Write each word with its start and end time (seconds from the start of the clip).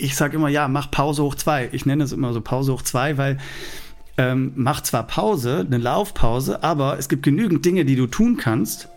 ich 0.00 0.16
sage 0.16 0.36
immer, 0.36 0.48
ja, 0.48 0.68
mach 0.68 0.90
Pause 0.90 1.22
hoch 1.22 1.34
zwei. 1.34 1.68
Ich 1.72 1.86
nenne 1.86 2.04
es 2.04 2.12
immer 2.12 2.32
so 2.32 2.40
Pause 2.40 2.72
hoch 2.72 2.82
zwei, 2.82 3.18
weil 3.18 3.38
ähm, 4.16 4.52
mach 4.56 4.82
zwar 4.82 5.06
Pause, 5.06 5.64
eine 5.66 5.78
Laufpause, 5.78 6.62
aber 6.62 6.98
es 6.98 7.08
gibt 7.08 7.22
genügend 7.22 7.64
Dinge, 7.64 7.84
die 7.84 7.96
du 7.96 8.06
tun 8.06 8.36
kannst, 8.36 8.88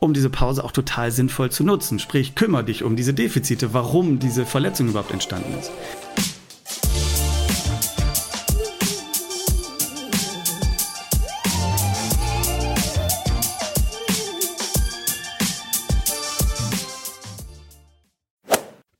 um 0.00 0.14
diese 0.14 0.30
Pause 0.30 0.64
auch 0.64 0.72
total 0.72 1.10
sinnvoll 1.10 1.50
zu 1.50 1.64
nutzen. 1.64 1.98
Sprich, 1.98 2.34
kümmere 2.34 2.64
dich 2.64 2.82
um 2.82 2.96
diese 2.96 3.14
Defizite, 3.14 3.74
warum 3.74 4.18
diese 4.18 4.44
Verletzung 4.46 4.88
überhaupt 4.88 5.12
entstanden 5.12 5.54
ist. 5.58 5.70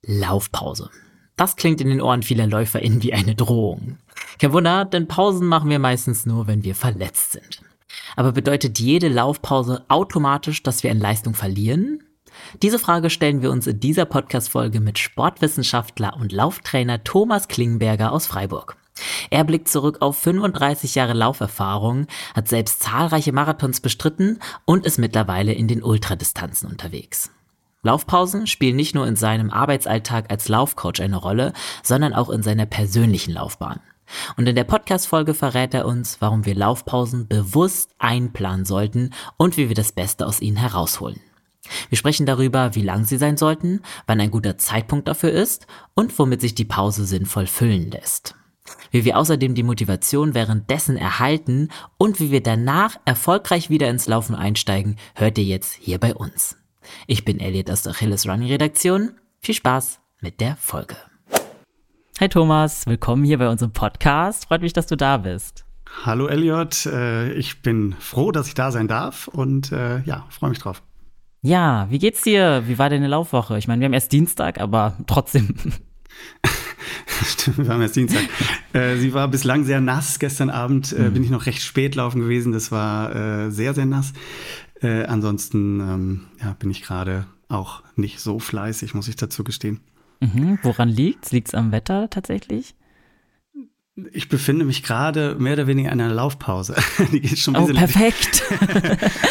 Laufpause. 0.03 0.91
Das 1.39 1.55
klingt 1.55 1.81
in 1.81 1.89
den 1.89 2.03
Ohren 2.03 2.25
vieler 2.25 2.49
LäuferInnen 2.49 3.01
wie 3.05 3.15
eine 3.15 3.37
Drohung. 3.37 3.97
Kein 4.41 4.53
Wunder, 4.53 4.85
denn 4.85 5.07
Pausen 5.07 5.47
machen 5.47 5.71
wir 5.71 5.79
meistens 5.79 6.27
nur, 6.27 6.49
wenn 6.49 6.65
wir 6.65 6.75
verletzt 6.75 7.33
sind. 7.33 7.63
Aber 8.17 8.33
bedeutet 8.33 8.81
jede 8.81 9.09
Laufpause 9.09 9.85
automatisch, 9.87 10.65
dass 10.65 10.83
wir 10.83 10.91
an 10.91 10.99
Leistung 10.99 11.35
verlieren? 11.35 12.03
Diese 12.61 12.81
Frage 12.81 13.09
stellen 13.09 13.41
wir 13.41 13.53
uns 13.53 13.69
in 13.69 13.79
dieser 13.79 14.05
Podcast-Folge 14.05 14.81
mit 14.81 14.99
Sportwissenschaftler 14.99 16.17
und 16.21 16.33
Lauftrainer 16.33 17.05
Thomas 17.05 17.47
Klingenberger 17.47 18.11
aus 18.11 18.27
Freiburg. 18.27 18.77
Er 19.31 19.45
blickt 19.45 19.69
zurück 19.69 19.99
auf 20.01 20.19
35 20.19 20.97
Jahre 20.97 21.13
Lauferfahrung, 21.13 22.09
hat 22.35 22.49
selbst 22.49 22.83
zahlreiche 22.83 23.33
Marathons 23.33 23.81
bestritten 23.81 24.41
und 24.65 24.85
ist 24.85 24.99
mittlerweile 24.99 25.53
in 25.53 25.69
den 25.69 25.85
Ultradistanzen 25.85 26.69
unterwegs. 26.69 27.31
Laufpausen 27.83 28.47
spielen 28.47 28.77
nicht 28.77 28.95
nur 28.95 29.07
in 29.07 29.17
seinem 29.17 29.51
Arbeitsalltag 29.51 30.31
als 30.31 30.49
Laufcoach 30.49 31.01
eine 31.01 31.17
Rolle, 31.17 31.53
sondern 31.83 32.13
auch 32.13 32.29
in 32.29 32.43
seiner 32.43 32.67
persönlichen 32.67 33.35
Laufbahn. 33.35 33.81
Und 34.37 34.49
in 34.49 34.57
der 34.57 34.65
Podcast-Folge 34.65 35.35
verrät 35.35 35.75
er 35.75 35.87
uns, 35.87 36.21
warum 36.21 36.45
wir 36.45 36.55
Laufpausen 36.55 37.29
bewusst 37.29 37.91
einplanen 37.99 38.65
sollten 38.65 39.11
und 39.37 39.57
wie 39.57 39.69
wir 39.69 39.77
das 39.77 39.93
Beste 39.93 40.27
aus 40.27 40.41
ihnen 40.41 40.57
herausholen. 40.57 41.21
Wir 41.89 41.99
sprechen 41.99 42.27
darüber, 42.27 42.75
wie 42.75 42.83
lang 42.83 43.05
sie 43.05 43.19
sein 43.19 43.37
sollten, 43.37 43.81
wann 44.07 44.21
ein 44.21 44.31
guter 44.31 44.59
Zeitpunkt 44.59 45.07
dafür 45.07 45.31
ist 45.31 45.67
und 45.95 46.19
womit 46.19 46.41
sich 46.41 46.55
die 46.55 46.65
Pause 46.65 47.05
sinnvoll 47.05 47.47
füllen 47.47 47.91
lässt. 47.91 48.35
Wie 48.91 49.05
wir 49.05 49.19
außerdem 49.19 49.55
die 49.55 49.63
Motivation 49.63 50.35
währenddessen 50.35 50.97
erhalten 50.97 51.69
und 51.97 52.21
wie 52.21 52.31
wir 52.31 52.43
danach 52.43 52.97
erfolgreich 53.05 53.71
wieder 53.71 53.89
ins 53.89 54.07
Laufen 54.07 54.35
einsteigen, 54.35 54.97
hört 55.15 55.39
ihr 55.39 55.45
jetzt 55.45 55.75
hier 55.75 55.99
bei 55.99 56.15
uns. 56.15 56.57
Ich 57.07 57.25
bin 57.25 57.41
Elliot 57.41 57.71
aus 57.71 57.83
der 57.83 57.93
Achilles 57.93 58.29
Running 58.29 58.49
Redaktion. 58.49 59.13
Viel 59.41 59.55
Spaß 59.55 60.01
mit 60.21 60.41
der 60.41 60.57
Folge. 60.57 60.97
Hi 62.21 62.29
Thomas, 62.29 62.87
willkommen 62.87 63.25
hier 63.25 63.39
bei 63.39 63.49
unserem 63.49 63.73
Podcast. 63.73 64.47
Freut 64.47 64.63
mich, 64.63 64.73
dass 64.73 64.87
du 64.87 64.97
da 64.97 65.19
bist. 65.19 65.65
Hallo 66.05 66.27
Elliot, 66.27 66.87
äh, 66.87 67.33
ich 67.33 67.63
bin 67.63 67.95
froh, 67.99 68.33
dass 68.33 68.49
ich 68.49 68.55
da 68.55 68.73
sein 68.73 68.89
darf 68.89 69.29
und 69.29 69.73
äh, 69.73 70.03
ja, 70.03 70.27
freue 70.31 70.51
mich 70.51 70.59
drauf. 70.59 70.83
Ja, 71.43 71.87
wie 71.91 71.99
geht's 71.99 72.23
dir? 72.23 72.65
Wie 72.67 72.79
war 72.79 72.91
deine 72.91 73.07
Laufwoche? 73.07 73.57
Ich 73.59 73.69
meine, 73.69 73.81
wir 73.81 73.87
haben 73.87 73.93
erst 73.93 74.13
Dienstag, 74.13 74.61
aber 74.61 74.97
trotzdem. 75.07 75.55
Stimmt, 77.25 77.59
wir 77.59 77.69
haben 77.69 77.83
erst 77.83 77.97
Dienstag. 77.97 78.25
äh, 78.73 78.97
sie 78.97 79.15
war 79.15 79.29
bislang 79.29 79.65
sehr 79.65 79.81
nass. 79.81 80.19
Gestern 80.19 80.51
Abend 80.51 80.93
äh, 80.93 81.03
mhm. 81.03 81.15
bin 81.15 81.25
ich 81.25 81.31
noch 81.31 81.47
recht 81.47 81.63
spät 81.63 81.95
laufen 81.95 82.21
gewesen. 82.21 82.53
Das 82.53 82.73
war 82.73 83.15
äh, 83.15 83.51
sehr, 83.51 83.75
sehr 83.75 83.87
nass. 83.87 84.13
Äh, 84.83 85.05
ansonsten 85.05 85.81
ähm, 85.81 86.21
ja, 86.41 86.55
bin 86.59 86.71
ich 86.71 86.83
gerade 86.83 87.27
auch 87.49 87.83
nicht 87.97 88.21
so 88.21 88.39
fleißig, 88.39 88.95
muss 88.95 89.09
ich 89.09 89.17
dazu 89.17 89.45
gestehen. 89.45 89.81
Mhm. 90.21 90.59
Woran 90.63 90.89
liegt's? 90.89 91.33
Liegt's 91.33 91.55
am 91.55 91.73
Wetter 91.73 92.11
tatsächlich? 92.11 92.75
Ich 94.13 94.29
befinde 94.29 94.65
mich 94.65 94.85
gerade 94.85 95.35
mehr 95.41 95.55
oder 95.55 95.67
weniger 95.67 95.91
in 95.91 96.01
einer 96.01 96.15
Laufpause. 96.15 96.77
Die 97.13 97.21
geht 97.21 97.39
schon 97.39 97.57
ein 97.57 97.67
bisschen. 97.67 97.77
Oh, 97.77 97.87
perfekt. 97.87 98.45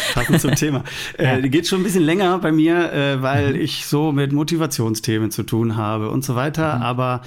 Passend 0.13 0.41
zum 0.41 0.56
Thema. 0.56 0.84
Äh, 1.18 1.24
ja. 1.24 1.41
Die 1.41 1.50
geht 1.50 1.68
schon 1.68 1.80
ein 1.81 1.84
bisschen 1.84 2.03
länger 2.03 2.40
bei 2.40 2.52
mir, 2.52 2.91
äh, 2.91 3.22
weil 3.22 3.53
mhm. 3.53 3.62
ich 3.62 3.86
so 3.86 4.12
mit 4.12 4.34
Motivationsthemen 4.34 5.31
zu 5.31 5.44
tun 5.44 5.78
habe 5.78 6.09
und 6.09 6.25
so 6.25 6.36
weiter. 6.36 6.75
Mhm. 6.75 6.81
Aber 6.81 7.22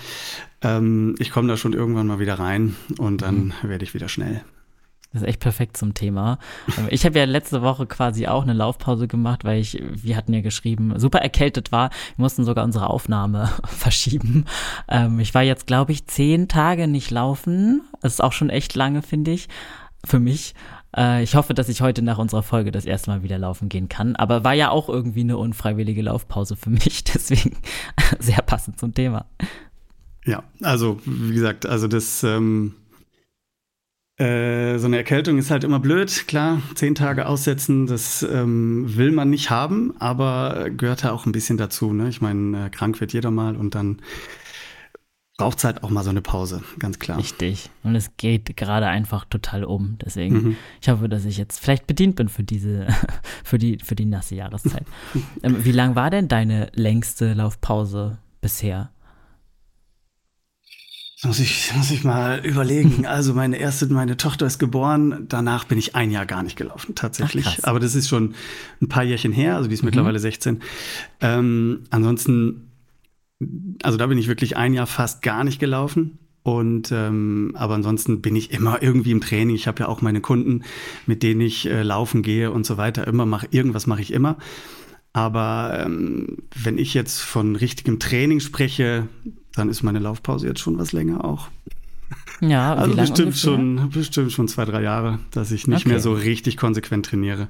ähm, 0.60 1.14
ich 1.18 1.30
komme 1.30 1.48
da 1.48 1.56
schon 1.56 1.72
irgendwann 1.72 2.06
mal 2.06 2.18
wieder 2.18 2.38
rein 2.38 2.76
und 2.98 3.22
dann 3.22 3.54
mhm. 3.62 3.68
werde 3.68 3.84
ich 3.84 3.94
wieder 3.94 4.10
schnell. 4.10 4.42
Das 5.12 5.22
ist 5.22 5.28
echt 5.28 5.40
perfekt 5.40 5.76
zum 5.76 5.94
Thema. 5.94 6.38
Ähm, 6.78 6.86
ich 6.90 7.04
habe 7.04 7.18
ja 7.18 7.24
letzte 7.24 7.62
Woche 7.62 7.86
quasi 7.86 8.28
auch 8.28 8.42
eine 8.42 8.52
Laufpause 8.52 9.08
gemacht, 9.08 9.44
weil 9.44 9.60
ich, 9.60 9.82
wir 9.90 10.16
hatten 10.16 10.32
ja 10.32 10.40
geschrieben, 10.40 10.98
super 10.98 11.18
erkältet 11.18 11.72
war. 11.72 11.90
Wir 12.16 12.22
mussten 12.22 12.44
sogar 12.44 12.64
unsere 12.64 12.88
Aufnahme 12.88 13.50
verschieben. 13.64 14.44
Ähm, 14.88 15.18
ich 15.18 15.34
war 15.34 15.42
jetzt, 15.42 15.66
glaube 15.66 15.92
ich, 15.92 16.06
zehn 16.06 16.46
Tage 16.46 16.86
nicht 16.86 17.10
laufen. 17.10 17.82
Das 18.02 18.14
ist 18.14 18.22
auch 18.22 18.32
schon 18.32 18.50
echt 18.50 18.74
lange, 18.76 19.02
finde 19.02 19.32
ich, 19.32 19.48
für 20.04 20.20
mich. 20.20 20.54
Äh, 20.96 21.22
ich 21.24 21.34
hoffe, 21.34 21.54
dass 21.54 21.68
ich 21.68 21.82
heute 21.82 22.02
nach 22.02 22.18
unserer 22.18 22.44
Folge 22.44 22.70
das 22.70 22.84
erste 22.84 23.10
Mal 23.10 23.22
wieder 23.24 23.38
laufen 23.38 23.68
gehen 23.68 23.88
kann. 23.88 24.14
Aber 24.14 24.44
war 24.44 24.54
ja 24.54 24.70
auch 24.70 24.88
irgendwie 24.88 25.20
eine 25.20 25.38
unfreiwillige 25.38 26.02
Laufpause 26.02 26.54
für 26.54 26.70
mich. 26.70 27.02
Deswegen 27.02 27.56
sehr 28.20 28.42
passend 28.42 28.78
zum 28.78 28.94
Thema. 28.94 29.26
Ja, 30.24 30.44
also 30.62 31.00
wie 31.04 31.34
gesagt, 31.34 31.66
also 31.66 31.88
das 31.88 32.22
ähm, 32.22 32.74
äh, 34.20 34.78
so 34.78 34.86
eine 34.86 34.98
Erkältung 34.98 35.38
ist 35.38 35.50
halt 35.50 35.64
immer 35.64 35.80
blöd, 35.80 36.26
klar. 36.28 36.60
Zehn 36.74 36.94
Tage 36.94 37.26
aussetzen, 37.26 37.86
das 37.86 38.22
ähm, 38.22 38.96
will 38.96 39.12
man 39.12 39.30
nicht 39.30 39.48
haben, 39.48 39.94
aber 39.98 40.68
gehört 40.68 41.04
ja 41.04 41.12
auch 41.12 41.24
ein 41.24 41.32
bisschen 41.32 41.56
dazu. 41.56 41.94
Ne? 41.94 42.10
Ich 42.10 42.20
meine, 42.20 42.66
äh, 42.66 42.70
krank 42.70 43.00
wird 43.00 43.14
jeder 43.14 43.30
mal 43.30 43.56
und 43.56 43.74
dann 43.74 44.02
braucht 45.38 45.56
es 45.56 45.64
halt 45.64 45.82
auch 45.82 45.88
mal 45.88 46.04
so 46.04 46.10
eine 46.10 46.20
Pause, 46.20 46.62
ganz 46.78 46.98
klar. 46.98 47.16
Richtig. 47.16 47.70
Und 47.82 47.94
es 47.94 48.14
geht 48.18 48.58
gerade 48.58 48.88
einfach 48.88 49.24
total 49.24 49.64
um. 49.64 49.96
Deswegen, 50.04 50.34
mhm. 50.34 50.56
ich 50.82 50.90
hoffe, 50.90 51.08
dass 51.08 51.24
ich 51.24 51.38
jetzt 51.38 51.58
vielleicht 51.58 51.86
bedient 51.86 52.16
bin 52.16 52.28
für 52.28 52.42
diese, 52.42 52.88
für 53.42 53.56
die, 53.56 53.78
für 53.82 53.94
die 53.94 54.04
nasse 54.04 54.34
Jahreszeit. 54.34 54.84
ähm, 55.42 55.64
wie 55.64 55.72
lang 55.72 55.94
war 55.94 56.10
denn 56.10 56.28
deine 56.28 56.70
längste 56.74 57.32
Laufpause 57.32 58.18
bisher? 58.42 58.90
Muss 61.22 61.38
ich, 61.38 61.70
muss 61.76 61.90
ich 61.90 62.02
mal 62.02 62.44
überlegen. 62.44 63.06
Also 63.10 63.34
meine 63.34 63.58
erste, 63.58 63.86
meine 63.88 64.16
Tochter 64.16 64.46
ist 64.46 64.58
geboren. 64.58 65.26
Danach 65.28 65.64
bin 65.64 65.78
ich 65.78 65.94
ein 65.96 66.10
Jahr 66.10 66.24
gar 66.24 66.42
nicht 66.42 66.56
gelaufen, 66.56 66.94
tatsächlich. 66.94 67.46
Ach, 67.46 67.68
Aber 67.68 67.80
das 67.80 67.94
ist 67.94 68.08
schon 68.08 68.34
ein 68.80 68.88
paar 68.88 69.02
Jährchen 69.02 69.32
her. 69.32 69.56
Also 69.56 69.68
die 69.68 69.74
ist 69.74 69.82
mhm. 69.82 69.86
mittlerweile 69.86 70.18
16. 70.18 70.60
Ähm, 71.20 71.84
ansonsten, 71.90 72.70
also 73.82 73.98
da 73.98 74.06
bin 74.06 74.16
ich 74.16 74.28
wirklich 74.28 74.56
ein 74.56 74.72
Jahr 74.72 74.86
fast 74.86 75.22
gar 75.22 75.44
nicht 75.44 75.58
gelaufen. 75.58 76.18
Und 76.42 76.90
ähm, 76.90 77.52
aber 77.54 77.74
ansonsten 77.74 78.22
bin 78.22 78.34
ich 78.34 78.50
immer 78.52 78.82
irgendwie 78.82 79.10
im 79.10 79.20
Training. 79.20 79.54
Ich 79.54 79.66
habe 79.66 79.80
ja 79.80 79.88
auch 79.88 80.00
meine 80.00 80.22
Kunden, 80.22 80.62
mit 81.06 81.22
denen 81.22 81.42
ich 81.42 81.68
äh, 81.68 81.82
laufen 81.82 82.22
gehe 82.22 82.50
und 82.50 82.64
so 82.64 82.78
weiter. 82.78 83.06
Immer 83.06 83.26
mache 83.26 83.48
irgendwas 83.50 83.86
mache 83.86 84.00
ich 84.00 84.12
immer. 84.12 84.38
Aber 85.12 85.82
ähm, 85.84 86.38
wenn 86.54 86.78
ich 86.78 86.94
jetzt 86.94 87.20
von 87.20 87.56
richtigem 87.56 87.98
Training 87.98 88.40
spreche, 88.40 89.08
dann 89.54 89.68
ist 89.68 89.82
meine 89.82 89.98
Laufpause 89.98 90.46
jetzt 90.46 90.60
schon 90.60 90.78
was 90.78 90.92
länger 90.92 91.24
auch. 91.24 91.48
Ja, 92.40 92.74
also 92.74 92.96
bestimmt 92.96 93.36
schon, 93.36 93.90
bestimmt 93.90 94.32
schon 94.32 94.48
zwei, 94.48 94.64
drei 94.64 94.82
Jahre, 94.82 95.18
dass 95.30 95.52
ich 95.52 95.66
nicht 95.66 95.80
okay. 95.80 95.90
mehr 95.90 96.00
so 96.00 96.12
richtig 96.12 96.56
konsequent 96.56 97.06
trainiere. 97.06 97.48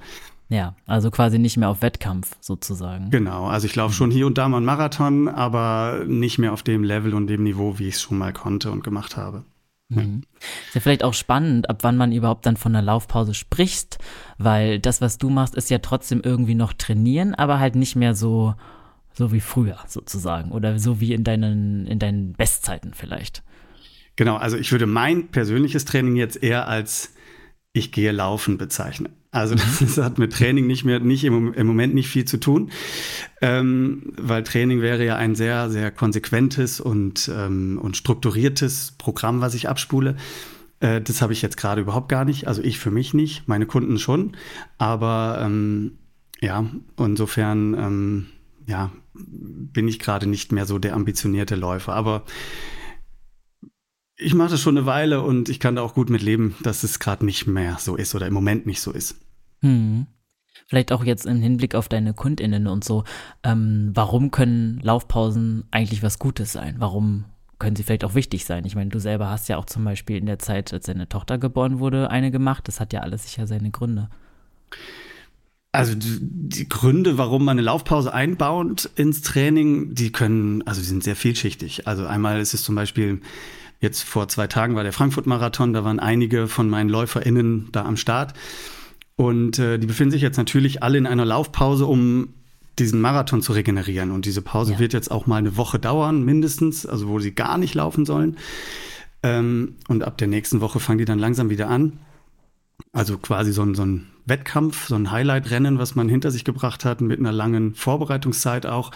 Ja, 0.49 0.75
also 0.87 1.13
quasi 1.13 1.39
nicht 1.39 1.57
mehr 1.57 1.69
auf 1.69 1.81
Wettkampf 1.81 2.37
sozusagen. 2.41 3.11
Genau, 3.11 3.47
also 3.47 3.67
ich 3.67 3.77
laufe 3.77 3.95
schon 3.95 4.11
hier 4.11 4.27
und 4.27 4.37
da 4.37 4.49
mal 4.49 4.57
einen 4.57 4.67
Marathon, 4.67 5.29
aber 5.29 6.03
nicht 6.07 6.39
mehr 6.39 6.53
auf 6.53 6.65
dem 6.65 6.83
Level 6.83 7.15
und 7.15 7.29
dem 7.29 7.45
Niveau, 7.45 7.79
wie 7.79 7.87
ich 7.87 7.95
es 7.95 8.03
schon 8.03 8.19
mal 8.19 8.33
konnte 8.33 8.73
und 8.73 8.83
gemacht 8.83 9.17
habe. 9.17 9.45
Mhm. 9.91 10.23
Ist 10.69 10.75
ja 10.75 10.81
vielleicht 10.81 11.05
auch 11.05 11.15
spannend, 11.15 11.69
ab 11.69 11.79
wann 11.83 11.97
man 11.97 12.13
überhaupt 12.13 12.47
dann 12.47 12.57
von 12.57 12.75
einer 12.75 12.85
Laufpause 12.85 13.35
spricht, 13.35 13.99
weil 14.39 14.79
das, 14.79 15.01
was 15.01 15.19
du 15.19 15.29
machst, 15.29 15.55
ist 15.55 15.69
ja 15.69 15.79
trotzdem 15.79 16.23
irgendwie 16.25 16.55
noch 16.55 16.73
trainieren, 16.73 17.35
aber 17.35 17.59
halt 17.59 17.75
nicht 17.75 17.97
mehr 17.97 18.15
so, 18.15 18.55
so 19.13 19.33
wie 19.33 19.41
früher 19.41 19.79
sozusagen 19.87 20.53
oder 20.53 20.79
so 20.79 21.01
wie 21.01 21.13
in 21.13 21.25
deinen, 21.25 21.87
in 21.87 21.99
deinen 21.99 22.33
Bestzeiten 22.33 22.95
vielleicht. 22.95 23.43
Genau, 24.17 24.37
also 24.37 24.57
ich 24.57 24.71
würde 24.73 24.87
mein 24.87 25.29
persönliches 25.29 25.85
Training 25.85 26.17
jetzt 26.17 26.43
eher 26.43 26.69
als 26.69 27.13
ich 27.73 27.93
gehe 27.93 28.13
laufen 28.13 28.59
bezeichnen. 28.59 29.20
Also 29.33 29.55
das, 29.55 29.79
das 29.79 29.99
hat 29.99 30.19
mit 30.19 30.33
Training 30.33 30.67
nicht 30.67 30.85
mehr, 30.85 31.01
nicht 31.01 31.25
im, 31.25 31.55
im 31.55 31.67
Moment 31.67 31.95
nicht 31.95 32.09
viel 32.09 32.25
zu 32.25 32.39
tun, 32.39 32.71
ähm, 33.41 34.13
weil 34.17 34.43
Training 34.43 34.81
wäre 34.81 35.05
ja 35.05 35.17
ein 35.17 35.35
sehr, 35.35 35.71
sehr 35.71 35.91
konsequentes 35.91 36.81
und, 36.81 37.31
ähm, 37.35 37.79
und 37.81 37.97
strukturiertes 37.97 38.95
Programm, 38.99 39.41
was 39.41 39.55
ich 39.55 39.69
abspule. 39.69 40.17
Äh, 40.81 41.01
das 41.01 41.23
habe 41.23 41.33
ich 41.33 41.43
jetzt 41.43 41.57
gerade 41.57 41.83
überhaupt 41.83 42.09
gar 42.09 42.25
nicht. 42.25 42.49
Also 42.49 42.63
ich 42.63 42.79
für 42.79 42.91
mich 42.91 43.15
nicht, 43.15 43.47
meine 43.47 43.67
Kunden 43.67 43.99
schon. 43.99 44.37
Aber 44.79 45.41
ähm, 45.43 45.93
ja, 46.41 46.65
insofern 46.99 47.75
ähm, 47.75 48.27
ja, 48.67 48.91
bin 49.15 49.87
ich 49.87 49.99
gerade 49.99 50.27
nicht 50.27 50.53
mehr 50.53 50.67
so 50.67 50.79
der 50.79 50.95
ambitionierte 50.95 51.55
Läufer. 51.55 51.95
Aber 51.95 52.25
ich 54.21 54.35
mache 54.35 54.51
das 54.51 54.61
schon 54.61 54.77
eine 54.77 54.87
Weile 54.87 55.23
und 55.23 55.49
ich 55.49 55.61
kann 55.61 55.77
da 55.77 55.83
auch 55.83 55.95
gut 55.95 56.11
mit 56.11 56.23
leben, 56.23 56.55
dass 56.63 56.83
es 56.83 56.99
gerade 56.99 57.25
nicht 57.25 57.47
mehr 57.47 57.77
so 57.79 57.97
ist 57.97 58.15
oder 58.15 58.27
im 58.27 58.35
Moment 58.35 58.67
nicht 58.67 58.81
so 58.81 58.93
ist. 58.93 59.17
Hm. 59.63 60.07
Vielleicht 60.67 60.93
auch 60.93 61.05
jetzt 61.05 61.27
im 61.27 61.41
Hinblick 61.41 61.75
auf 61.75 61.89
deine 61.89 62.15
KundInnen 62.15 62.67
und 62.67 62.85
so. 62.85 63.05
Ähm, 63.43 63.91
warum 63.95 64.31
können 64.31 64.79
Laufpausen 64.83 65.65
eigentlich 65.71 66.03
was 66.03 66.19
Gutes 66.19 66.53
sein? 66.53 66.77
Warum 66.79 67.25
können 67.59 67.77
sie 67.77 67.83
vielleicht 67.83 68.05
auch 68.05 68.15
wichtig 68.15 68.45
sein? 68.45 68.65
Ich 68.65 68.75
meine, 68.75 68.91
du 68.91 69.01
selber 69.01 69.29
hast 69.29 69.49
ja 69.49 69.57
auch 69.57 69.67
zum 69.67 69.85
Beispiel 69.85 70.17
in 70.17 70.27
der 70.27 70.39
Zeit, 70.39 70.73
als 70.73 70.87
deine 70.87 71.09
Tochter 71.09 71.39
geboren 71.39 71.79
wurde, 71.79 72.11
eine 72.11 72.31
gemacht. 72.31 72.69
Das 72.69 72.79
hat 72.79 72.93
ja 72.93 73.01
alles 73.01 73.25
sicher 73.25 73.47
seine 73.47 73.71
Gründe. 73.71 74.11
Also 75.73 75.95
die 75.97 76.69
Gründe, 76.69 77.17
warum 77.17 77.45
man 77.45 77.57
eine 77.57 77.63
Laufpause 77.63 78.13
einbaut 78.13 78.91
ins 78.97 79.23
Training, 79.23 79.95
die 79.95 80.11
können, 80.11 80.67
also 80.67 80.81
die 80.81 80.87
sind 80.87 81.05
sehr 81.05 81.17
vielschichtig. 81.17 81.87
Also 81.87 82.07
einmal 82.07 82.41
ist 82.41 82.55
es 82.55 82.65
zum 82.65 82.75
Beispiel, 82.75 83.21
jetzt 83.81 84.03
vor 84.03 84.29
zwei 84.29 84.47
Tagen 84.47 84.75
war 84.75 84.83
der 84.83 84.93
Frankfurt-Marathon, 84.93 85.73
da 85.73 85.85
waren 85.85 85.99
einige 85.99 86.47
von 86.47 86.69
meinen 86.69 86.89
LäuferInnen 86.89 87.69
da 87.73 87.85
am 87.85 87.97
Start. 87.97 88.35
Und 89.17 89.59
äh, 89.59 89.79
die 89.79 89.87
befinden 89.87 90.13
sich 90.13 90.23
jetzt 90.23 90.37
natürlich 90.37 90.83
alle 90.83 90.99
in 90.99 91.07
einer 91.07 91.25
Laufpause, 91.25 91.87
um 91.87 92.35
diesen 92.79 93.01
Marathon 93.01 93.43
zu 93.43 93.53
regenerieren. 93.53 94.11
Und 94.11 94.25
diese 94.25 94.43
Pause 94.43 94.75
ja. 94.75 94.79
wird 94.79 94.93
jetzt 94.93 95.11
auch 95.11 95.27
mal 95.27 95.37
eine 95.37 95.57
Woche 95.57 95.79
dauern, 95.79 96.25
mindestens, 96.25 96.87
also 96.87 97.09
wo 97.09 97.19
sie 97.19 97.35
gar 97.35 97.59
nicht 97.59 97.75
laufen 97.75 98.07
sollen. 98.07 98.37
Ähm, 99.23 99.77
und 99.89 100.03
ab 100.03 100.17
der 100.19 100.29
nächsten 100.29 100.61
Woche 100.61 100.81
fangen 100.81 100.99
die 100.99 101.05
dann 101.05 101.19
langsam 101.19 101.51
wieder 101.51 101.69
an. 101.69 101.99
Also 102.93 103.19
quasi 103.19 103.53
so 103.53 103.63
ein, 103.63 103.75
so 103.75 103.85
ein 103.85 104.07
Wettkampf, 104.25 104.89
so 104.89 104.95
ein 104.95 105.11
Highlight-Rennen, 105.11 105.79
was 105.79 105.95
man 105.95 106.09
hinter 106.09 106.31
sich 106.31 106.45
gebracht 106.45 106.85
hat, 106.85 107.01
mit 107.03 107.19
einer 107.19 107.33
langen 107.33 107.75
Vorbereitungszeit 107.75 108.65
auch, 108.65 108.91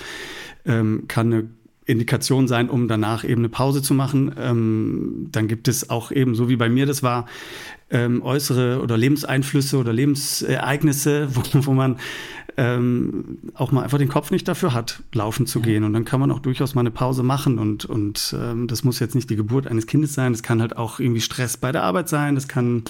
ähm, 0.65 1.05
kann 1.09 1.33
eine 1.33 1.49
Indikation 1.87 2.49
sein, 2.49 2.71
um 2.71 2.89
danach 2.89 3.25
eben 3.25 3.43
eine 3.43 3.49
Pause 3.49 3.83
zu 3.83 3.95
machen. 3.95 4.35
Ähm, 4.39 5.29
dann 5.31 5.49
gibt 5.49 5.69
es 5.69 5.91
auch 5.91 6.11
eben, 6.11 6.35
so 6.35 6.49
wie 6.49 6.57
bei 6.57 6.69
mir 6.69 6.87
das 6.87 7.03
war, 7.03 7.27
ähm, 7.91 8.23
äußere 8.23 8.81
oder 8.83 8.97
Lebenseinflüsse 8.97 9.77
oder 9.77 9.93
Lebensereignisse, 9.93 11.29
wo, 11.35 11.43
wo 11.67 11.73
man 11.73 11.97
ähm, 12.57 13.39
auch 13.55 13.73
mal 13.73 13.83
einfach 13.83 13.99
den 13.99 14.09
Kopf 14.09 14.31
nicht 14.31 14.47
dafür 14.49 14.73
hat, 14.73 15.03
laufen 15.13 15.47
zu 15.47 15.59
ja. 15.59 15.67
gehen. 15.67 15.85
Und 15.85 15.93
dann 15.93 16.05
kann 16.05 16.21
man 16.21 16.31
auch 16.31 16.39
durchaus 16.39 16.75
mal 16.75 16.81
eine 16.81 16.91
Pause 16.91 17.23
machen. 17.23 17.59
Und, 17.59 17.85
und 17.85 18.35
ähm, 18.39 18.67
das 18.67 18.85
muss 18.85 19.01
jetzt 19.01 19.15
nicht 19.15 19.29
die 19.29 19.37
Geburt 19.37 19.67
eines 19.67 19.87
Kindes 19.87 20.15
sein, 20.15 20.33
das 20.33 20.43
kann 20.43 20.61
halt 20.61 20.77
auch 20.77 21.01
irgendwie 21.01 21.21
Stress 21.21 21.57
bei 21.57 21.73
der 21.73 21.83
Arbeit 21.83 22.09
sein, 22.09 22.35
das 22.35 22.49
kann 22.49 22.85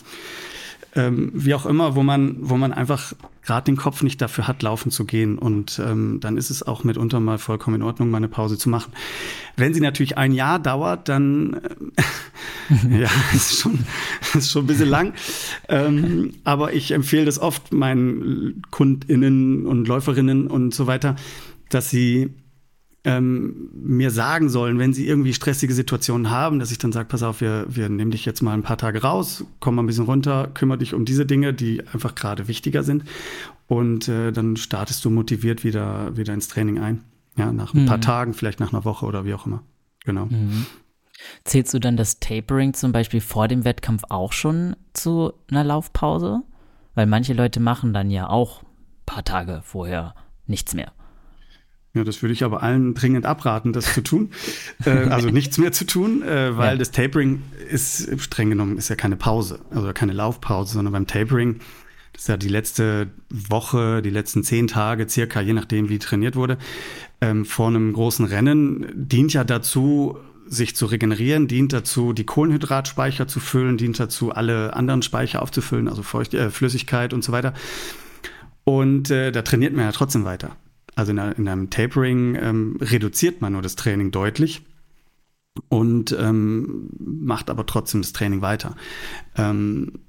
ähm, 0.96 1.31
wie 1.35 1.55
auch 1.55 1.67
immer, 1.67 1.96
wo 1.96 2.02
man, 2.02 2.37
wo 2.41 2.56
man 2.56 2.73
einfach 2.73 3.14
gerade 3.43 3.64
den 3.67 3.76
Kopf 3.76 4.02
nicht 4.02 4.20
dafür 4.20 4.46
hat, 4.49 4.62
laufen 4.62 4.91
zu 4.91 5.05
gehen. 5.05 5.38
Und 5.38 5.81
ähm, 5.85 6.19
dann 6.20 6.37
ist 6.37 6.50
es 6.50 6.62
auch 6.62 6.85
mitunter 6.85 7.20
mal 7.20 7.38
vollkommen 7.38 7.76
in 7.76 7.82
Ordnung, 7.82 8.11
mal 8.11 8.19
eine 8.19 8.29
Pause 8.29 8.58
zu 8.58 8.69
machen. 8.69 8.93
Wenn 9.56 9.75
sie 9.75 9.81
natürlich 9.81 10.17
ein 10.17 10.32
Jahr 10.32 10.58
dauert, 10.58 11.08
dann 11.08 11.61
äh, 11.96 13.00
ja, 13.02 13.11
ist 13.35 13.61
schon, 13.61 13.79
ist 14.35 14.50
schon 14.50 14.64
ein 14.64 14.69
bisschen 14.69 14.88
lang. 14.88 15.14
Ähm, 15.69 16.35
aber 16.44 16.73
ich 16.73 16.93
empfehle 16.93 17.25
das 17.25 17.38
oft 17.38 17.73
meinen 17.73 18.62
KundInnen 18.70 19.67
und 19.67 19.88
Läuferinnen 19.88 20.46
und 20.46 20.75
so 20.75 20.87
weiter, 20.87 21.17
dass 21.69 21.91
sie 21.91 22.31
ähm, 23.05 23.69
mir 23.75 24.11
sagen 24.11 24.49
sollen, 24.49 24.79
wenn 24.79 24.95
sie 24.95 25.06
irgendwie 25.06 25.35
stressige 25.35 25.75
Situationen 25.75 26.31
haben, 26.31 26.59
dass 26.59 26.73
ich 26.73 26.79
dann 26.79 26.93
sage, 26.93 27.06
pass 27.09 27.23
auf, 27.23 27.43
wir, 27.43 27.67
wir 27.69 27.89
nehmen 27.91 28.11
dich 28.11 28.25
jetzt 28.25 28.43
mal 28.43 28.55
ein 28.55 28.62
paar 28.62 28.79
Tage 28.79 29.03
raus, 29.03 29.45
komm 29.61 29.75
mal 29.75 29.83
ein 29.83 29.87
bisschen 29.87 30.06
runter, 30.06 30.49
kümmere 30.55 30.79
dich 30.79 30.95
um 30.95 31.05
diese 31.05 31.27
Dinge, 31.27 31.53
die 31.53 31.87
einfach 31.87 32.15
gerade 32.15 32.49
wichtiger 32.49 32.83
sind. 32.83 33.05
Und 33.67 34.09
äh, 34.09 34.33
dann 34.33 34.56
startest 34.56 35.05
du 35.05 35.11
motiviert 35.11 35.65
wieder, 35.65 36.17
wieder 36.17 36.33
ins 36.33 36.49
Training 36.49 36.79
ein. 36.79 37.05
Ja, 37.37 37.53
nach 37.53 37.75
ein 37.75 37.83
mhm. 37.83 37.87
paar 37.87 38.01
Tagen, 38.01 38.33
vielleicht 38.33 38.61
nach 38.61 38.73
einer 38.73 38.85
Woche 38.85 39.05
oder 39.05 39.25
wie 39.25 39.35
auch 39.35 39.47
immer. 39.47 39.62
Genau. 40.05 40.27
Mhm. 40.27 40.67
Zählst 41.45 41.75
du 41.75 41.79
dann 41.79 41.97
das 41.97 42.21
Tapering 42.21 42.75
zum 42.75 42.93
Beispiel 42.93 43.21
vor 43.21 43.49
dem 43.49 43.65
Wettkampf 43.65 44.03
auch 44.09 44.33
schon 44.33 44.77
zu 44.93 45.33
einer 45.51 45.65
Laufpause? 45.65 46.43
Weil 46.95 47.06
manche 47.06 47.35
Leute 47.35 47.61
machen 47.61 47.93
dann 47.93 48.11
ja 48.11 48.29
auch 48.29 48.62
ein 48.62 48.67
paar 49.06 49.25
Tage 49.25 49.61
vorher 49.65 50.15
nichts 50.47 50.75
mehr. 50.75 50.93
Ja, 51.94 52.02
das 52.02 52.23
würde 52.23 52.32
ich 52.32 52.43
aber 52.43 52.62
allen 52.62 52.94
dringend 52.94 53.25
abraten, 53.25 53.73
das 53.73 53.94
zu 53.94 54.02
tun. 54.02 54.31
äh, 54.85 54.91
also 54.91 55.31
nichts 55.31 55.58
mehr 55.58 55.70
zu 55.70 55.87
tun, 55.87 56.23
äh, 56.23 56.56
weil 56.56 56.73
ja. 56.73 56.76
das 56.76 56.91
Tapering 56.91 57.43
ist 57.70 58.20
streng 58.20 58.50
genommen 58.50 58.79
ist 58.79 58.88
ja 58.88 58.96
keine 58.96 59.17
Pause, 59.17 59.61
also 59.70 59.93
keine 59.93 60.12
Laufpause, 60.12 60.75
sondern 60.75 60.93
beim 60.93 61.06
Tapering, 61.06 61.61
das 62.12 62.23
ist 62.23 62.29
ja 62.29 62.37
die 62.37 62.49
letzte 62.49 63.08
Woche, 63.31 64.02
die 64.02 64.11
letzten 64.11 64.43
zehn 64.43 64.67
Tage 64.67 65.08
circa, 65.08 65.41
je 65.41 65.52
nachdem 65.52 65.88
wie 65.88 66.00
trainiert 66.00 66.35
wurde, 66.35 66.58
ähm, 67.20 67.44
vor 67.44 67.69
einem 67.69 67.93
großen 67.93 68.25
Rennen, 68.25 68.87
dient 68.94 69.32
ja 69.32 69.44
dazu, 69.44 70.19
sich 70.46 70.75
zu 70.76 70.87
regenerieren, 70.87 71.46
dient 71.46 71.73
dazu, 71.73 72.12
die 72.12 72.25
Kohlenhydratspeicher 72.25 73.29
zu 73.29 73.38
füllen, 73.38 73.79
dient 73.79 73.99
dazu, 74.00 74.32
alle 74.32 74.75
anderen 74.75 75.02
Speicher 75.02 75.43
aufzufüllen, 75.43 75.88
also 75.88 76.02
Feucht, 76.02 76.35
äh, 76.35 76.50
Flüssigkeit 76.50 77.12
und 77.12 77.23
so 77.23 77.31
weiter. 77.32 77.55
Und 78.64 79.11
äh, 79.11 79.31
da 79.31 79.43
trainiert 79.43 79.75
man 79.75 79.85
ja 79.85 79.93
trotzdem 79.93 80.25
weiter. 80.25 80.56
Also 80.96 81.12
in, 81.12 81.19
in 81.19 81.49
einem 81.49 81.70
Tapering 81.70 82.37
ähm, 82.37 82.79
reduziert 82.81 83.41
man 83.41 83.52
nur 83.52 83.62
das 83.62 83.76
Training 83.76 84.11
deutlich 84.11 84.62
und 85.69 86.17
ähm, 86.19 86.91
macht 86.99 87.50
aber 87.50 87.67
trotzdem 87.67 88.02
das 88.02 88.12
Training 88.12 88.43
weiter. 88.43 88.76
Ähm, 89.37 90.00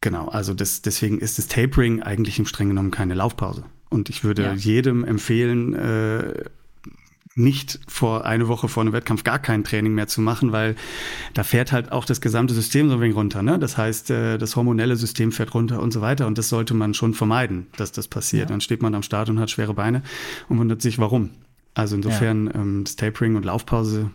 genau, 0.00 0.28
also 0.28 0.54
das, 0.54 0.82
deswegen 0.82 1.18
ist 1.18 1.38
das 1.38 1.48
Tapering 1.48 2.02
eigentlich 2.02 2.38
im 2.38 2.46
streng 2.46 2.68
genommen 2.68 2.90
keine 2.90 3.14
Laufpause. 3.14 3.64
Und 3.90 4.08
ich 4.10 4.24
würde 4.24 4.42
ja. 4.42 4.52
jedem 4.54 5.04
empfehlen, 5.04 5.74
äh, 5.74 6.44
nicht 7.36 7.80
vor 7.88 8.24
eine 8.24 8.48
Woche 8.48 8.68
vor 8.68 8.82
einem 8.82 8.92
Wettkampf 8.92 9.24
gar 9.24 9.38
kein 9.38 9.64
Training 9.64 9.94
mehr 9.94 10.06
zu 10.06 10.20
machen, 10.20 10.52
weil 10.52 10.76
da 11.34 11.42
fährt 11.42 11.72
halt 11.72 11.90
auch 11.90 12.04
das 12.04 12.20
gesamte 12.20 12.54
System 12.54 12.88
so 12.88 12.94
ein 12.94 13.00
wenig 13.00 13.16
runter. 13.16 13.42
Ne? 13.42 13.58
Das 13.58 13.76
heißt, 13.76 14.10
äh, 14.10 14.38
das 14.38 14.54
hormonelle 14.56 14.96
System 14.96 15.32
fährt 15.32 15.54
runter 15.54 15.80
und 15.80 15.92
so 15.92 16.00
weiter. 16.00 16.26
Und 16.26 16.38
das 16.38 16.48
sollte 16.48 16.74
man 16.74 16.94
schon 16.94 17.14
vermeiden, 17.14 17.66
dass 17.76 17.92
das 17.92 18.06
passiert. 18.06 18.44
Ja. 18.44 18.54
Dann 18.54 18.60
steht 18.60 18.82
man 18.82 18.94
am 18.94 19.02
Start 19.02 19.28
und 19.30 19.40
hat 19.40 19.50
schwere 19.50 19.74
Beine 19.74 20.02
und 20.48 20.58
wundert 20.58 20.80
sich, 20.80 20.98
warum. 20.98 21.30
Also 21.74 21.96
insofern 21.96 22.46
ja. 22.46 22.54
ähm, 22.54 22.84
das 22.84 22.94
Tapering 22.96 23.34
und 23.34 23.44
Laufpause, 23.44 24.10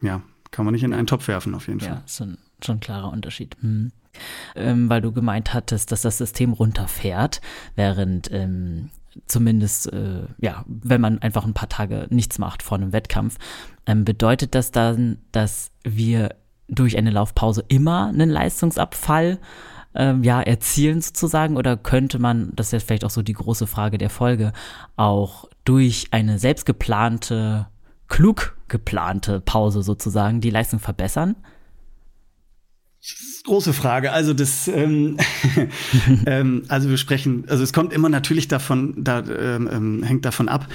ja, 0.00 0.22
kann 0.50 0.64
man 0.64 0.72
nicht 0.72 0.84
in 0.84 0.94
einen 0.94 1.06
Topf 1.06 1.28
werfen, 1.28 1.54
auf 1.54 1.68
jeden 1.68 1.80
Fall. 1.80 1.88
Ja, 1.88 2.02
schon, 2.06 2.38
schon 2.64 2.76
ein 2.76 2.80
klarer 2.80 3.12
Unterschied. 3.12 3.56
Hm. 3.60 3.92
Ähm, 4.54 4.88
weil 4.88 5.00
du 5.00 5.12
gemeint 5.12 5.54
hattest, 5.54 5.92
dass 5.92 6.02
das 6.02 6.18
System 6.18 6.52
runterfährt, 6.52 7.40
während 7.76 8.30
ähm, 8.30 8.90
zumindest, 9.26 9.92
äh, 9.92 10.26
ja, 10.38 10.64
wenn 10.66 11.00
man 11.00 11.18
einfach 11.20 11.44
ein 11.44 11.54
paar 11.54 11.68
Tage 11.68 12.06
nichts 12.10 12.38
macht 12.38 12.62
vor 12.62 12.78
einem 12.78 12.92
Wettkampf, 12.92 13.38
ähm, 13.86 14.04
bedeutet 14.04 14.54
das 14.54 14.70
dann, 14.70 15.18
dass 15.32 15.70
wir 15.84 16.34
durch 16.68 16.96
eine 16.96 17.10
Laufpause 17.10 17.64
immer 17.68 18.08
einen 18.08 18.30
Leistungsabfall 18.30 19.38
ähm, 19.94 20.22
ja, 20.22 20.40
erzielen 20.40 21.00
sozusagen? 21.00 21.56
Oder 21.56 21.76
könnte 21.76 22.18
man, 22.18 22.52
das 22.54 22.68
ist 22.68 22.72
jetzt 22.72 22.86
vielleicht 22.86 23.04
auch 23.04 23.10
so 23.10 23.22
die 23.22 23.34
große 23.34 23.66
Frage 23.66 23.98
der 23.98 24.10
Folge, 24.10 24.52
auch 24.96 25.46
durch 25.64 26.08
eine 26.10 26.38
selbstgeplante, 26.38 27.68
klug 28.08 28.56
geplante 28.68 29.40
Pause 29.40 29.82
sozusagen 29.82 30.40
die 30.40 30.50
Leistung 30.50 30.80
verbessern? 30.80 31.36
Große 33.44 33.72
Frage. 33.72 34.12
Also 34.12 34.32
das, 34.32 34.68
ähm, 34.68 35.16
ähm, 36.26 36.62
also 36.68 36.88
wir 36.88 36.96
sprechen, 36.96 37.44
also 37.48 37.64
es 37.64 37.72
kommt 37.72 37.92
immer 37.92 38.08
natürlich 38.08 38.46
davon, 38.46 38.94
da 39.02 39.20
ähm, 39.20 39.68
ähm, 39.72 40.02
hängt 40.04 40.24
davon 40.24 40.48
ab, 40.48 40.68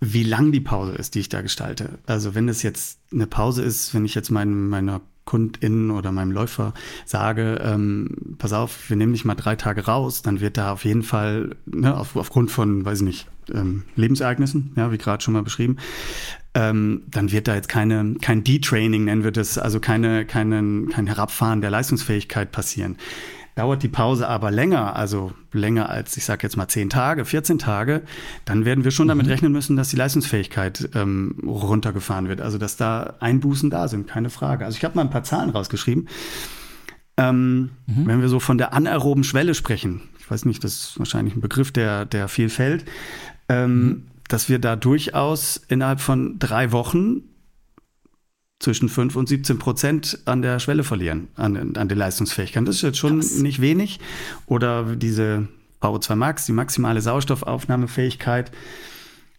wie 0.00 0.24
lang 0.24 0.52
die 0.52 0.60
Pause 0.60 0.92
ist, 0.92 1.14
die 1.14 1.20
ich 1.20 1.28
da 1.28 1.40
gestalte. 1.40 1.98
Also 2.06 2.34
wenn 2.34 2.48
es 2.48 2.62
jetzt 2.62 2.98
eine 3.12 3.26
Pause 3.26 3.62
ist, 3.62 3.94
wenn 3.94 4.04
ich 4.04 4.14
jetzt 4.14 4.30
mein, 4.30 4.68
meiner 4.68 5.00
KundInnen 5.24 5.90
oder 5.90 6.12
meinem 6.12 6.32
Läufer 6.32 6.74
sage, 7.04 7.60
ähm, 7.62 8.36
pass 8.38 8.52
auf, 8.52 8.88
wir 8.88 8.96
nehmen 8.96 9.12
dich 9.12 9.24
mal 9.24 9.34
drei 9.34 9.56
Tage 9.56 9.86
raus, 9.86 10.22
dann 10.22 10.40
wird 10.40 10.56
da 10.56 10.72
auf 10.72 10.84
jeden 10.84 11.02
Fall, 11.02 11.56
ne, 11.66 11.96
auf, 11.96 12.16
aufgrund 12.16 12.50
von, 12.50 12.84
weiß 12.84 12.98
ich 12.98 13.04
nicht, 13.04 13.28
ähm, 13.52 13.84
Lebensereignissen, 13.96 14.72
ja, 14.76 14.92
wie 14.92 14.98
gerade 14.98 15.22
schon 15.22 15.34
mal 15.34 15.42
beschrieben, 15.42 15.76
ähm, 16.54 17.02
dann 17.08 17.32
wird 17.32 17.48
da 17.48 17.54
jetzt 17.54 17.68
keine, 17.68 18.16
kein 18.20 18.44
Detraining, 18.44 19.04
nennen 19.04 19.24
wir 19.24 19.32
das, 19.32 19.58
also 19.58 19.80
keine, 19.80 20.26
keinen, 20.26 20.88
kein 20.90 21.06
Herabfahren 21.06 21.60
der 21.60 21.70
Leistungsfähigkeit 21.70 22.52
passieren. 22.52 22.96
Dauert 23.54 23.82
die 23.82 23.88
Pause 23.88 24.28
aber 24.28 24.50
länger, 24.50 24.96
also 24.96 25.32
länger 25.52 25.90
als, 25.90 26.16
ich 26.16 26.24
sage 26.24 26.42
jetzt 26.42 26.56
mal 26.56 26.68
10 26.68 26.88
Tage, 26.88 27.24
14 27.24 27.58
Tage, 27.58 28.02
dann 28.44 28.64
werden 28.64 28.84
wir 28.84 28.90
schon 28.90 29.06
mhm. 29.06 29.10
damit 29.10 29.28
rechnen 29.28 29.52
müssen, 29.52 29.76
dass 29.76 29.88
die 29.88 29.96
Leistungsfähigkeit 29.96 30.90
ähm, 30.94 31.36
runtergefahren 31.46 32.28
wird. 32.28 32.40
Also 32.40 32.56
dass 32.56 32.76
da 32.76 33.14
Einbußen 33.20 33.68
da 33.68 33.88
sind, 33.88 34.08
keine 34.08 34.30
Frage. 34.30 34.64
Also 34.64 34.76
ich 34.78 34.84
habe 34.84 34.96
mal 34.96 35.02
ein 35.02 35.10
paar 35.10 35.24
Zahlen 35.24 35.50
rausgeschrieben. 35.50 36.08
Ähm, 37.18 37.70
mhm. 37.86 38.06
Wenn 38.06 38.20
wir 38.22 38.28
so 38.28 38.40
von 38.40 38.56
der 38.56 38.72
anaeroben 38.72 39.22
Schwelle 39.22 39.54
sprechen, 39.54 40.00
ich 40.18 40.30
weiß 40.30 40.46
nicht, 40.46 40.64
das 40.64 40.72
ist 40.72 40.98
wahrscheinlich 40.98 41.36
ein 41.36 41.42
Begriff, 41.42 41.72
der, 41.72 42.06
der 42.06 42.28
viel 42.28 42.48
fällt, 42.48 42.86
ähm, 43.48 43.84
mhm 43.84 44.02
dass 44.32 44.48
wir 44.48 44.58
da 44.58 44.76
durchaus 44.76 45.58
innerhalb 45.68 46.00
von 46.00 46.38
drei 46.38 46.72
Wochen 46.72 47.22
zwischen 48.62 48.88
5 48.88 49.16
und 49.16 49.28
17 49.28 49.58
Prozent 49.58 50.20
an 50.24 50.40
der 50.40 50.58
Schwelle 50.60 50.84
verlieren, 50.84 51.28
an, 51.36 51.76
an 51.76 51.88
der 51.88 51.96
Leistungsfähigkeit. 51.96 52.66
Das 52.66 52.76
ist 52.76 52.82
jetzt 52.82 52.98
schon 52.98 53.20
Krass. 53.20 53.38
nicht 53.38 53.60
wenig. 53.60 54.00
Oder 54.46 54.96
diese 54.96 55.48
VO2 55.80 56.14
Max, 56.14 56.46
die 56.46 56.52
maximale 56.52 57.00
Sauerstoffaufnahmefähigkeit. 57.00 58.52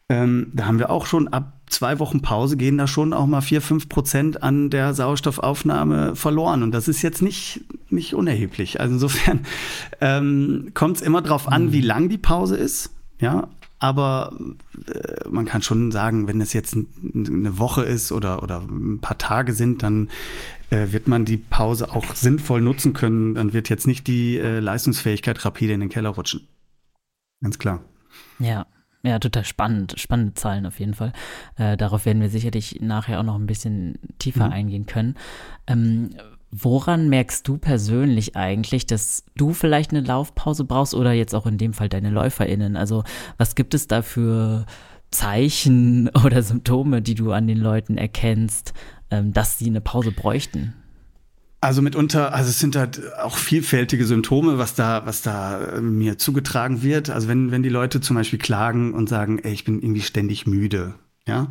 Ähm, 0.10 0.51
da 0.53 0.65
haben 0.65 0.80
wir 0.80 0.89
auch 0.89 1.06
schon 1.06 1.30
ab 1.30 1.53
zwei 1.68 1.98
Wochen 2.00 2.22
Pause 2.22 2.58
gehen 2.58 2.77
da 2.77 2.86
schon 2.86 3.13
auch 3.13 3.25
mal 3.25 3.42
4, 3.42 3.62
5 3.62 3.89
Prozent 3.89 4.44
an 4.44 4.70
der 4.70 4.94
Sauerstoffaufnahme 4.94 6.15
verloren. 6.15 6.62
Und 6.62 6.72
das 6.72 6.88
ist 6.88 7.01
jetzt 7.01 7.22
nicht, 7.22 7.62
nicht 7.89 8.13
unerheblich. 8.13 8.80
Also 8.82 8.96
insofern 8.96 9.46
ähm, 10.01 10.72
kommt 10.74 10.98
es 10.98 11.01
immer 11.01 11.22
darauf 11.22 11.48
an, 11.48 11.72
wie 11.72 11.82
lang 11.82 12.10
die 12.10 12.18
Pause 12.18 12.58
ist. 12.58 12.92
Ja, 13.20 13.48
aber 13.84 14.32
äh, 14.88 15.28
man 15.30 15.44
kann 15.44 15.62
schon 15.62 15.92
sagen, 15.92 16.25
wenn 16.30 16.40
es 16.40 16.54
jetzt 16.54 16.74
eine 16.74 17.60
Woche 17.60 17.84
ist 17.84 18.13
oder, 18.13 18.42
oder 18.42 18.62
ein 18.62 19.00
paar 19.02 19.18
Tage 19.18 19.52
sind, 19.52 19.84
dann 19.84 20.10
äh, 20.70 20.94
wird 20.94 21.10
man 21.10 21.25
die 21.25 21.36
Pause 21.36 21.92
auch 21.92 22.16
sinnvoll 22.16 22.62
nutzen 22.62 22.94
können. 22.94 23.36
Dann 23.36 23.52
wird 23.52 23.68
jetzt 23.68 23.86
nicht 23.86 24.08
die 24.08 24.38
äh, 24.38 24.62
Leistungsfähigkeit 24.62 25.44
rapide 25.44 25.74
in 25.74 25.82
den 25.82 25.90
Keller 25.90 26.12
rutschen. 26.12 26.48
Ganz 27.42 27.60
klar. 27.60 27.82
Ja, 28.40 28.68
ja, 29.02 29.20
total 29.20 29.44
spannend. 29.44 29.96
Spannende 29.98 30.34
Zahlen 30.36 30.66
auf 30.66 30.80
jeden 30.80 30.94
Fall. 30.94 31.12
Äh, 31.58 31.75
darauf 31.75 32.06
werden 32.06 32.22
wir 32.22 32.30
sicherlich 32.30 32.80
nachher 32.80 33.20
auch 33.20 33.25
noch 33.25 33.36
ein 33.36 33.48
bisschen 33.48 34.00
tiefer 34.18 34.46
mhm. 34.46 34.54
eingehen 34.54 34.86
können. 34.86 35.16
Ähm, 35.68 36.12
woran 36.53 37.10
merkst 37.10 37.48
du 37.48 37.57
persönlich 37.57 38.36
eigentlich, 38.36 38.86
dass 38.86 39.24
du 39.36 39.53
vielleicht 39.53 39.91
eine 39.91 40.01
Laufpause 40.01 40.65
brauchst 40.65 40.93
oder 40.93 41.12
jetzt 41.12 41.33
auch 41.33 41.48
in 41.48 41.57
dem 41.57 41.74
Fall 41.74 41.89
deine 41.89 42.12
LäuferInnen? 42.12 42.75
Also, 42.75 43.03
was 43.38 43.55
gibt 43.55 43.74
es 43.74 43.88
da 43.88 44.01
für 44.01 44.65
Zeichen 45.10 46.10
oder 46.24 46.43
Symptome, 46.43 47.01
die 47.01 47.15
du 47.15 47.31
an 47.31 47.48
den 47.48 47.57
Leuten 47.57 47.98
erkennst, 47.98 48.74
ähm, 49.10 49.33
dass 49.33 49.57
sie 49.57 49.67
eine 49.67 49.81
Pause 49.81 50.12
bräuchten? 50.12 50.75
Also 51.60 51.81
mitunter, 51.81 52.33
also 52.33 52.50
es 52.50 52.60
sind 52.60 52.75
halt 52.75 53.01
auch 53.19 53.38
vielfältige 53.38 54.05
Symptome, 54.05 54.57
was 54.57 54.75
da, 54.75 55.05
was 55.05 55.22
da 55.22 55.63
äh, 55.63 55.81
mir 55.81 56.17
zugetragen 56.17 56.83
wird. 56.83 57.10
Also 57.10 57.29
wenn, 57.29 57.51
wenn 57.51 57.63
die 57.63 57.69
Leute 57.69 58.01
zum 58.01 58.17
Beispiel 58.17 58.38
klagen 58.38 58.93
und 58.93 59.07
sagen, 59.07 59.39
ey, 59.39 59.53
ich 59.53 59.63
bin 59.63 59.81
irgendwie 59.81 60.01
ständig 60.01 60.45
müde, 60.45 60.95
ja, 61.27 61.48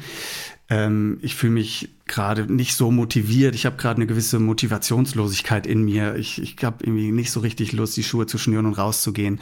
ähm, 0.69 1.19
ich 1.23 1.35
fühle 1.35 1.55
mich 1.55 1.91
gerade 2.07 2.53
nicht 2.53 2.75
so 2.75 2.91
motiviert, 2.91 3.55
ich 3.55 3.67
habe 3.67 3.77
gerade 3.77 3.97
eine 3.97 4.07
gewisse 4.07 4.39
Motivationslosigkeit 4.39 5.67
in 5.67 5.83
mir, 5.83 6.17
ich, 6.17 6.41
ich 6.43 6.63
habe 6.63 6.85
irgendwie 6.85 7.11
nicht 7.11 7.31
so 7.31 7.41
richtig 7.41 7.73
Lust, 7.73 7.97
die 7.97 8.03
Schuhe 8.03 8.27
zu 8.27 8.39
schnüren 8.39 8.67
und 8.67 8.75
rauszugehen. 8.75 9.41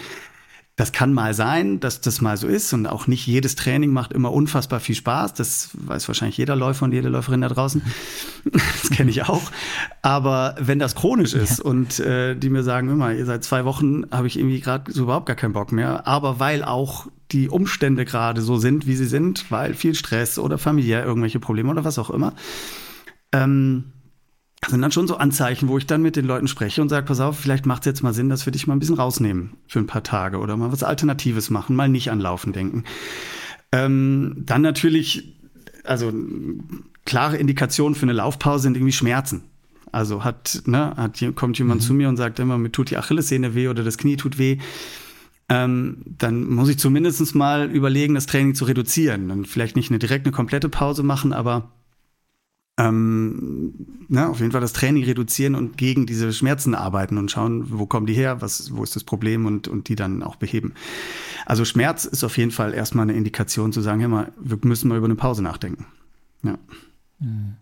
Das 0.80 0.92
kann 0.92 1.12
mal 1.12 1.34
sein, 1.34 1.78
dass 1.78 2.00
das 2.00 2.22
mal 2.22 2.38
so 2.38 2.48
ist 2.48 2.72
und 2.72 2.86
auch 2.86 3.06
nicht 3.06 3.26
jedes 3.26 3.54
Training 3.54 3.92
macht 3.92 4.14
immer 4.14 4.32
unfassbar 4.32 4.80
viel 4.80 4.94
Spaß. 4.94 5.34
Das 5.34 5.68
weiß 5.74 6.08
wahrscheinlich 6.08 6.38
jeder 6.38 6.56
Läufer 6.56 6.86
und 6.86 6.92
jede 6.92 7.10
Läuferin 7.10 7.42
da 7.42 7.48
draußen. 7.48 7.82
Das 8.50 8.90
kenne 8.90 9.10
ich 9.10 9.24
auch. 9.24 9.50
Aber 10.00 10.54
wenn 10.58 10.78
das 10.78 10.94
chronisch 10.94 11.34
ist 11.34 11.58
ja. 11.58 11.64
und 11.66 12.00
äh, 12.00 12.34
die 12.34 12.48
mir 12.48 12.62
sagen, 12.62 12.88
immer, 12.88 13.12
ihr 13.12 13.26
seit 13.26 13.44
zwei 13.44 13.66
Wochen 13.66 14.04
habe 14.10 14.26
ich 14.26 14.38
irgendwie 14.38 14.60
gerade 14.60 14.90
so 14.90 15.02
überhaupt 15.02 15.26
gar 15.26 15.36
keinen 15.36 15.52
Bock 15.52 15.70
mehr, 15.70 16.06
aber 16.06 16.40
weil 16.40 16.64
auch 16.64 17.08
die 17.30 17.50
Umstände 17.50 18.06
gerade 18.06 18.40
so 18.40 18.56
sind, 18.56 18.86
wie 18.86 18.96
sie 18.96 19.04
sind, 19.04 19.50
weil 19.50 19.74
viel 19.74 19.94
Stress 19.94 20.38
oder 20.38 20.56
familiär 20.56 21.04
irgendwelche 21.04 21.40
Probleme 21.40 21.70
oder 21.70 21.84
was 21.84 21.98
auch 21.98 22.08
immer, 22.08 22.32
ähm, 23.32 23.92
sind 24.68 24.82
dann 24.82 24.92
schon 24.92 25.08
so 25.08 25.16
Anzeichen, 25.16 25.68
wo 25.68 25.78
ich 25.78 25.86
dann 25.86 26.02
mit 26.02 26.16
den 26.16 26.26
Leuten 26.26 26.46
spreche 26.46 26.82
und 26.82 26.90
sage, 26.90 27.06
pass 27.06 27.20
auf, 27.20 27.38
vielleicht 27.38 27.66
macht 27.66 27.82
es 27.82 27.86
jetzt 27.86 28.02
mal 28.02 28.12
Sinn, 28.12 28.28
dass 28.28 28.46
wir 28.46 28.52
dich 28.52 28.66
mal 28.66 28.74
ein 28.74 28.78
bisschen 28.78 28.96
rausnehmen 28.96 29.54
für 29.66 29.78
ein 29.78 29.86
paar 29.86 30.02
Tage 30.02 30.38
oder 30.38 30.56
mal 30.56 30.70
was 30.70 30.82
Alternatives 30.82 31.50
machen, 31.50 31.76
mal 31.76 31.88
nicht 31.88 32.10
an 32.10 32.20
Laufen 32.20 32.52
denken. 32.52 32.84
Ähm, 33.72 34.42
dann 34.44 34.62
natürlich, 34.62 35.34
also 35.84 36.12
klare 37.06 37.38
Indikationen 37.38 37.94
für 37.94 38.02
eine 38.02 38.12
Laufpause 38.12 38.64
sind 38.64 38.76
irgendwie 38.76 38.92
Schmerzen. 38.92 39.44
Also 39.92 40.24
hat, 40.24 40.62
ne, 40.66 40.94
hat, 40.96 41.24
kommt 41.34 41.58
jemand 41.58 41.80
mhm. 41.80 41.84
zu 41.84 41.94
mir 41.94 42.08
und 42.08 42.16
sagt 42.16 42.38
immer, 42.38 42.58
mir 42.58 42.70
tut 42.70 42.90
die 42.90 42.96
Achillessehne 42.96 43.54
weh 43.54 43.68
oder 43.68 43.82
das 43.82 43.98
Knie 43.98 44.16
tut 44.16 44.38
weh. 44.38 44.58
Ähm, 45.48 46.02
dann 46.06 46.48
muss 46.48 46.68
ich 46.68 46.78
zumindest 46.78 47.34
mal 47.34 47.68
überlegen, 47.70 48.14
das 48.14 48.26
Training 48.26 48.54
zu 48.54 48.66
reduzieren. 48.66 49.28
Dann 49.28 49.44
vielleicht 49.46 49.74
nicht 49.74 49.90
eine 49.90 49.98
direkt 49.98 50.26
eine 50.26 50.32
komplette 50.32 50.68
Pause 50.68 51.02
machen, 51.02 51.32
aber 51.32 51.72
ähm, 52.80 53.74
na, 54.08 54.28
auf 54.28 54.40
jeden 54.40 54.52
Fall 54.52 54.60
das 54.60 54.72
Training 54.72 55.04
reduzieren 55.04 55.54
und 55.54 55.76
gegen 55.76 56.06
diese 56.06 56.32
Schmerzen 56.32 56.74
arbeiten 56.74 57.18
und 57.18 57.30
schauen, 57.30 57.78
wo 57.78 57.86
kommen 57.86 58.06
die 58.06 58.14
her, 58.14 58.40
was, 58.40 58.74
wo 58.74 58.82
ist 58.82 58.96
das 58.96 59.04
Problem 59.04 59.44
und, 59.46 59.68
und 59.68 59.88
die 59.88 59.96
dann 59.96 60.22
auch 60.22 60.36
beheben. 60.36 60.72
Also 61.44 61.64
Schmerz 61.64 62.04
ist 62.06 62.24
auf 62.24 62.38
jeden 62.38 62.50
Fall 62.50 62.72
erstmal 62.72 63.04
eine 63.04 63.12
Indikation 63.12 63.72
zu 63.72 63.82
sagen, 63.82 64.00
hey 64.00 64.08
mal, 64.08 64.32
wir 64.40 64.58
müssen 64.62 64.88
mal 64.88 64.96
über 64.96 65.06
eine 65.06 65.14
Pause 65.14 65.42
nachdenken. 65.42 65.86
Ja. 66.42 66.58
Mhm. 67.18 67.56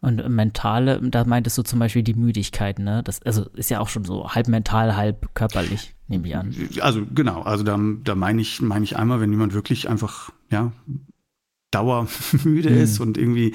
Und 0.00 0.28
mentale, 0.28 1.00
da 1.02 1.24
meintest 1.24 1.58
du 1.58 1.62
zum 1.62 1.80
Beispiel 1.80 2.02
die 2.02 2.14
Müdigkeit, 2.14 2.78
ne? 2.78 3.02
Das 3.04 3.20
also 3.22 3.46
ist 3.54 3.68
ja 3.68 3.80
auch 3.80 3.88
schon 3.88 4.04
so 4.04 4.28
halb 4.28 4.46
mental, 4.46 4.96
halb 4.96 5.34
körperlich, 5.34 5.94
nehme 6.06 6.28
ich 6.28 6.36
an. 6.36 6.54
Also 6.80 7.04
genau, 7.12 7.42
also 7.42 7.64
da, 7.64 7.78
da 8.04 8.14
meine 8.14 8.40
ich, 8.40 8.60
meine 8.60 8.84
ich 8.84 8.96
einmal, 8.96 9.20
wenn 9.20 9.32
jemand 9.32 9.54
wirklich 9.54 9.88
einfach, 9.88 10.30
ja, 10.50 10.72
dauermüde 11.70 12.70
mhm. 12.70 12.78
ist 12.78 13.00
und 13.00 13.18
irgendwie 13.18 13.54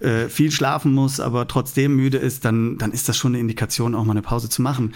äh, 0.00 0.28
viel 0.28 0.50
schlafen 0.50 0.92
muss, 0.92 1.20
aber 1.20 1.48
trotzdem 1.48 1.96
müde 1.96 2.18
ist, 2.18 2.44
dann, 2.44 2.78
dann 2.78 2.92
ist 2.92 3.08
das 3.08 3.16
schon 3.16 3.32
eine 3.32 3.40
Indikation, 3.40 3.94
auch 3.94 4.04
mal 4.04 4.12
eine 4.12 4.22
Pause 4.22 4.48
zu 4.48 4.62
machen. 4.62 4.94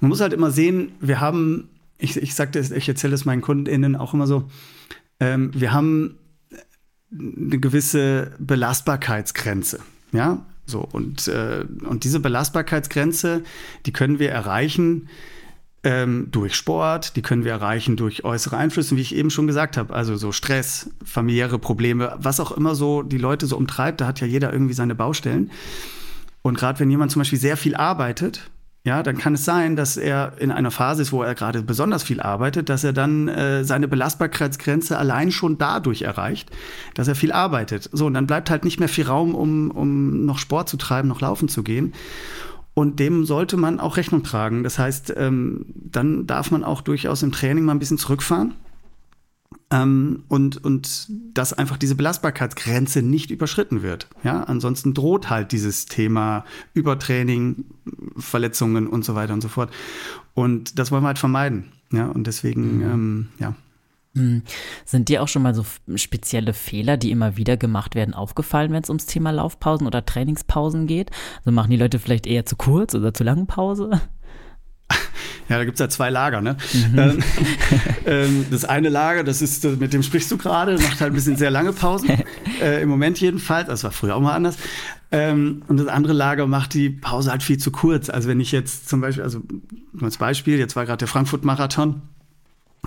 Man 0.00 0.08
muss 0.08 0.20
halt 0.20 0.32
immer 0.32 0.50
sehen, 0.50 0.92
wir 1.00 1.20
haben, 1.20 1.68
ich, 1.98 2.16
ich 2.16 2.34
sagte 2.34 2.58
es, 2.58 2.70
ich 2.70 2.88
erzähle 2.88 3.14
es 3.14 3.24
meinen 3.24 3.42
KundInnen 3.42 3.96
auch 3.96 4.14
immer 4.14 4.26
so, 4.26 4.48
ähm, 5.20 5.50
wir 5.54 5.72
haben 5.72 6.18
eine 7.12 7.58
gewisse 7.58 8.32
Belastbarkeitsgrenze. 8.38 9.80
Ja, 10.12 10.44
so 10.66 10.80
und, 10.80 11.28
äh, 11.28 11.64
und 11.88 12.04
diese 12.04 12.20
Belastbarkeitsgrenze, 12.20 13.42
die 13.86 13.92
können 13.92 14.18
wir 14.18 14.30
erreichen, 14.30 15.08
ähm, 15.84 16.28
durch 16.30 16.54
Sport, 16.54 17.14
die 17.14 17.22
können 17.22 17.44
wir 17.44 17.52
erreichen 17.52 17.96
durch 17.96 18.24
äußere 18.24 18.56
Einflüsse, 18.56 18.96
wie 18.96 19.02
ich 19.02 19.14
eben 19.14 19.30
schon 19.30 19.46
gesagt 19.46 19.76
habe, 19.76 19.94
also 19.94 20.16
so 20.16 20.32
Stress, 20.32 20.90
familiäre 21.04 21.58
Probleme, 21.58 22.16
was 22.18 22.40
auch 22.40 22.52
immer 22.52 22.74
so 22.74 23.02
die 23.02 23.18
Leute 23.18 23.46
so 23.46 23.56
umtreibt, 23.56 24.00
da 24.00 24.06
hat 24.06 24.20
ja 24.20 24.26
jeder 24.26 24.52
irgendwie 24.52 24.74
seine 24.74 24.94
Baustellen. 24.94 25.50
Und 26.42 26.58
gerade 26.58 26.80
wenn 26.80 26.90
jemand 26.90 27.12
zum 27.12 27.20
Beispiel 27.20 27.38
sehr 27.38 27.56
viel 27.56 27.76
arbeitet, 27.76 28.50
ja, 28.86 29.02
dann 29.02 29.16
kann 29.16 29.32
es 29.32 29.46
sein, 29.46 29.76
dass 29.76 29.96
er 29.96 30.34
in 30.38 30.50
einer 30.50 30.70
Phase 30.70 31.00
ist, 31.00 31.12
wo 31.12 31.22
er 31.22 31.34
gerade 31.34 31.62
besonders 31.62 32.02
viel 32.02 32.20
arbeitet, 32.20 32.68
dass 32.68 32.84
er 32.84 32.92
dann 32.92 33.28
äh, 33.28 33.64
seine 33.64 33.88
Belastbarkeitsgrenze 33.88 34.98
allein 34.98 35.32
schon 35.32 35.56
dadurch 35.56 36.02
erreicht, 36.02 36.50
dass 36.92 37.08
er 37.08 37.14
viel 37.14 37.32
arbeitet. 37.32 37.88
So, 37.92 38.04
und 38.04 38.12
dann 38.12 38.26
bleibt 38.26 38.50
halt 38.50 38.62
nicht 38.62 38.80
mehr 38.80 38.90
viel 38.90 39.06
Raum, 39.06 39.34
um, 39.34 39.70
um 39.70 40.26
noch 40.26 40.36
Sport 40.36 40.68
zu 40.68 40.76
treiben, 40.76 41.08
noch 41.08 41.22
laufen 41.22 41.48
zu 41.48 41.62
gehen. 41.62 41.94
Und 42.74 42.98
dem 42.98 43.24
sollte 43.24 43.56
man 43.56 43.78
auch 43.78 43.96
Rechnung 43.96 44.24
tragen. 44.24 44.64
Das 44.64 44.78
heißt, 44.78 45.14
ähm, 45.16 45.66
dann 45.74 46.26
darf 46.26 46.50
man 46.50 46.64
auch 46.64 46.80
durchaus 46.80 47.22
im 47.22 47.30
Training 47.30 47.64
mal 47.64 47.72
ein 47.72 47.78
bisschen 47.78 47.98
zurückfahren. 47.98 48.54
Ähm, 49.70 50.24
und, 50.28 50.62
und 50.64 51.08
dass 51.32 51.52
einfach 51.52 51.76
diese 51.76 51.94
Belastbarkeitsgrenze 51.94 53.02
nicht 53.02 53.30
überschritten 53.30 53.82
wird. 53.82 54.08
Ja, 54.24 54.42
ansonsten 54.42 54.92
droht 54.92 55.30
halt 55.30 55.52
dieses 55.52 55.86
Thema 55.86 56.44
Übertraining, 56.74 57.64
Verletzungen 58.16 58.88
und 58.88 59.04
so 59.04 59.14
weiter 59.14 59.32
und 59.34 59.40
so 59.40 59.48
fort. 59.48 59.72
Und 60.34 60.78
das 60.78 60.90
wollen 60.90 61.02
wir 61.02 61.08
halt 61.08 61.18
vermeiden. 61.18 61.72
Ja, 61.92 62.06
und 62.06 62.26
deswegen, 62.26 62.78
mhm. 62.78 62.82
ähm, 62.82 63.28
ja. 63.38 63.54
Hm. 64.14 64.42
Sind 64.84 65.08
dir 65.08 65.22
auch 65.22 65.28
schon 65.28 65.42
mal 65.42 65.54
so 65.54 65.64
spezielle 65.96 66.52
Fehler, 66.52 66.96
die 66.96 67.10
immer 67.10 67.36
wieder 67.36 67.56
gemacht 67.56 67.94
werden, 67.94 68.14
aufgefallen, 68.14 68.72
wenn 68.72 68.82
es 68.82 68.88
ums 68.88 69.06
Thema 69.06 69.32
Laufpausen 69.32 69.86
oder 69.86 70.04
Trainingspausen 70.04 70.86
geht? 70.86 71.10
Also 71.38 71.50
machen 71.50 71.70
die 71.70 71.76
Leute 71.76 71.98
vielleicht 71.98 72.26
eher 72.26 72.46
zu 72.46 72.56
kurz 72.56 72.94
oder 72.94 73.12
zu 73.12 73.24
lange 73.24 73.44
Pause? 73.46 74.00
Ja, 75.48 75.58
da 75.58 75.64
gibt 75.66 75.74
es 75.74 75.80
ja 75.80 75.90
zwei 75.90 76.08
Lager, 76.08 76.40
ne? 76.40 76.56
Mhm. 76.72 76.98
Ähm, 76.98 77.18
ähm, 78.06 78.46
das 78.50 78.64
eine 78.64 78.88
Lager, 78.88 79.24
das 79.24 79.42
ist, 79.42 79.62
mit 79.78 79.92
dem 79.92 80.02
sprichst 80.02 80.30
du 80.30 80.38
gerade, 80.38 80.78
macht 80.78 81.00
halt 81.00 81.12
ein 81.12 81.14
bisschen 81.14 81.36
sehr 81.36 81.50
lange 81.50 81.72
Pausen. 81.72 82.10
Äh, 82.62 82.82
Im 82.82 82.88
Moment 82.88 83.20
jedenfalls, 83.20 83.66
das 83.66 83.82
war 83.82 83.90
früher 83.90 84.14
auch 84.14 84.20
mal 84.20 84.32
anders. 84.32 84.56
Ähm, 85.10 85.62
und 85.66 85.76
das 85.76 85.88
andere 85.88 86.12
Lager 86.12 86.46
macht 86.46 86.72
die 86.72 86.88
Pause 86.88 87.32
halt 87.32 87.42
viel 87.42 87.58
zu 87.58 87.72
kurz. 87.72 88.08
Also 88.08 88.28
wenn 88.28 88.38
ich 88.38 88.52
jetzt 88.52 88.88
zum 88.88 89.00
Beispiel, 89.00 89.24
also 89.24 89.42
als 90.00 90.18
Beispiel, 90.18 90.56
jetzt 90.56 90.76
war 90.76 90.86
gerade 90.86 90.98
der 90.98 91.08
Frankfurt-Marathon. 91.08 92.02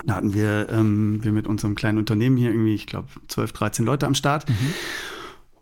Da 0.04 0.16
hatten 0.16 0.34
wir, 0.34 0.68
ähm, 0.70 1.22
wir 1.22 1.32
mit 1.32 1.46
unserem 1.46 1.74
kleinen 1.74 1.98
Unternehmen 1.98 2.36
hier 2.36 2.50
irgendwie, 2.50 2.74
ich 2.74 2.86
glaube, 2.86 3.08
12, 3.28 3.52
13 3.52 3.84
Leute 3.84 4.06
am 4.06 4.14
Start. 4.14 4.48
Mhm. 4.48 4.74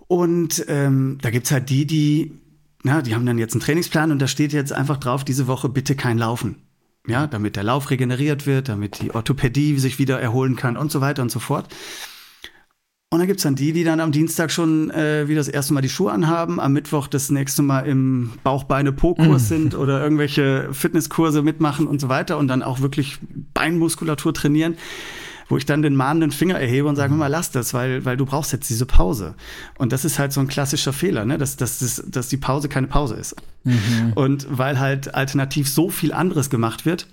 Und 0.08 0.64
ähm, 0.68 1.18
da 1.20 1.30
gibt 1.30 1.46
es 1.46 1.52
halt 1.52 1.68
die, 1.70 1.86
die, 1.86 2.32
na, 2.82 3.02
die 3.02 3.14
haben 3.14 3.26
dann 3.26 3.38
jetzt 3.38 3.54
einen 3.54 3.60
Trainingsplan 3.60 4.12
und 4.12 4.20
da 4.20 4.28
steht 4.28 4.52
jetzt 4.52 4.72
einfach 4.72 4.98
drauf, 4.98 5.24
diese 5.24 5.46
Woche 5.46 5.68
bitte 5.68 5.96
kein 5.96 6.18
Laufen. 6.18 6.56
Ja, 7.08 7.26
damit 7.26 7.54
der 7.54 7.62
Lauf 7.62 7.90
regeneriert 7.90 8.46
wird, 8.46 8.68
damit 8.68 9.00
die 9.00 9.14
Orthopädie 9.14 9.78
sich 9.78 9.98
wieder 10.00 10.20
erholen 10.20 10.56
kann 10.56 10.76
und 10.76 10.90
so 10.90 11.00
weiter 11.00 11.22
und 11.22 11.30
so 11.30 11.38
fort. 11.38 11.68
Und 13.10 13.20
dann 13.20 13.28
gibt 13.28 13.38
es 13.38 13.44
dann 13.44 13.54
die, 13.54 13.72
die 13.72 13.84
dann 13.84 14.00
am 14.00 14.10
Dienstag 14.10 14.50
schon 14.50 14.90
äh, 14.90 15.28
wieder 15.28 15.38
das 15.38 15.46
erste 15.46 15.72
Mal 15.72 15.80
die 15.80 15.88
Schuhe 15.88 16.10
anhaben, 16.10 16.58
am 16.58 16.72
Mittwoch 16.72 17.06
das 17.06 17.30
nächste 17.30 17.62
Mal 17.62 17.86
im 17.86 18.32
Bauch-Beine-Po-Kurs 18.42 19.44
mm. 19.44 19.46
sind 19.46 19.74
oder 19.76 20.02
irgendwelche 20.02 20.70
Fitnesskurse 20.72 21.42
mitmachen 21.42 21.86
und 21.86 22.00
so 22.00 22.08
weiter 22.08 22.36
und 22.36 22.48
dann 22.48 22.64
auch 22.64 22.80
wirklich 22.80 23.18
Beinmuskulatur 23.54 24.34
trainieren, 24.34 24.76
wo 25.48 25.56
ich 25.56 25.64
dann 25.64 25.82
den 25.82 25.94
mahnenden 25.94 26.32
Finger 26.32 26.58
erhebe 26.58 26.88
und 26.88 26.96
sage, 26.96 27.10
hör 27.12 27.16
mal, 27.16 27.28
lass 27.28 27.52
das, 27.52 27.72
weil, 27.74 28.04
weil 28.04 28.16
du 28.16 28.26
brauchst 28.26 28.52
jetzt 28.52 28.68
diese 28.68 28.86
Pause. 28.86 29.36
Und 29.78 29.92
das 29.92 30.04
ist 30.04 30.18
halt 30.18 30.32
so 30.32 30.40
ein 30.40 30.48
klassischer 30.48 30.92
Fehler, 30.92 31.24
ne? 31.24 31.38
dass, 31.38 31.56
dass, 31.56 31.78
dass, 31.78 32.02
dass 32.08 32.26
die 32.26 32.38
Pause 32.38 32.68
keine 32.68 32.88
Pause 32.88 33.14
ist. 33.14 33.36
Mhm. 33.62 34.14
Und 34.16 34.48
weil 34.50 34.80
halt 34.80 35.14
alternativ 35.14 35.68
so 35.68 35.90
viel 35.90 36.12
anderes 36.12 36.50
gemacht 36.50 36.84
wird, 36.84 37.06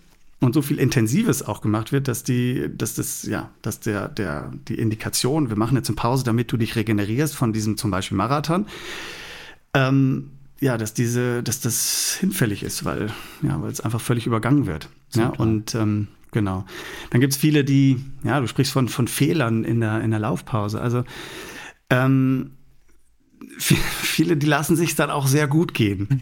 und 0.44 0.54
so 0.54 0.62
viel 0.62 0.78
Intensives 0.78 1.42
auch 1.42 1.62
gemacht 1.62 1.92
wird, 1.92 2.08
dass 2.08 2.24
die, 2.24 2.70
dass 2.76 2.96
das, 2.96 3.24
ja, 3.24 3.50
dass 3.62 3.80
der, 3.80 4.10
der, 4.10 4.52
die 4.68 4.76
Indikation, 4.76 5.50
wir 5.50 5.58
machen 5.58 5.78
jetzt 5.78 5.90
eine 5.90 5.96
Pause, 5.96 6.24
damit 6.24 6.52
du 6.52 6.58
dich 6.58 6.76
regenerierst 6.76 7.36
von 7.36 7.54
diesem 7.54 7.78
zum 7.78 7.92
Beispiel 7.92 8.18
Marathon, 8.18 8.66
ähm, 9.74 10.32
ja, 10.60 10.78
dass 10.78 10.94
diese, 10.94 11.44
dass 11.44 11.62
das 11.62 12.18
hinfällig 12.20 12.64
ist, 12.64 12.86
weil, 12.86 13.12
ja, 13.42 13.62
weil 13.62 13.72
es 13.72 13.82
einfach 13.82 14.02
völlig 14.02 14.28
übergangen 14.28 14.66
wird. 14.66 14.90
Ja, 15.14 15.30
und 15.30 15.76
ähm, 15.76 16.08
genau. 16.32 16.66
Dann 17.10 17.22
gibt 17.22 17.34
es 17.34 17.40
viele, 17.40 17.64
die, 17.64 18.04
ja, 18.24 18.40
du 18.40 18.48
sprichst 18.48 18.74
von, 18.74 18.88
von 18.88 19.08
Fehlern 19.08 19.64
in 19.64 19.80
der, 19.80 20.02
in 20.02 20.12
der 20.12 20.20
Laufpause. 20.20 20.82
Also 20.82 21.04
ähm, 21.90 22.52
viele, 23.58 24.38
die 24.38 24.48
lassen 24.48 24.76
sich 24.76 24.96
dann 24.96 25.10
auch 25.10 25.28
sehr 25.28 25.48
gut 25.48 25.74
gehen. 25.74 26.22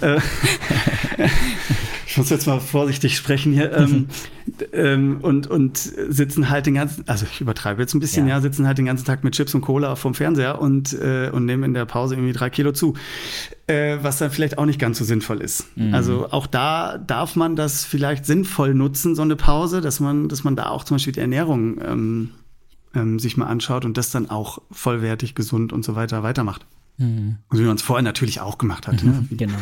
Ich 2.16 2.18
muss 2.18 2.30
jetzt 2.30 2.46
mal 2.46 2.60
vorsichtig 2.60 3.14
sprechen 3.14 3.52
hier, 3.52 3.76
ähm, 3.76 4.06
ähm, 4.72 5.18
und, 5.20 5.48
und 5.48 5.76
sitzen 5.76 6.48
halt 6.48 6.64
den 6.64 6.72
ganzen, 6.72 7.06
also 7.06 7.26
ich 7.30 7.42
übertreibe 7.42 7.82
jetzt 7.82 7.92
ein 7.92 8.00
bisschen, 8.00 8.26
ja, 8.26 8.36
ja 8.36 8.40
sitzen 8.40 8.66
halt 8.66 8.78
den 8.78 8.86
ganzen 8.86 9.04
Tag 9.04 9.22
mit 9.22 9.34
Chips 9.34 9.54
und 9.54 9.60
Cola 9.60 9.96
vom 9.96 10.14
Fernseher 10.14 10.58
und, 10.58 10.94
äh, 10.94 11.28
und 11.30 11.44
nehmen 11.44 11.62
in 11.62 11.74
der 11.74 11.84
Pause 11.84 12.14
irgendwie 12.14 12.32
drei 12.32 12.48
Kilo 12.48 12.72
zu, 12.72 12.94
äh, 13.66 13.98
was 14.00 14.16
dann 14.16 14.30
vielleicht 14.30 14.56
auch 14.56 14.64
nicht 14.64 14.78
ganz 14.78 14.96
so 14.96 15.04
sinnvoll 15.04 15.42
ist. 15.42 15.66
Mhm. 15.76 15.92
Also 15.92 16.28
auch 16.30 16.46
da 16.46 16.96
darf 16.96 17.36
man 17.36 17.54
das 17.54 17.84
vielleicht 17.84 18.24
sinnvoll 18.24 18.72
nutzen, 18.72 19.14
so 19.14 19.20
eine 19.20 19.36
Pause, 19.36 19.82
dass 19.82 20.00
man, 20.00 20.30
dass 20.30 20.42
man 20.42 20.56
da 20.56 20.70
auch 20.70 20.84
zum 20.84 20.94
Beispiel 20.94 21.12
die 21.12 21.20
Ernährung 21.20 21.82
ähm, 21.84 22.30
ähm, 22.94 23.18
sich 23.18 23.36
mal 23.36 23.44
anschaut 23.44 23.84
und 23.84 23.98
das 23.98 24.10
dann 24.10 24.30
auch 24.30 24.62
vollwertig, 24.70 25.34
gesund 25.34 25.70
und 25.70 25.84
so 25.84 25.96
weiter 25.96 26.22
weitermacht. 26.22 26.64
Mhm. 26.98 27.36
Und 27.50 27.58
wie 27.58 27.64
man 27.64 27.76
es 27.76 27.82
vorher 27.82 28.02
natürlich 28.02 28.40
auch 28.40 28.58
gemacht 28.58 28.86
hat. 28.86 29.02
Ne? 29.02 29.26
Genau. 29.30 29.58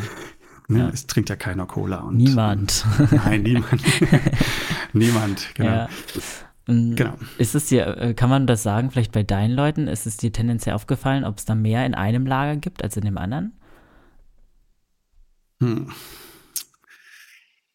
Ne? 0.68 0.78
Ja. 0.78 0.88
Es 0.88 1.06
trinkt 1.06 1.28
ja 1.30 1.36
keiner 1.36 1.66
Cola. 1.66 1.98
Und, 2.00 2.16
niemand. 2.16 2.84
nein, 3.10 3.42
niemand. 3.42 3.82
niemand, 4.92 5.54
genau. 5.54 5.70
Ja. 5.70 5.88
Genau. 6.66 7.18
Ist 7.36 7.54
es 7.54 7.66
dir, 7.66 7.98
äh, 7.98 8.14
kann 8.14 8.30
man 8.30 8.46
das 8.46 8.62
sagen, 8.62 8.90
vielleicht 8.90 9.12
bei 9.12 9.22
deinen 9.22 9.52
Leuten, 9.54 9.86
ist 9.86 10.06
es 10.06 10.16
dir 10.16 10.32
tendenziell 10.32 10.74
aufgefallen, 10.74 11.24
ob 11.24 11.36
es 11.36 11.44
da 11.44 11.54
mehr 11.54 11.84
in 11.84 11.94
einem 11.94 12.26
Lager 12.26 12.56
gibt 12.56 12.82
als 12.82 12.96
in 12.96 13.04
dem 13.04 13.18
anderen? 13.18 13.52
Hm. 15.60 15.90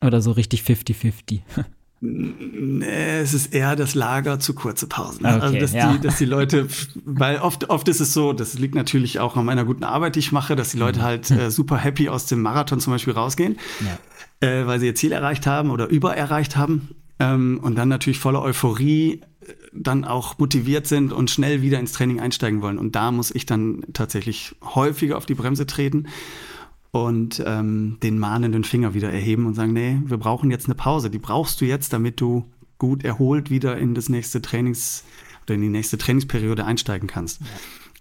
Oder 0.04 0.22
so 0.22 0.32
richtig 0.32 0.62
50-50? 0.62 1.42
Nee, 2.02 3.20
es 3.20 3.34
ist 3.34 3.54
eher 3.54 3.76
das 3.76 3.94
Lager 3.94 4.40
zu 4.40 4.54
kurze 4.54 4.88
Pausen. 4.88 5.26
Okay, 5.26 5.40
also, 5.42 5.60
dass, 5.60 5.74
ja. 5.74 5.92
die, 5.92 6.00
dass 6.00 6.18
die 6.18 6.26
Leute, 6.26 6.68
weil 7.04 7.40
oft, 7.40 7.70
oft 7.70 7.90
ist 7.90 8.00
es 8.00 8.14
so, 8.14 8.32
das 8.32 8.58
liegt 8.58 8.74
natürlich 8.74 9.20
auch 9.20 9.36
an 9.36 9.46
meiner 9.46 9.66
guten 9.66 9.84
Arbeit, 9.84 10.16
die 10.16 10.20
ich 10.20 10.32
mache, 10.32 10.56
dass 10.56 10.70
die 10.70 10.78
Leute 10.78 11.00
mhm. 11.00 11.04
halt 11.04 11.32
äh, 11.32 11.52
super 11.52 11.78
happy 11.78 12.08
aus 12.08 12.26
dem 12.26 12.42
Marathon 12.42 12.80
zum 12.80 12.94
Beispiel 12.94 13.14
rausgehen, 13.14 13.58
ja. 13.82 14.48
äh, 14.48 14.66
weil 14.66 14.80
sie 14.80 14.86
ihr 14.86 14.96
Ziel 14.96 15.12
erreicht 15.12 15.46
haben 15.46 15.72
oder 15.72 15.88
über 15.88 16.16
erreicht 16.16 16.56
haben. 16.56 16.96
Ähm, 17.20 17.60
und 17.62 17.78
dann 17.78 17.90
natürlich 17.90 18.20
voller 18.20 18.42
Euphorie 18.42 19.22
äh, 19.42 19.54
dann 19.74 20.06
auch 20.06 20.38
motiviert 20.38 20.88
sind 20.88 21.12
und 21.12 21.30
schnell 21.30 21.62
wieder 21.62 21.82
ins 21.82 21.92
Training 21.92 22.22
einsteigen 22.22 22.62
wollen. 22.62 22.78
Und 22.78 22.96
da 22.96 23.12
muss 23.12 23.30
ich 23.30 23.46
dann 23.46 23.84
tatsächlich 23.92 24.56
häufiger 24.64 25.18
auf 25.18 25.26
die 25.26 25.36
Bremse 25.36 25.68
treten 25.68 26.08
und 26.92 27.44
ähm, 27.46 27.98
den 28.02 28.18
mahnenden 28.18 28.64
Finger 28.64 28.94
wieder 28.94 29.12
erheben 29.12 29.46
und 29.46 29.54
sagen, 29.54 29.74
nee, 29.74 30.00
wir 30.06 30.18
brauchen 30.18 30.50
jetzt 30.52 30.66
eine 30.66 30.76
Pause. 30.76 31.10
Die 31.10 31.20
brauchst 31.20 31.62
du 31.62 31.66
jetzt, 31.66 31.94
damit 31.94 32.20
du 32.20 32.46
gut 32.78 33.04
erholt 33.04 33.50
wieder 33.50 33.78
in 33.78 33.94
das 33.94 34.10
nächste 34.10 34.42
Trainings 34.42 35.04
oder 35.44 35.56
in 35.56 35.62
die 35.62 35.70
nächste 35.70 35.98
Trainingsperiode 35.98 36.66
einsteigen 36.66 37.08
kannst. 37.08 37.42
Ja. 37.42 37.48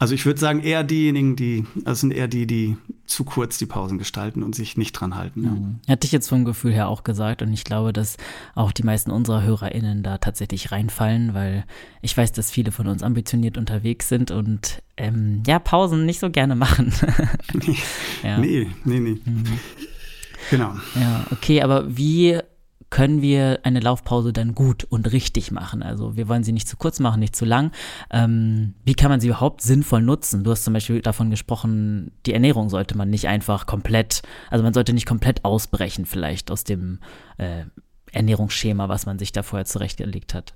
Also 0.00 0.14
ich 0.14 0.24
würde 0.26 0.38
sagen, 0.38 0.60
eher 0.60 0.84
diejenigen, 0.84 1.34
die, 1.34 1.64
das 1.74 2.00
sind 2.00 2.12
eher 2.12 2.28
die, 2.28 2.46
die 2.46 2.76
zu 3.06 3.24
kurz 3.24 3.58
die 3.58 3.66
Pausen 3.66 3.98
gestalten 3.98 4.44
und 4.44 4.54
sich 4.54 4.76
nicht 4.76 4.92
dran 4.92 5.16
halten. 5.16 5.44
Ja. 5.44 5.50
Mhm. 5.50 5.80
Hätte 5.88 6.06
ich 6.06 6.12
jetzt 6.12 6.28
vom 6.28 6.44
Gefühl 6.44 6.72
her 6.72 6.88
auch 6.88 7.02
gesagt 7.02 7.42
und 7.42 7.52
ich 7.52 7.64
glaube, 7.64 7.92
dass 7.92 8.16
auch 8.54 8.70
die 8.70 8.84
meisten 8.84 9.10
unserer 9.10 9.42
HörerInnen 9.42 10.04
da 10.04 10.18
tatsächlich 10.18 10.70
reinfallen, 10.70 11.34
weil 11.34 11.64
ich 12.00 12.16
weiß, 12.16 12.30
dass 12.32 12.50
viele 12.50 12.70
von 12.70 12.86
uns 12.86 13.02
ambitioniert 13.02 13.58
unterwegs 13.58 14.08
sind 14.08 14.30
und 14.30 14.82
ähm, 14.96 15.42
ja, 15.46 15.58
Pausen 15.58 16.06
nicht 16.06 16.20
so 16.20 16.30
gerne 16.30 16.54
machen. 16.54 16.92
nee, 17.54 17.76
ja. 18.22 18.38
nee, 18.38 18.68
nee, 18.84 19.00
nee. 19.00 19.18
Mhm. 19.24 19.44
Genau. 20.50 20.74
Ja, 20.94 21.26
okay, 21.32 21.62
aber 21.62 21.96
wie 21.96 22.38
können 22.90 23.20
wir 23.20 23.60
eine 23.64 23.80
Laufpause 23.80 24.32
dann 24.32 24.54
gut 24.54 24.84
und 24.84 25.12
richtig 25.12 25.50
machen? 25.50 25.82
Also 25.82 26.16
wir 26.16 26.28
wollen 26.28 26.44
sie 26.44 26.52
nicht 26.52 26.68
zu 26.68 26.76
kurz 26.76 27.00
machen, 27.00 27.20
nicht 27.20 27.36
zu 27.36 27.44
lang. 27.44 27.72
Ähm, 28.10 28.74
wie 28.84 28.94
kann 28.94 29.10
man 29.10 29.20
sie 29.20 29.28
überhaupt 29.28 29.60
sinnvoll 29.60 30.02
nutzen? 30.02 30.44
Du 30.44 30.50
hast 30.50 30.64
zum 30.64 30.74
Beispiel 30.74 31.00
davon 31.02 31.30
gesprochen, 31.30 32.12
die 32.24 32.32
Ernährung 32.32 32.70
sollte 32.70 32.96
man 32.96 33.10
nicht 33.10 33.28
einfach 33.28 33.66
komplett, 33.66 34.22
also 34.50 34.64
man 34.64 34.74
sollte 34.74 34.94
nicht 34.94 35.06
komplett 35.06 35.44
ausbrechen 35.44 36.06
vielleicht 36.06 36.50
aus 36.50 36.64
dem 36.64 37.00
äh, 37.36 37.64
Ernährungsschema, 38.12 38.88
was 38.88 39.06
man 39.06 39.18
sich 39.18 39.32
da 39.32 39.42
vorher 39.42 39.66
zurechtgelegt 39.66 40.32
hat. 40.32 40.54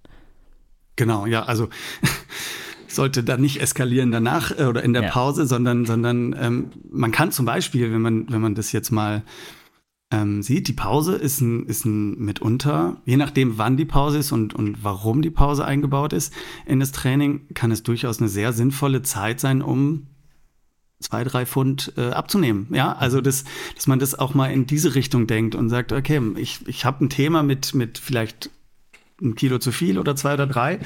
Genau, 0.97 1.27
ja, 1.27 1.45
also 1.45 1.69
sollte 2.89 3.25
dann 3.25 3.41
nicht 3.41 3.61
eskalieren 3.61 4.11
danach 4.11 4.59
äh, 4.59 4.65
oder 4.65 4.83
in 4.83 4.93
der 4.93 5.05
ja. 5.05 5.11
Pause, 5.11 5.47
sondern, 5.47 5.85
sondern 5.85 6.35
ähm, 6.39 6.71
man 6.91 7.13
kann 7.13 7.31
zum 7.31 7.47
Beispiel, 7.47 7.93
wenn 7.93 8.01
man, 8.01 8.31
wenn 8.31 8.41
man 8.41 8.55
das 8.55 8.73
jetzt 8.73 8.91
mal 8.91 9.23
ähm, 10.13 10.43
sieht, 10.43 10.69
die 10.69 10.75
Pause 10.75 11.17
ist 11.17 11.41
ein, 11.41 11.67
ist 11.67 11.85
ein 11.85 12.19
mitunter, 12.19 13.01
je 13.05 13.17
nachdem, 13.17 13.59
wann 13.59 13.77
die 13.77 13.85
Pause 13.85 14.19
ist 14.19 14.31
und, 14.31 14.55
und 14.55 14.85
warum 14.85 15.23
die 15.23 15.31
Pause 15.31 15.65
eingebaut 15.65 16.13
ist 16.13 16.33
in 16.67 16.81
das 16.81 16.93
Training, 16.93 17.49
kann 17.55 17.73
es 17.73 17.83
durchaus 17.83 18.21
eine 18.21 18.29
sehr 18.29 18.53
sinnvolle 18.53 19.03
Zeit 19.03 19.41
sein, 19.41 19.63
um 19.63 20.07
zwei, 21.01 21.25
drei 21.25 21.47
Pfund 21.47 21.95
äh, 21.97 22.11
abzunehmen. 22.11 22.69
Ja, 22.71 22.93
also 22.93 23.21
das, 23.21 23.45
dass 23.75 23.87
man 23.87 23.99
das 23.99 24.15
auch 24.17 24.35
mal 24.35 24.53
in 24.53 24.67
diese 24.67 24.95
Richtung 24.95 25.27
denkt 25.27 25.55
und 25.55 25.69
sagt, 25.69 25.93
okay, 25.93 26.21
ich, 26.37 26.61
ich 26.69 26.85
habe 26.85 27.05
ein 27.05 27.11
Thema 27.11 27.43
mit, 27.43 27.75
mit 27.75 27.99
vielleicht 27.99 28.51
ein 29.21 29.35
Kilo 29.35 29.59
zu 29.59 29.73
viel 29.73 29.99
oder 29.99 30.15
zwei 30.15 30.35
oder 30.35 30.47
drei 30.47 30.79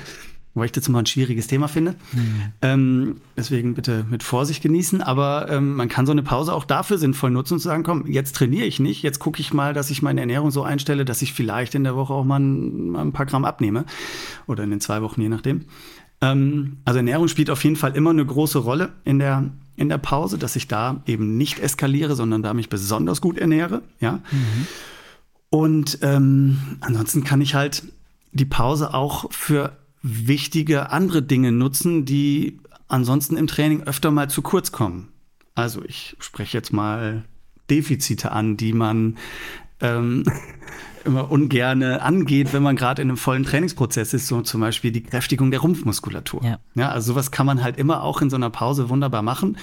Wobei 0.56 0.64
ich 0.64 0.72
das 0.72 0.88
immer 0.88 1.00
ein 1.00 1.06
schwieriges 1.06 1.48
Thema 1.48 1.68
finde. 1.68 1.96
Mhm. 2.14 2.42
Ähm, 2.62 3.16
deswegen 3.36 3.74
bitte 3.74 4.06
mit 4.08 4.22
Vorsicht 4.22 4.62
genießen. 4.62 5.02
Aber 5.02 5.50
ähm, 5.50 5.76
man 5.76 5.90
kann 5.90 6.06
so 6.06 6.12
eine 6.12 6.22
Pause 6.22 6.54
auch 6.54 6.64
dafür 6.64 6.96
sinnvoll 6.96 7.30
nutzen 7.30 7.54
und 7.54 7.60
sagen, 7.60 7.82
komm, 7.82 8.06
jetzt 8.06 8.36
trainiere 8.36 8.64
ich 8.64 8.80
nicht. 8.80 9.02
Jetzt 9.02 9.18
gucke 9.18 9.38
ich 9.38 9.52
mal, 9.52 9.74
dass 9.74 9.90
ich 9.90 10.00
meine 10.00 10.20
Ernährung 10.20 10.50
so 10.50 10.62
einstelle, 10.62 11.04
dass 11.04 11.20
ich 11.20 11.34
vielleicht 11.34 11.74
in 11.74 11.84
der 11.84 11.94
Woche 11.94 12.14
auch 12.14 12.24
mal 12.24 12.40
ein, 12.40 12.88
mal 12.88 13.02
ein 13.02 13.12
paar 13.12 13.26
Gramm 13.26 13.44
abnehme. 13.44 13.84
Oder 14.46 14.64
in 14.64 14.70
den 14.70 14.80
zwei 14.80 15.02
Wochen, 15.02 15.20
je 15.20 15.28
nachdem. 15.28 15.66
Ähm, 16.22 16.78
also 16.86 16.96
Ernährung 16.96 17.28
spielt 17.28 17.50
auf 17.50 17.62
jeden 17.62 17.76
Fall 17.76 17.94
immer 17.94 18.08
eine 18.08 18.24
große 18.24 18.58
Rolle 18.58 18.94
in 19.04 19.18
der, 19.18 19.50
in 19.76 19.90
der 19.90 19.98
Pause, 19.98 20.38
dass 20.38 20.56
ich 20.56 20.68
da 20.68 21.02
eben 21.04 21.36
nicht 21.36 21.58
eskaliere, 21.58 22.14
sondern 22.14 22.42
da 22.42 22.54
mich 22.54 22.70
besonders 22.70 23.20
gut 23.20 23.36
ernähre. 23.36 23.82
Ja. 24.00 24.20
Mhm. 24.32 24.66
Und 25.50 25.98
ähm, 26.00 26.78
ansonsten 26.80 27.24
kann 27.24 27.42
ich 27.42 27.54
halt 27.54 27.82
die 28.32 28.46
Pause 28.46 28.94
auch 28.94 29.30
für 29.30 29.76
wichtige 30.06 30.90
andere 30.90 31.22
Dinge 31.22 31.52
nutzen, 31.52 32.04
die 32.04 32.60
ansonsten 32.88 33.36
im 33.36 33.46
Training 33.46 33.82
öfter 33.82 34.10
mal 34.10 34.30
zu 34.30 34.42
kurz 34.42 34.70
kommen. 34.70 35.08
Also 35.54 35.82
ich 35.84 36.16
spreche 36.20 36.56
jetzt 36.56 36.72
mal 36.72 37.24
Defizite 37.70 38.30
an, 38.30 38.56
die 38.56 38.72
man 38.72 39.16
ähm, 39.80 40.24
immer 41.04 41.30
ungerne 41.30 42.02
angeht, 42.02 42.52
wenn 42.52 42.62
man 42.62 42.76
gerade 42.76 43.02
in 43.02 43.08
einem 43.08 43.16
vollen 43.16 43.44
Trainingsprozess 43.44 44.14
ist, 44.14 44.28
so 44.28 44.42
zum 44.42 44.60
Beispiel 44.60 44.92
die 44.92 45.02
Kräftigung 45.02 45.50
der 45.50 45.60
Rumpfmuskulatur. 45.60 46.44
Ja. 46.44 46.58
ja, 46.74 46.90
also 46.90 47.12
sowas 47.12 47.30
kann 47.30 47.46
man 47.46 47.62
halt 47.62 47.76
immer 47.76 48.02
auch 48.02 48.22
in 48.22 48.30
so 48.30 48.36
einer 48.36 48.50
Pause 48.50 48.88
wunderbar 48.88 49.22
machen 49.22 49.56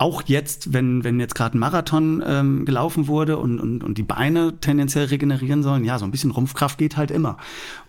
auch 0.00 0.22
jetzt, 0.24 0.72
wenn, 0.72 1.04
wenn 1.04 1.20
jetzt 1.20 1.34
gerade 1.34 1.58
ein 1.58 1.60
Marathon 1.60 2.24
ähm, 2.26 2.64
gelaufen 2.64 3.06
wurde 3.06 3.36
und, 3.36 3.60
und, 3.60 3.84
und 3.84 3.98
die 3.98 4.02
Beine 4.02 4.54
tendenziell 4.58 5.04
regenerieren 5.04 5.62
sollen, 5.62 5.84
ja, 5.84 5.98
so 5.98 6.06
ein 6.06 6.10
bisschen 6.10 6.30
Rumpfkraft 6.30 6.78
geht 6.78 6.96
halt 6.96 7.10
immer. 7.10 7.36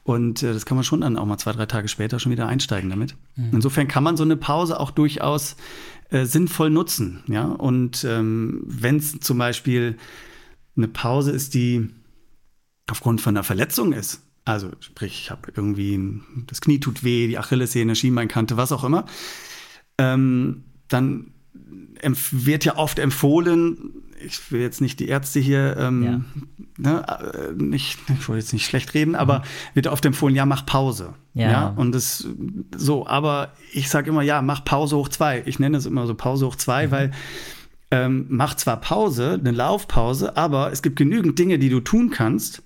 Und 0.03 0.41
äh, 0.41 0.53
das 0.53 0.65
kann 0.65 0.75
man 0.75 0.83
schon 0.83 1.01
dann 1.01 1.17
auch 1.17 1.25
mal 1.25 1.37
zwei, 1.37 1.51
drei 1.51 1.65
Tage 1.65 1.87
später 1.87 2.19
schon 2.19 2.31
wieder 2.31 2.47
einsteigen 2.47 2.89
damit. 2.89 3.15
Mhm. 3.35 3.49
Insofern 3.53 3.87
kann 3.87 4.03
man 4.03 4.17
so 4.17 4.23
eine 4.23 4.35
Pause 4.35 4.79
auch 4.79 4.91
durchaus 4.91 5.55
äh, 6.09 6.25
sinnvoll 6.25 6.69
nutzen. 6.69 7.23
Ja, 7.27 7.45
und 7.45 8.03
ähm, 8.03 8.63
wenn 8.65 8.97
es 8.97 9.19
zum 9.19 9.37
Beispiel 9.37 9.97
eine 10.75 10.87
Pause 10.87 11.31
ist, 11.31 11.53
die 11.53 11.89
aufgrund 12.87 13.21
von 13.21 13.35
einer 13.35 13.43
Verletzung 13.43 13.93
ist, 13.93 14.23
also 14.43 14.71
sprich, 14.79 15.13
ich 15.23 15.31
habe 15.31 15.51
irgendwie 15.55 15.99
das 16.47 16.61
Knie 16.61 16.79
tut 16.79 17.03
weh, 17.03 17.27
die 17.27 17.37
Achillessehne, 17.37 17.95
Schienbeinkante, 17.95 18.57
was 18.57 18.71
auch 18.71 18.83
immer, 18.83 19.05
ähm, 19.97 20.63
dann 20.87 21.33
wird 22.31 22.65
ja 22.65 22.77
oft 22.77 22.97
empfohlen, 22.97 23.93
ich 24.25 24.51
will 24.51 24.61
jetzt 24.61 24.81
nicht 24.81 24.99
die 24.99 25.07
Ärzte 25.07 25.39
hier 25.39 25.77
ähm, 25.77 26.03
ja. 26.03 26.21
Ne, 26.81 27.05
äh, 27.07 27.53
nicht, 27.53 27.99
ich 28.07 28.27
wollte 28.27 28.41
jetzt 28.41 28.53
nicht 28.53 28.65
schlecht 28.65 28.93
reden, 28.93 29.15
aber 29.15 29.39
mhm. 29.39 29.43
wird 29.75 29.87
oft 29.87 30.05
empfohlen, 30.05 30.35
ja, 30.35 30.45
mach 30.45 30.65
Pause. 30.65 31.13
Ja. 31.33 31.51
ja 31.51 31.73
und 31.75 31.93
das 31.93 32.27
so, 32.75 33.07
aber 33.07 33.53
ich 33.71 33.89
sage 33.89 34.09
immer, 34.09 34.21
ja, 34.21 34.41
mach 34.41 34.65
Pause 34.65 34.97
hoch 34.97 35.09
zwei. 35.09 35.43
Ich 35.45 35.59
nenne 35.59 35.77
es 35.77 35.85
immer 35.85 36.07
so 36.07 36.15
Pause 36.15 36.47
hoch 36.47 36.55
zwei, 36.55 36.87
mhm. 36.87 36.91
weil 36.91 37.11
ähm, 37.91 38.25
mach 38.29 38.55
zwar 38.55 38.77
Pause, 38.77 39.37
eine 39.39 39.51
Laufpause, 39.51 40.37
aber 40.37 40.71
es 40.71 40.81
gibt 40.81 40.95
genügend 40.95 41.37
Dinge, 41.37 41.59
die 41.59 41.69
du 41.69 41.81
tun 41.81 42.09
kannst, 42.09 42.63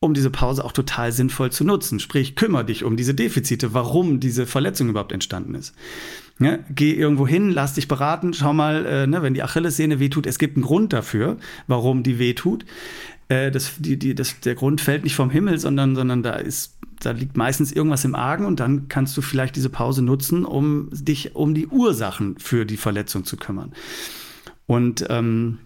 um 0.00 0.12
diese 0.12 0.30
Pause 0.30 0.64
auch 0.64 0.72
total 0.72 1.10
sinnvoll 1.10 1.50
zu 1.50 1.64
nutzen. 1.64 2.00
Sprich, 2.00 2.36
kümmere 2.36 2.66
dich 2.66 2.84
um 2.84 2.96
diese 2.96 3.14
Defizite, 3.14 3.72
warum 3.72 4.20
diese 4.20 4.46
Verletzung 4.46 4.90
überhaupt 4.90 5.12
entstanden 5.12 5.54
ist. 5.54 5.74
Ja, 6.38 6.58
geh 6.68 6.92
irgendwo 6.92 7.26
hin, 7.26 7.50
lass 7.50 7.74
dich 7.74 7.88
beraten, 7.88 8.34
schau 8.34 8.52
mal, 8.52 8.84
äh, 8.84 9.06
ne, 9.06 9.22
wenn 9.22 9.32
die 9.32 9.42
Achillessehne 9.42 10.00
wehtut, 10.00 10.26
es 10.26 10.38
gibt 10.38 10.56
einen 10.56 10.66
Grund 10.66 10.92
dafür, 10.92 11.38
warum 11.66 12.02
die 12.02 12.18
wehtut. 12.18 12.66
Äh, 13.28 13.50
das, 13.50 13.74
die, 13.78 13.98
die, 13.98 14.14
das, 14.14 14.40
der 14.40 14.54
Grund 14.54 14.80
fällt 14.80 15.04
nicht 15.04 15.16
vom 15.16 15.30
Himmel, 15.30 15.58
sondern, 15.58 15.94
sondern 15.94 16.22
da 16.22 16.34
ist, 16.34 16.76
da 17.00 17.10
liegt 17.10 17.36
meistens 17.36 17.72
irgendwas 17.72 18.04
im 18.04 18.14
Argen 18.14 18.44
und 18.44 18.60
dann 18.60 18.88
kannst 18.88 19.16
du 19.16 19.22
vielleicht 19.22 19.56
diese 19.56 19.68
Pause 19.70 20.02
nutzen, 20.02 20.44
um 20.44 20.88
dich 20.92 21.34
um 21.34 21.54
die 21.54 21.66
Ursachen 21.66 22.38
für 22.38 22.64
die 22.64 22.76
Verletzung 22.76 23.24
zu 23.24 23.36
kümmern. 23.36 23.72
Und 24.66 25.06
ähm, 25.08 25.58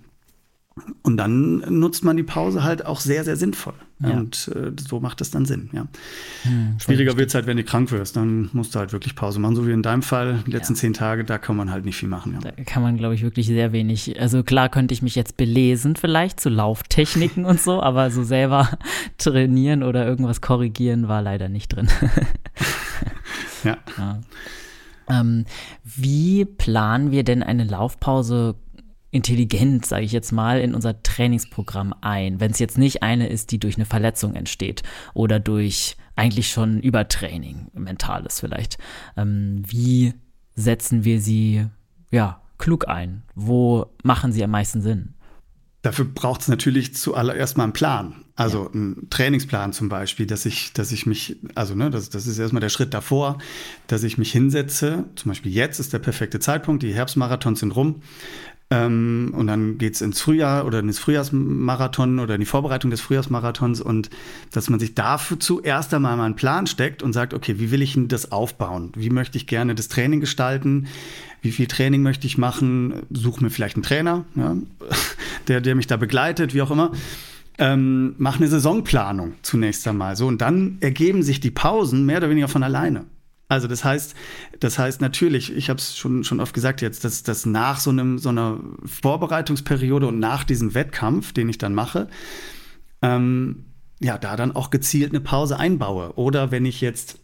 und 1.02 1.16
dann 1.16 1.58
nutzt 1.68 2.04
man 2.04 2.16
die 2.16 2.22
Pause 2.22 2.62
halt 2.62 2.84
auch 2.86 3.00
sehr, 3.00 3.24
sehr 3.24 3.36
sinnvoll. 3.36 3.74
Ja. 4.02 4.12
Und 4.12 4.50
äh, 4.54 4.72
so 4.80 4.98
macht 4.98 5.20
es 5.20 5.30
dann 5.30 5.44
Sinn, 5.44 5.68
ja. 5.72 5.86
Hm, 6.44 6.76
Schwieriger 6.78 7.18
wird 7.18 7.28
es 7.28 7.34
halt, 7.34 7.46
wenn 7.46 7.58
du 7.58 7.64
krank 7.64 7.92
wirst. 7.92 8.16
Dann 8.16 8.48
musst 8.54 8.74
du 8.74 8.78
halt 8.78 8.92
wirklich 8.92 9.14
Pause 9.14 9.40
machen. 9.40 9.56
So 9.56 9.66
wie 9.66 9.72
in 9.72 9.82
deinem 9.82 10.02
Fall, 10.02 10.42
die 10.46 10.52
letzten 10.52 10.72
ja. 10.72 10.80
zehn 10.80 10.94
Tage, 10.94 11.24
da 11.24 11.36
kann 11.36 11.54
man 11.54 11.70
halt 11.70 11.84
nicht 11.84 11.96
viel 11.96 12.08
machen. 12.08 12.32
Ja. 12.32 12.50
Da 12.50 12.64
kann 12.64 12.82
man, 12.82 12.96
glaube 12.96 13.14
ich, 13.14 13.22
wirklich 13.22 13.46
sehr 13.46 13.72
wenig. 13.72 14.18
Also 14.18 14.42
klar 14.42 14.70
könnte 14.70 14.94
ich 14.94 15.02
mich 15.02 15.16
jetzt 15.16 15.36
belesen, 15.36 15.96
vielleicht 15.96 16.40
zu 16.40 16.48
Lauftechniken 16.48 17.44
und 17.44 17.60
so, 17.60 17.82
aber 17.82 18.10
so 18.10 18.24
selber 18.24 18.70
trainieren 19.18 19.82
oder 19.82 20.06
irgendwas 20.06 20.40
korrigieren 20.40 21.08
war 21.08 21.20
leider 21.20 21.50
nicht 21.50 21.68
drin. 21.68 21.88
ja. 23.64 23.76
ja. 23.98 24.20
Ähm, 25.10 25.44
wie 25.84 26.44
planen 26.44 27.10
wir 27.10 27.24
denn 27.24 27.42
eine 27.42 27.64
Laufpause 27.64 28.54
intelligent, 29.10 29.86
sage 29.86 30.04
ich 30.04 30.12
jetzt 30.12 30.32
mal, 30.32 30.60
in 30.60 30.74
unser 30.74 31.02
Trainingsprogramm 31.02 31.94
ein, 32.00 32.40
wenn 32.40 32.52
es 32.52 32.58
jetzt 32.58 32.78
nicht 32.78 33.02
eine 33.02 33.28
ist, 33.28 33.50
die 33.50 33.58
durch 33.58 33.76
eine 33.76 33.86
Verletzung 33.86 34.34
entsteht 34.34 34.82
oder 35.14 35.40
durch 35.40 35.96
eigentlich 36.16 36.50
schon 36.50 36.80
Übertraining, 36.80 37.68
mentales 37.74 38.40
vielleicht. 38.40 38.78
Ähm, 39.16 39.62
wie 39.66 40.14
setzen 40.54 41.04
wir 41.04 41.20
sie 41.20 41.66
ja 42.10 42.42
klug 42.58 42.88
ein? 42.88 43.22
Wo 43.34 43.86
machen 44.02 44.32
sie 44.32 44.44
am 44.44 44.50
meisten 44.50 44.82
Sinn? 44.82 45.14
Dafür 45.82 46.04
braucht 46.04 46.42
es 46.42 46.48
natürlich 46.48 46.94
zuallererst 46.94 47.56
mal 47.56 47.64
einen 47.64 47.72
Plan. 47.72 48.24
Also 48.36 48.64
ja. 48.64 48.70
einen 48.74 49.08
Trainingsplan 49.08 49.72
zum 49.72 49.88
Beispiel, 49.88 50.26
dass 50.26 50.44
ich, 50.44 50.74
dass 50.74 50.92
ich 50.92 51.06
mich, 51.06 51.36
also 51.54 51.74
ne, 51.74 51.88
das, 51.88 52.10
das 52.10 52.26
ist 52.26 52.38
erstmal 52.38 52.60
der 52.60 52.68
Schritt 52.68 52.92
davor, 52.92 53.38
dass 53.86 54.02
ich 54.02 54.18
mich 54.18 54.30
hinsetze. 54.30 55.06
Zum 55.16 55.30
Beispiel 55.30 55.52
jetzt 55.52 55.80
ist 55.80 55.94
der 55.94 55.98
perfekte 56.00 56.38
Zeitpunkt, 56.38 56.82
die 56.82 56.92
Herbstmarathons 56.92 57.60
sind 57.60 57.72
rum. 57.72 58.02
Ähm, 58.72 59.32
und 59.36 59.48
dann 59.48 59.78
geht's 59.78 60.00
ins 60.00 60.20
Frühjahr 60.20 60.64
oder 60.64 60.78
ins 60.78 61.00
Frühjahrsmarathon 61.00 62.20
oder 62.20 62.34
in 62.34 62.40
die 62.40 62.46
Vorbereitung 62.46 62.92
des 62.92 63.00
Frühjahrsmarathons 63.00 63.80
und 63.80 64.10
dass 64.52 64.70
man 64.70 64.78
sich 64.78 64.94
dafür 64.94 65.40
zuerst 65.40 65.92
einmal 65.92 66.16
mal 66.16 66.26
einen 66.26 66.36
Plan 66.36 66.68
steckt 66.68 67.02
und 67.02 67.12
sagt, 67.12 67.34
okay, 67.34 67.58
wie 67.58 67.72
will 67.72 67.82
ich 67.82 67.94
denn 67.94 68.06
das 68.06 68.30
aufbauen? 68.30 68.92
Wie 68.94 69.10
möchte 69.10 69.38
ich 69.38 69.48
gerne 69.48 69.74
das 69.74 69.88
Training 69.88 70.20
gestalten? 70.20 70.86
Wie 71.42 71.50
viel 71.50 71.66
Training 71.66 72.02
möchte 72.02 72.28
ich 72.28 72.38
machen? 72.38 73.02
Suche 73.10 73.42
mir 73.42 73.50
vielleicht 73.50 73.74
einen 73.74 73.82
Trainer, 73.82 74.24
ja, 74.36 74.56
der, 75.48 75.60
der 75.60 75.74
mich 75.74 75.88
da 75.88 75.96
begleitet, 75.96 76.54
wie 76.54 76.62
auch 76.62 76.70
immer. 76.70 76.92
Ähm, 77.58 78.14
mach 78.18 78.36
eine 78.36 78.46
Saisonplanung 78.46 79.34
zunächst 79.42 79.86
einmal 79.88 80.14
so 80.14 80.28
und 80.28 80.40
dann 80.40 80.78
ergeben 80.80 81.24
sich 81.24 81.40
die 81.40 81.50
Pausen 81.50 82.06
mehr 82.06 82.18
oder 82.18 82.30
weniger 82.30 82.48
von 82.48 82.62
alleine. 82.62 83.04
Also 83.50 83.66
das 83.66 83.84
heißt, 83.84 84.14
das 84.60 84.78
heißt 84.78 85.00
natürlich, 85.00 85.54
ich 85.54 85.68
habe 85.70 85.78
es 85.78 85.96
schon, 85.96 86.22
schon 86.22 86.38
oft 86.38 86.54
gesagt 86.54 86.82
jetzt, 86.82 87.04
dass, 87.04 87.24
dass 87.24 87.46
nach 87.46 87.80
so, 87.80 87.90
einem, 87.90 88.18
so 88.18 88.28
einer 88.28 88.60
Vorbereitungsperiode 88.84 90.06
und 90.06 90.20
nach 90.20 90.44
diesem 90.44 90.72
Wettkampf, 90.72 91.32
den 91.32 91.48
ich 91.48 91.58
dann 91.58 91.74
mache, 91.74 92.06
ähm, 93.02 93.64
ja, 93.98 94.18
da 94.18 94.36
dann 94.36 94.54
auch 94.54 94.70
gezielt 94.70 95.10
eine 95.10 95.20
Pause 95.20 95.58
einbaue. 95.58 96.12
Oder 96.14 96.52
wenn 96.52 96.64
ich 96.64 96.80
jetzt 96.80 97.18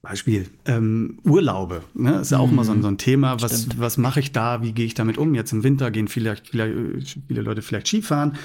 Beispiel 0.00 0.48
ähm, 0.64 1.18
Urlaube, 1.22 1.82
ne? 1.92 2.20
ist 2.20 2.30
ja 2.30 2.38
auch 2.38 2.48
mhm. 2.48 2.56
mal 2.56 2.64
so, 2.64 2.80
so, 2.80 2.88
ein 2.88 2.96
Thema. 2.96 3.42
Was, 3.42 3.78
was 3.78 3.98
mache 3.98 4.20
ich 4.20 4.32
da? 4.32 4.62
Wie 4.62 4.72
gehe 4.72 4.86
ich 4.86 4.94
damit 4.94 5.18
um? 5.18 5.34
Jetzt 5.34 5.52
im 5.52 5.64
Winter 5.64 5.90
gehen 5.90 6.08
viele, 6.08 6.36
viele, 6.50 7.02
viele 7.28 7.42
Leute 7.42 7.60
vielleicht 7.60 7.88
Skifahren. 7.88 8.36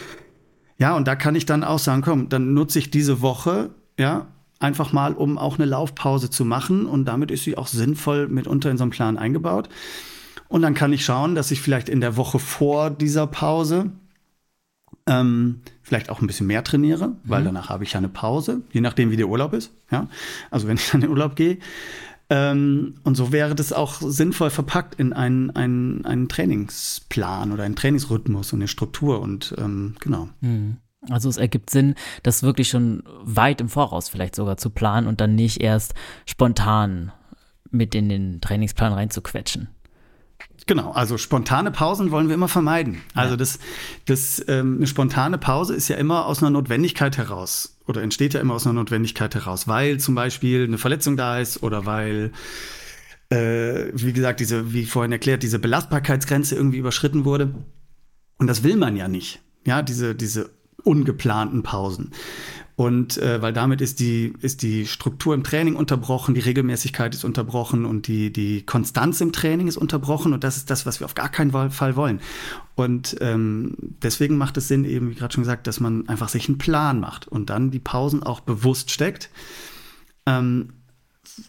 Ja, 0.78 0.94
und 0.98 1.08
da 1.08 1.16
kann 1.16 1.36
ich 1.36 1.46
dann 1.46 1.64
auch 1.64 1.80
sagen, 1.80 2.02
komm, 2.02 2.28
dann 2.28 2.54
nutze 2.54 2.80
ich 2.80 2.92
diese 2.92 3.22
Woche, 3.22 3.70
ja, 3.98 4.28
einfach 4.60 4.92
mal, 4.92 5.14
um 5.14 5.38
auch 5.38 5.58
eine 5.58 5.66
Laufpause 5.66 6.30
zu 6.30 6.46
machen. 6.46 6.86
Und 6.86 7.06
damit 7.06 7.32
ist 7.32 7.44
sie 7.44 7.58
auch 7.58 7.68
sinnvoll 7.68 8.28
mitunter 8.28 8.70
in 8.70 8.78
so 8.78 8.84
einen 8.84 8.92
Plan 8.92 9.18
eingebaut. 9.18 9.70
Und 10.48 10.62
dann 10.62 10.74
kann 10.74 10.94
ich 10.94 11.06
schauen, 11.06 11.36
dass 11.36 11.52
ich 11.52 11.62
vielleicht 11.62 11.90
in 11.90 12.02
der 12.02 12.18
Woche 12.18 12.40
vor 12.40 12.90
dieser 12.90 13.28
Pause 13.28 13.92
ähm, 15.06 15.62
vielleicht 15.82 16.10
auch 16.10 16.22
ein 16.22 16.28
bisschen 16.28 16.48
mehr 16.48 16.64
trainiere, 16.64 17.14
weil 17.24 17.42
mhm. 17.42 17.46
danach 17.46 17.70
habe 17.70 17.84
ich 17.84 17.94
ja 17.94 17.98
eine 17.98 18.10
Pause, 18.10 18.62
je 18.72 18.82
nachdem, 18.82 19.12
wie 19.12 19.18
der 19.18 19.28
Urlaub 19.28 19.54
ist. 19.54 19.72
Ja? 19.92 20.08
Also 20.52 20.68
wenn 20.68 20.78
ich 20.78 20.90
dann 20.90 21.02
in 21.02 21.08
den 21.08 21.12
Urlaub 21.12 21.36
gehe. 21.36 21.58
Ähm, 22.32 22.96
und 23.04 23.16
so 23.16 23.32
wäre 23.32 23.56
das 23.56 23.74
auch 23.74 24.02
sinnvoll 24.02 24.52
verpackt 24.52 25.00
in 25.00 25.14
einen, 25.14 25.50
einen, 25.52 26.06
einen 26.06 26.30
Trainingsplan 26.30 27.52
oder 27.52 27.64
einen 27.64 27.76
Trainingsrhythmus 27.76 28.54
und 28.54 28.60
eine 28.60 28.68
Struktur. 28.68 29.20
Und 29.22 29.56
ähm, 29.58 29.96
genau. 30.00 30.30
Mhm. 30.42 30.78
Also 31.08 31.30
es 31.30 31.38
ergibt 31.38 31.70
Sinn, 31.70 31.96
das 32.24 32.44
wirklich 32.44 32.70
schon 32.70 33.04
weit 33.22 33.62
im 33.62 33.70
Voraus 33.70 34.10
vielleicht 34.10 34.36
sogar 34.36 34.58
zu 34.58 34.70
planen 34.70 35.08
und 35.08 35.22
dann 35.22 35.36
nicht 35.36 35.62
erst 35.62 35.94
spontan 36.26 37.12
mit 37.72 37.96
in 37.96 38.10
den 38.10 38.42
Trainingsplan 38.42 38.94
reinzuquetschen. 38.94 39.70
Genau, 40.68 40.92
also 40.92 41.18
spontane 41.18 41.72
Pausen 41.72 42.12
wollen 42.12 42.28
wir 42.28 42.36
immer 42.36 42.48
vermeiden. 42.48 43.02
Also 43.14 43.36
das, 43.36 43.60
das, 44.06 44.44
ähm, 44.48 44.78
eine 44.78 44.88
spontane 44.88 45.38
Pause 45.38 45.74
ist 45.74 45.88
ja 45.88 45.96
immer 45.96 46.26
aus 46.26 46.44
einer 46.44 46.50
Notwendigkeit 46.52 47.18
heraus 47.18 47.78
oder 47.88 48.02
entsteht 48.02 48.34
ja 48.34 48.40
immer 48.40 48.54
aus 48.54 48.66
einer 48.66 48.74
Notwendigkeit 48.74 49.34
heraus, 49.36 49.68
weil 49.68 50.00
zum 50.00 50.16
Beispiel 50.16 50.66
eine 50.66 50.78
Verletzung 50.78 51.18
da 51.18 51.40
ist 51.40 51.64
oder 51.64 51.86
weil, 51.86 52.32
äh, 53.30 53.86
wie 53.94 54.14
gesagt, 54.14 54.42
diese, 54.42 54.74
wie 54.74 54.86
vorhin 54.86 55.12
erklärt, 55.12 55.44
diese 55.44 55.60
Belastbarkeitsgrenze 55.60 56.56
irgendwie 56.56 56.78
überschritten 56.78 57.26
wurde. 57.26 57.56
Und 58.38 58.48
das 58.48 58.64
will 58.64 58.76
man 58.76 58.96
ja 58.96 59.08
nicht. 59.08 59.42
Ja, 59.66 59.82
diese, 59.82 60.14
diese 60.14 60.52
ungeplanten 60.82 61.64
Pausen. 61.64 62.12
Und 62.80 63.18
äh, 63.18 63.42
weil 63.42 63.52
damit 63.52 63.82
ist 63.82 64.00
die, 64.00 64.34
ist 64.40 64.62
die 64.62 64.88
Struktur 64.88 65.34
im 65.34 65.44
Training 65.44 65.76
unterbrochen, 65.76 66.34
die 66.34 66.40
Regelmäßigkeit 66.40 67.14
ist 67.14 67.26
unterbrochen 67.26 67.84
und 67.84 68.08
die, 68.08 68.32
die 68.32 68.66
Konstanz 68.66 69.20
im 69.20 69.34
Training 69.34 69.68
ist 69.68 69.76
unterbrochen. 69.76 70.32
Und 70.32 70.46
das 70.46 70.56
ist 70.56 70.70
das, 70.70 70.86
was 70.86 71.02
wir 71.02 71.06
auf 71.06 71.14
gar 71.14 71.28
keinen 71.28 71.52
Fall 71.72 71.98
wollen. 71.98 72.22
Und 72.76 73.18
ähm, 73.20 73.76
deswegen 74.02 74.38
macht 74.38 74.56
es 74.56 74.70
Sinn, 74.70 74.86
eben, 74.86 75.10
wie 75.10 75.16
gerade 75.16 75.34
schon 75.34 75.44
gesagt, 75.44 75.68
dass 75.68 75.82
man 75.82 76.08
einfach 76.08 76.30
sich 76.30 76.48
einen 76.48 76.58
Plan 76.58 77.02
macht 77.02 77.28
und 77.28 77.50
dann 77.50 77.70
die 77.70 77.80
Pausen 77.80 78.24
auch 78.24 78.40
bewusst 78.40 78.92
steckt. 78.92 79.30
Ähm, 80.26 80.70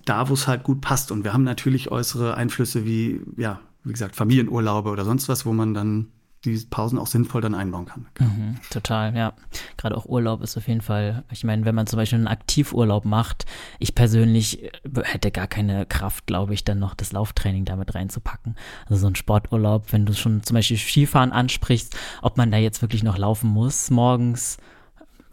da, 0.05 0.29
wo 0.29 0.35
es 0.35 0.49
halt 0.49 0.65
gut 0.65 0.81
passt. 0.81 1.13
Und 1.13 1.23
wir 1.23 1.33
haben 1.33 1.45
natürlich 1.45 1.93
äußere 1.93 2.37
Einflüsse 2.37 2.85
wie, 2.85 3.21
ja, 3.37 3.61
wie 3.85 3.93
gesagt, 3.93 4.17
Familienurlaube 4.17 4.91
oder 4.91 5.05
sonst 5.05 5.29
was, 5.29 5.47
wo 5.47 5.53
man 5.53 5.75
dann 5.75 6.09
die 6.45 6.57
Pausen 6.71 6.99
auch 6.99 7.07
sinnvoll 7.07 7.43
dann 7.43 7.55
einbauen 7.55 7.87
kann. 7.87 8.07
Genau. 8.15 8.31
Mhm, 8.31 8.57
total, 8.71 9.15
ja. 9.15 9.35
Gerade 9.77 9.97
auch 9.97 10.07
Urlaub 10.07 10.41
ist 10.43 10.57
auf 10.57 10.69
jeden 10.69 10.81
Fall, 10.81 11.25
ich 11.31 11.45
meine, 11.45 11.65
wenn 11.67 11.75
man 11.75 11.87
zum 11.87 11.99
Beispiel 11.99 12.19
einen 12.19 12.29
Aktivurlaub 12.29 13.05
macht, 13.05 13.45
ich 13.79 13.95
persönlich 13.95 14.65
äh, 14.65 14.71
hätte 15.03 15.31
gar 15.31 15.47
keine 15.47 15.85
Kraft, 15.85 16.27
glaube 16.27 16.55
ich, 16.55 16.65
dann 16.65 16.79
noch 16.79 16.95
das 16.95 17.13
Lauftraining 17.13 17.67
damit 17.67 17.95
reinzupacken. 17.95 18.57
Also 18.87 19.03
so 19.03 19.07
ein 19.09 19.17
Sporturlaub, 19.17 19.93
wenn 19.93 20.07
du 20.07 20.15
schon 20.15 20.43
zum 20.43 20.55
Beispiel 20.55 20.79
Skifahren 20.79 21.33
ansprichst, 21.33 21.95
ob 22.23 22.39
man 22.39 22.51
da 22.51 22.57
jetzt 22.57 22.81
wirklich 22.81 23.03
noch 23.03 23.19
laufen 23.19 23.51
muss 23.51 23.91
morgens, 23.91 24.57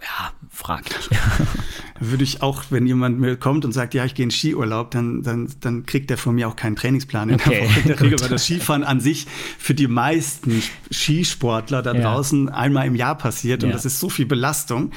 ja, 0.02 0.32
fraglich. 0.50 1.10
Würde 2.00 2.24
ich 2.24 2.44
auch, 2.44 2.66
wenn 2.70 2.86
jemand 2.86 3.20
mir 3.20 3.36
kommt 3.38 3.66
und 3.66 3.72
sagt, 3.72 3.96
ja, 3.96 4.06
ich 4.06 4.14
gehe 4.14 4.24
in 4.24 4.30
Skiurlaub, 4.30 4.92
dann, 4.92 5.24
dann, 5.24 5.50
dann 5.62 5.88
kriegt 5.88 6.12
der 6.12 6.20
von 6.20 6.36
mir 6.36 6.48
auch 6.48 6.56
keinen 6.56 6.76
Trainingsplan 6.76 7.30
in 7.30 7.36
okay, 7.36 7.68
der 7.86 7.96
Woche. 7.96 8.04
Regel, 8.04 8.20
weil 8.22 8.30
das 8.30 8.44
Skifahren 8.46 8.84
an 8.84 9.00
sich 9.00 9.26
für 9.58 9.74
die 9.74 9.88
meisten 9.88 10.62
Skisportler 10.92 11.82
da 11.82 11.96
ja. 11.96 12.02
draußen 12.02 12.50
einmal 12.50 12.86
im 12.86 12.94
Jahr 12.94 13.18
passiert. 13.18 13.64
Und 13.64 13.72
ja. 13.72 13.76
das 13.76 13.86
ist 13.86 14.00
so 14.00 14.10
viel 14.10 14.28
Belastung, 14.28 14.92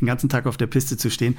den 0.00 0.06
ganzen 0.06 0.30
Tag 0.30 0.46
auf 0.46 0.56
der 0.56 0.66
Piste 0.66 0.96
zu 0.96 1.10
stehen, 1.10 1.36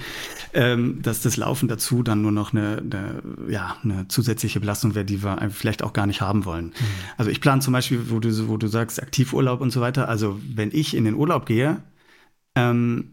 ähm, 0.54 1.02
dass 1.02 1.22
das 1.22 1.36
Laufen 1.36 1.68
dazu 1.68 2.04
dann 2.04 2.22
nur 2.22 2.32
noch 2.32 2.54
eine, 2.54 2.84
eine, 2.84 3.24
ja, 3.50 3.78
eine 3.84 4.08
zusätzliche 4.08 4.60
Belastung 4.60 4.94
wäre, 4.94 5.06
die 5.06 5.24
wir 5.24 5.50
vielleicht 5.52 5.82
auch 5.82 5.94
gar 5.94 6.06
nicht 6.06 6.22
haben 6.22 6.46
wollen. 6.46 6.66
Mhm. 6.66 6.74
Also 7.18 7.32
ich 7.32 7.42
plane 7.42 7.62
zum 7.62 7.74
Beispiel, 7.74 8.12
wo 8.12 8.20
du, 8.20 8.48
wo 8.48 8.58
du 8.58 8.68
sagst, 8.68 9.02
Aktivurlaub 9.02 9.62
und 9.62 9.72
so 9.72 9.82
weiter. 9.82 10.08
Also 10.08 10.40
wenn 10.54 10.70
ich 10.72 10.96
in 10.96 11.06
den 11.06 11.16
Urlaub 11.16 11.48
gehe, 11.48 11.82
ähm, 12.58 13.12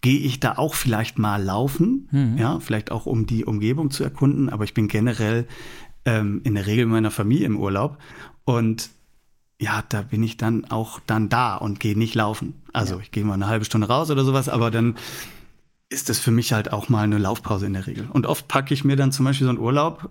gehe 0.00 0.18
ich 0.18 0.40
da 0.40 0.58
auch 0.58 0.74
vielleicht 0.74 1.18
mal 1.18 1.42
laufen, 1.42 2.08
mhm. 2.10 2.36
ja, 2.36 2.60
vielleicht 2.60 2.90
auch 2.90 3.06
um 3.06 3.26
die 3.26 3.44
Umgebung 3.44 3.90
zu 3.90 4.04
erkunden, 4.04 4.50
aber 4.50 4.64
ich 4.64 4.74
bin 4.74 4.88
generell 4.88 5.46
ähm, 6.04 6.40
in 6.44 6.54
der 6.54 6.66
Regel 6.66 6.86
mit 6.86 6.92
meiner 6.92 7.10
Familie 7.10 7.46
im 7.46 7.58
Urlaub 7.58 7.98
und 8.44 8.90
ja, 9.60 9.82
da 9.88 10.02
bin 10.02 10.22
ich 10.22 10.36
dann 10.36 10.64
auch 10.66 11.00
dann 11.06 11.28
da 11.28 11.56
und 11.56 11.80
gehe 11.80 11.96
nicht 11.96 12.14
laufen. 12.14 12.54
Also 12.72 12.96
ja. 12.96 13.00
ich 13.00 13.12
gehe 13.12 13.24
mal 13.24 13.34
eine 13.34 13.46
halbe 13.46 13.64
Stunde 13.64 13.86
raus 13.86 14.10
oder 14.10 14.24
sowas, 14.24 14.48
aber 14.48 14.70
dann 14.70 14.96
ist 15.88 16.08
das 16.08 16.18
für 16.18 16.32
mich 16.32 16.52
halt 16.52 16.72
auch 16.72 16.88
mal 16.88 17.04
eine 17.04 17.18
Laufpause 17.18 17.66
in 17.66 17.72
der 17.74 17.86
Regel. 17.86 18.08
Und 18.12 18.26
oft 18.26 18.48
packe 18.48 18.74
ich 18.74 18.84
mir 18.84 18.96
dann 18.96 19.12
zum 19.12 19.24
Beispiel 19.24 19.44
so 19.44 19.50
einen 19.50 19.60
Urlaub 19.60 20.10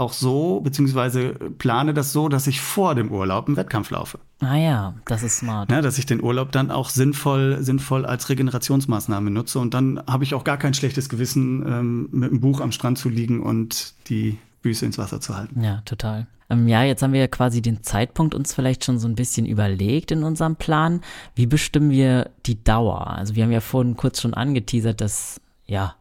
auch 0.00 0.12
so, 0.12 0.60
beziehungsweise 0.60 1.34
plane 1.58 1.94
das 1.94 2.12
so, 2.12 2.28
dass 2.28 2.46
ich 2.46 2.60
vor 2.60 2.94
dem 2.94 3.10
Urlaub 3.12 3.46
einen 3.46 3.56
Wettkampf 3.56 3.90
laufe. 3.90 4.18
Ah 4.40 4.56
ja, 4.56 4.94
das 5.06 5.22
ist 5.22 5.38
smart. 5.38 5.70
Ja, 5.70 5.82
dass 5.82 5.98
ich 5.98 6.06
den 6.06 6.22
Urlaub 6.22 6.52
dann 6.52 6.70
auch 6.70 6.88
sinnvoll, 6.88 7.58
sinnvoll 7.60 8.06
als 8.06 8.28
Regenerationsmaßnahme 8.28 9.30
nutze 9.30 9.58
und 9.58 9.74
dann 9.74 10.02
habe 10.06 10.24
ich 10.24 10.34
auch 10.34 10.44
gar 10.44 10.56
kein 10.56 10.74
schlechtes 10.74 11.08
Gewissen, 11.08 11.64
ähm, 11.66 12.08
mit 12.10 12.30
einem 12.30 12.40
Buch 12.40 12.60
am 12.60 12.72
Strand 12.72 12.98
zu 12.98 13.08
liegen 13.08 13.42
und 13.42 13.94
die 14.08 14.38
Füße 14.62 14.84
ins 14.86 14.98
Wasser 14.98 15.20
zu 15.20 15.36
halten. 15.36 15.62
Ja, 15.62 15.82
total. 15.84 16.26
Ähm, 16.50 16.66
ja, 16.68 16.82
jetzt 16.82 17.02
haben 17.02 17.12
wir 17.12 17.20
ja 17.20 17.28
quasi 17.28 17.62
den 17.62 17.82
Zeitpunkt 17.82 18.34
uns 18.34 18.52
vielleicht 18.52 18.84
schon 18.84 18.98
so 18.98 19.06
ein 19.08 19.14
bisschen 19.14 19.46
überlegt 19.46 20.10
in 20.10 20.24
unserem 20.24 20.56
Plan. 20.56 21.00
Wie 21.34 21.46
bestimmen 21.46 21.90
wir 21.90 22.30
die 22.46 22.62
Dauer? 22.62 23.06
Also 23.06 23.36
wir 23.36 23.44
haben 23.44 23.52
ja 23.52 23.60
vorhin 23.60 23.96
kurz 23.96 24.20
schon 24.20 24.34
angeteasert, 24.34 25.00
dass 25.00 25.40
ja 25.66 25.94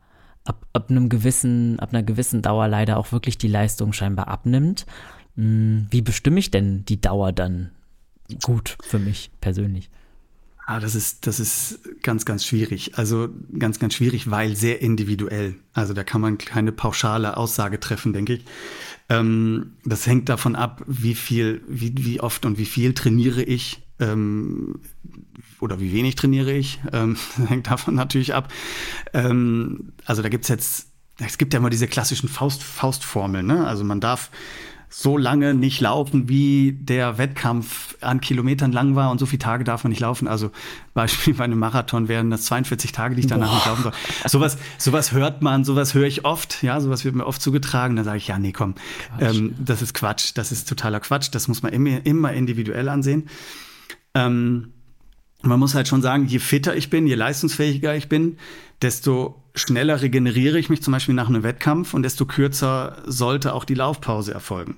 ab, 0.43 0.65
ab 0.73 0.89
einem 0.89 1.10
gewissen, 1.10 1.80
ab 1.80 1.93
einer 1.93 2.04
gewissen 2.04 2.41
Dauer 2.41 2.67
leider 2.67 2.97
auch 2.97 3.12
wirklich 3.12 3.38
die 3.38 3.47
Leistung 3.47 3.93
scheinbar 3.93 4.28
abnimmt. 4.28 4.86
Hm, 5.36 5.88
wie 5.89 6.02
bestimme 6.02 6.39
ich 6.39 6.52
denn 6.52 6.86
die 6.86 7.02
Dauer 7.02 7.32
dann 7.32 7.71
gut 8.43 8.78
für 8.82 8.99
mich 8.99 9.32
persönlich? 9.41 9.89
Ah, 10.65 10.80
das 10.80 10.93
ist, 10.93 11.25
das 11.25 11.39
ist 11.39 11.80
ganz, 12.04 12.25
ganz 12.25 12.45
schwierig. 12.45 12.95
Also 12.95 13.30
ganz, 13.58 13.80
ganz 13.80 13.95
schwierig, 13.95 14.30
weil 14.30 14.56
sehr 14.56 14.84
individuell. 14.84 15.56
Also 15.73 15.95
da 15.95 16.04
kann 16.04 16.21
man 16.21 16.38
keine 16.38 16.71
pauschale 16.71 17.38
Aussage 17.38 17.80
treffen, 17.80 18.13
denke 18.13 18.34
ich. 18.34 18.45
Ähm, 19.10 19.73
das 19.84 20.06
hängt 20.06 20.30
davon 20.30 20.56
ab, 20.56 20.84
wie 20.86 21.15
viel, 21.15 21.63
wie, 21.67 21.93
wie 21.97 22.21
oft 22.21 22.45
und 22.45 22.60
wie 22.60 22.65
viel 22.65 22.93
trainiere 22.93 23.41
ich 23.41 23.82
ähm, 23.99 24.80
oder 25.59 25.79
wie 25.79 25.93
wenig 25.93 26.15
trainiere 26.15 26.51
ich. 26.51 26.79
Ähm, 26.93 27.17
hängt 27.47 27.67
davon 27.67 27.95
natürlich 27.95 28.33
ab. 28.33 28.51
Ähm, 29.13 29.93
also 30.05 30.21
da 30.21 30.29
gibt 30.29 30.45
es 30.45 30.49
jetzt, 30.49 30.87
es 31.19 31.37
gibt 31.37 31.53
ja 31.53 31.59
immer 31.59 31.69
diese 31.69 31.87
klassischen 31.87 32.29
Faust, 32.29 32.63
Faustformeln. 32.63 33.45
Ne? 33.45 33.67
Also 33.67 33.83
man 33.83 33.99
darf 33.99 34.29
so 34.91 35.17
lange 35.17 35.53
nicht 35.53 35.81
laufen, 35.81 36.27
wie 36.29 36.73
der 36.73 37.19
Wettkampf 37.19 37.95
an 38.01 38.21
Kilometern 38.21 38.71
lang 38.71 38.95
war 38.95 39.11
und 39.11 39.19
so 39.19 39.27
viele 39.27 39.39
Tage 39.39 39.63
darf 39.63 39.83
man 39.83 39.91
nicht 39.91 39.99
laufen. 39.99 40.27
Also 40.27 40.51
Beispiel 40.95 41.35
bei 41.35 41.43
einem 41.43 41.59
Marathon 41.59 42.07
wären 42.07 42.31
das 42.31 42.45
42 42.45 42.91
Tage, 42.91 43.13
die 43.13 43.21
ich 43.21 43.27
danach 43.27 43.49
Boah. 43.49 43.55
nicht 43.55 43.65
laufen 43.67 43.83
soll. 43.83 43.91
Sowas, 44.25 44.57
sowas 44.79 45.11
hört 45.11 45.43
man, 45.43 45.63
sowas 45.63 45.93
höre 45.93 46.07
ich 46.07 46.25
oft, 46.25 46.63
ja, 46.63 46.81
sowas 46.81 47.05
wird 47.05 47.15
mir 47.15 47.27
oft 47.27 47.41
zugetragen. 47.41 47.95
Dann 47.95 48.05
sage 48.05 48.17
ich, 48.17 48.27
ja, 48.27 48.39
nee, 48.39 48.51
komm, 48.51 48.73
ähm, 49.19 49.53
das 49.59 49.83
ist 49.83 49.93
Quatsch, 49.93 50.31
das 50.33 50.51
ist 50.51 50.67
totaler 50.67 50.99
Quatsch, 50.99 51.29
das 51.31 51.47
muss 51.47 51.61
man 51.61 51.71
immer, 51.71 52.03
immer 52.05 52.33
individuell 52.33 52.89
ansehen. 52.89 53.29
Ähm, 54.15 54.73
man 55.41 55.60
muss 55.60 55.75
halt 55.75 55.88
schon 55.88 56.02
sagen, 56.02 56.25
je 56.25 56.39
fitter 56.39 56.75
ich 56.75 56.89
bin, 56.89 57.08
je 57.08 57.15
leistungsfähiger 57.15 57.95
ich 57.95 58.10
bin, 58.10 58.38
desto 58.82 59.41
schneller 59.56 60.02
regeneriere 60.02 60.60
ich 60.60 60.69
mich 60.69 60.82
zum 60.82 60.93
Beispiel 60.93 61.15
nach 61.15 61.30
einem 61.30 61.43
Wettkampf 61.43 61.93
und 61.93 62.04
desto 62.04 62.25
kürzer 62.25 62.97
sollte 63.06 63.54
auch 63.54 63.65
die 63.65 63.73
Laufpause 63.73 64.34
erfolgen. 64.34 64.78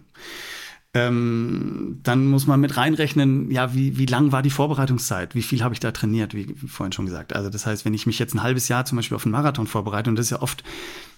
Ähm, 0.93 2.01
dann 2.03 2.27
muss 2.27 2.47
man 2.47 2.59
mit 2.59 2.75
reinrechnen, 2.75 3.49
ja, 3.49 3.73
wie, 3.73 3.97
wie 3.97 4.05
lang 4.05 4.33
war 4.33 4.41
die 4.41 4.49
Vorbereitungszeit? 4.49 5.35
Wie 5.35 5.41
viel 5.41 5.63
habe 5.63 5.73
ich 5.73 5.79
da 5.79 5.91
trainiert, 5.91 6.33
wie 6.33 6.53
vorhin 6.67 6.91
schon 6.91 7.05
gesagt. 7.05 7.33
Also 7.33 7.49
das 7.49 7.65
heißt, 7.65 7.85
wenn 7.85 7.93
ich 7.93 8.05
mich 8.05 8.19
jetzt 8.19 8.33
ein 8.33 8.43
halbes 8.43 8.67
Jahr 8.67 8.83
zum 8.83 8.97
Beispiel 8.97 9.15
auf 9.15 9.25
einen 9.25 9.31
Marathon 9.31 9.67
vorbereite, 9.67 10.09
und 10.09 10.17
das 10.17 10.25
ist 10.25 10.31
ja 10.31 10.41
oft 10.41 10.65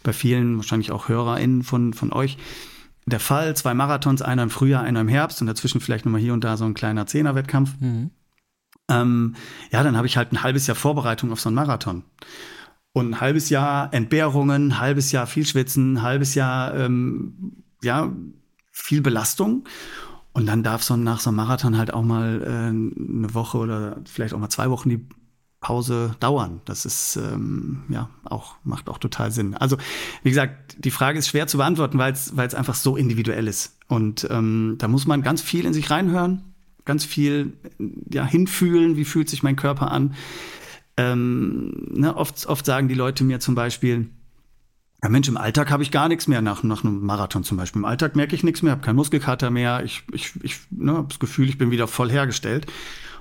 bei 0.04 0.14
vielen, 0.14 0.58
wahrscheinlich 0.58 0.92
auch 0.92 1.10
HörerInnen 1.10 1.64
von, 1.64 1.94
von 1.94 2.14
euch, 2.14 2.38
der 3.08 3.20
Fall, 3.20 3.56
zwei 3.56 3.74
Marathons, 3.74 4.22
einer 4.22 4.44
im 4.44 4.50
Frühjahr, 4.52 4.84
einer 4.84 5.02
im 5.02 5.08
Herbst 5.08 5.42
und 5.42 5.48
dazwischen 5.48 5.82
vielleicht 5.82 6.06
nochmal 6.06 6.22
hier 6.22 6.34
und 6.34 6.44
da 6.44 6.56
so 6.56 6.66
ein 6.66 6.76
kleiner 6.76 7.08
Zehner-Wettkampf. 7.08 7.72
Mhm. 7.80 8.12
Ähm, 8.89 9.36
ja, 9.72 9.84
dann 9.84 9.98
habe 9.98 10.08
ich 10.08 10.17
halt 10.17 10.32
ein 10.32 10.43
halbes 10.43 10.67
Jahr 10.67 10.76
Vorbereitung 10.76 11.32
auf 11.32 11.39
so 11.39 11.50
einen 11.50 11.56
Marathon. 11.56 12.04
Und 12.91 13.10
ein 13.10 13.22
halbes 13.22 13.50
Jahr 13.50 13.93
Entbehrungen, 13.93 14.67
ein 14.67 14.80
halbes 14.80 15.12
Jahr 15.12 15.26
viel 15.26 15.46
Schwitzen, 15.46 15.93
ein 15.93 16.02
halbes 16.02 16.36
Jahr 16.36 16.76
ähm, 16.76 17.63
ja, 17.82 18.12
viel 18.72 19.02
Belastung. 19.02 19.65
Und 20.34 20.48
dann 20.48 20.63
darf 20.63 20.84
so 20.84 20.96
nach 20.96 21.19
so 21.19 21.30
einem 21.30 21.38
Marathon 21.38 21.78
halt 21.78 21.93
auch 21.93 22.04
mal 22.04 22.41
äh, 22.41 22.48
eine 22.48 23.34
Woche 23.34 23.58
oder 23.58 24.02
vielleicht 24.06 24.34
auch 24.34 24.39
mal 24.39 24.50
zwei 24.50 24.69
Wochen 24.69 24.89
die 24.89 25.08
Pause 25.60 26.15
dauern. 26.19 26.62
Das 26.65 26.86
ist 26.86 27.15
ähm, 27.15 27.84
ja 27.89 28.10
auch, 28.26 28.56
macht 28.63 28.89
auch 28.89 28.98
total 28.98 29.32
Sinn. 29.32 29.56
Also, 29.56 29.78
wie 30.22 30.30
gesagt, 30.30 30.76
die 30.78 30.91
Frage 30.91 31.17
ist 31.17 31.30
schwer 31.30 31.48
zu 31.48 31.58
beantworten, 31.58 31.98
weil 31.98 32.13
es 32.13 32.56
einfach 32.56 32.76
so 32.76 32.98
individuell 32.98 33.48
ist. 33.48 33.78
Und 33.88 34.28
ähm, 34.30 34.76
da 34.78 34.88
muss 34.88 35.08
man 35.08 35.22
ganz 35.22 35.41
viel 35.41 35.65
in 35.65 35.74
sich 35.74 35.89
reinhören, 35.89 36.53
ganz 36.86 37.06
viel 37.06 37.54
ja, 38.12 38.26
hinfühlen, 38.26 38.98
wie 38.98 39.06
fühlt 39.06 39.30
sich 39.30 39.43
mein 39.43 39.56
Körper 39.56 39.91
an. 39.91 40.15
Ähm, 40.98 41.88
ne, 41.91 42.15
oft, 42.15 42.46
oft 42.46 42.65
sagen 42.65 42.88
die 42.88 42.93
Leute 42.93 43.24
mir 43.24 43.39
zum 43.39 43.56
Beispiel, 43.56 44.10
ja 45.02 45.10
Mensch, 45.10 45.28
im 45.28 45.38
Alltag 45.38 45.72
habe 45.72 45.84
ich 45.84 45.91
gar 45.91 46.08
nichts 46.08 46.28
mehr 46.28 46.41
nach, 46.41 46.63
nach 46.63 46.84
einem 46.84 47.02
Marathon 47.02 47.43
zum 47.43 47.58
Beispiel. 47.58 47.82
Im 47.82 47.86
Alltag 47.86 48.15
merke 48.15 48.36
ich 48.36 48.43
nichts 48.43 48.62
mehr, 48.62 48.72
habe 48.72 48.82
keinen 48.82 48.96
Muskelkater 48.96 49.50
mehr, 49.50 49.84
ich, 49.84 50.04
ich, 50.13 50.32
ich 50.43 50.60
ne, 50.69 50.93
habe 50.93 51.08
das 51.10 51.19
Gefühl, 51.19 51.50
ich 51.50 51.58
bin 51.58 51.72
wieder 51.72 51.88
voll 51.88 52.12
hergestellt. 52.12 52.67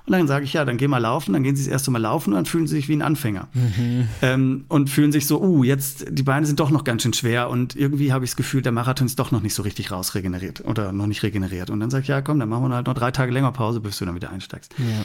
Und 0.04 0.12
dann 0.12 0.26
sage 0.26 0.44
ich, 0.44 0.52
ja, 0.52 0.64
dann 0.64 0.78
geh 0.78 0.88
mal 0.88 0.98
laufen, 0.98 1.32
dann 1.32 1.42
gehen 1.42 1.54
sie 1.54 1.64
das 1.64 1.72
erste 1.72 1.90
Mal 1.90 2.00
laufen 2.00 2.30
und 2.30 2.36
dann 2.36 2.46
fühlen 2.46 2.66
sie 2.66 2.74
sich 2.74 2.88
wie 2.88 2.94
ein 2.94 3.02
Anfänger. 3.02 3.48
Mhm. 3.54 4.08
Ähm, 4.20 4.64
und 4.68 4.90
fühlen 4.90 5.12
sich 5.12 5.26
so, 5.26 5.40
uh, 5.40 5.62
jetzt, 5.62 6.06
die 6.10 6.22
Beine 6.22 6.44
sind 6.46 6.58
doch 6.58 6.70
noch 6.70 6.84
ganz 6.84 7.02
schön 7.02 7.12
schwer 7.12 7.50
und 7.50 7.76
irgendwie 7.76 8.12
habe 8.12 8.24
ich 8.24 8.32
das 8.32 8.36
Gefühl, 8.36 8.62
der 8.62 8.72
Marathon 8.72 9.06
ist 9.06 9.18
doch 9.18 9.30
noch 9.30 9.42
nicht 9.42 9.54
so 9.54 9.62
richtig 9.62 9.90
rausregeneriert 9.92 10.64
oder 10.64 10.92
noch 10.92 11.06
nicht 11.06 11.22
regeneriert. 11.22 11.70
Und 11.70 11.80
dann 11.80 11.90
sage 11.90 12.02
ich, 12.02 12.08
ja, 12.08 12.20
komm, 12.20 12.40
dann 12.40 12.48
machen 12.48 12.68
wir 12.68 12.74
halt 12.74 12.86
noch 12.86 12.94
drei 12.94 13.12
Tage 13.12 13.32
länger 13.32 13.52
Pause, 13.52 13.80
bis 13.80 13.98
du 13.98 14.04
dann 14.04 14.14
wieder 14.14 14.30
einsteigst. 14.30 14.74
Ja. 14.78 15.04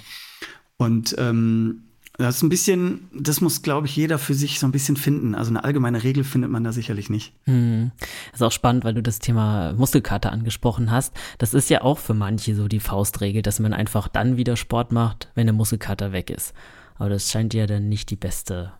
Und 0.78 1.16
ähm, 1.18 1.84
das 2.18 2.38
ist 2.38 2.44
ein 2.44 2.50
bisschen, 2.50 3.10
das 3.14 3.42
muss, 3.42 3.62
glaube 3.62 3.86
ich, 3.86 3.96
jeder 3.96 4.18
für 4.18 4.34
sich 4.34 4.60
so 4.60 4.68
ein 4.68 4.72
bisschen 4.72 4.98
finden. 4.98 5.36
Also 5.36 5.52
eine 5.52 5.64
allgemeine 5.64 6.04
Regel 6.04 6.24
findet 6.24 6.50
man 6.50 6.64
da 6.64 6.72
sicherlich 6.72 7.12
nicht. 7.12 7.34
Hm. 7.44 7.92
Das 8.32 8.42
ist 8.42 8.44
auch 8.44 8.52
spannend, 8.52 8.84
weil 8.84 8.96
du 8.96 9.04
das 9.04 9.20
Thema 9.20 9.74
Muskelkater 9.74 10.32
angesprochen 10.32 10.90
hast. 10.90 11.14
Das 11.38 11.54
ist 11.54 11.70
ja 11.70 11.82
auch 11.84 12.00
für 12.00 12.16
manche 12.16 12.56
so 12.56 12.68
die 12.68 12.80
Faustregel, 12.80 13.44
dass 13.44 13.60
man 13.60 13.72
einfach 13.72 14.08
dann 14.08 14.36
wieder 14.36 14.58
Sport 14.58 14.92
macht, 14.92 15.30
wenn 15.36 15.46
der 15.46 15.54
Muskelkater 15.54 16.12
weg 16.12 16.32
ist. 16.32 16.54
Aber 16.96 17.10
das 17.10 17.30
scheint 17.30 17.54
ja 17.54 17.68
dann 17.68 17.88
nicht 17.88 18.10
die 18.10 18.16
beste 18.16 18.74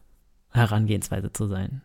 Herangehensweise 0.50 1.32
zu 1.32 1.46
sein. 1.48 1.84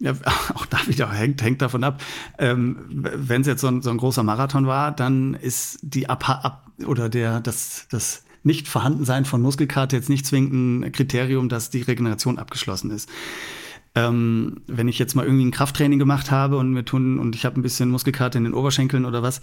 Ja, 0.00 0.14
auch 0.54 0.66
da 0.66 0.78
wieder 0.86 1.10
hängt, 1.12 1.42
hängt 1.42 1.62
davon 1.62 1.84
ab. 1.84 2.02
Ähm, 2.38 2.84
Wenn 2.88 3.42
es 3.42 3.46
jetzt 3.46 3.60
so 3.60 3.68
ein, 3.68 3.82
so 3.82 3.90
ein, 3.90 3.98
großer 3.98 4.24
Marathon 4.24 4.66
war, 4.66 4.90
dann 4.90 5.34
ist 5.34 5.78
die 5.82 6.08
ab, 6.08 6.28
ab 6.28 6.72
oder 6.86 7.08
der 7.08 7.40
das 7.40 7.86
das 7.90 8.24
nicht-Vorhandensein 8.48 9.24
von 9.24 9.42
Muskelkater 9.42 9.96
jetzt 9.96 10.08
nicht 10.08 10.26
zwingend 10.26 10.84
ein 10.84 10.92
Kriterium, 10.92 11.48
dass 11.48 11.70
die 11.70 11.82
Regeneration 11.82 12.38
abgeschlossen 12.38 12.90
ist. 12.90 13.08
Ähm, 13.94 14.62
wenn 14.66 14.88
ich 14.88 14.98
jetzt 14.98 15.14
mal 15.14 15.24
irgendwie 15.24 15.44
ein 15.44 15.50
Krafttraining 15.50 15.98
gemacht 15.98 16.30
habe 16.30 16.56
und 16.56 16.74
wir 16.74 16.84
tun 16.84 17.18
und 17.18 17.36
ich 17.36 17.44
habe 17.44 17.60
ein 17.60 17.62
bisschen 17.62 17.90
Muskelkater 17.90 18.38
in 18.38 18.44
den 18.44 18.54
Oberschenkeln 18.54 19.04
oder 19.04 19.22
was, 19.22 19.40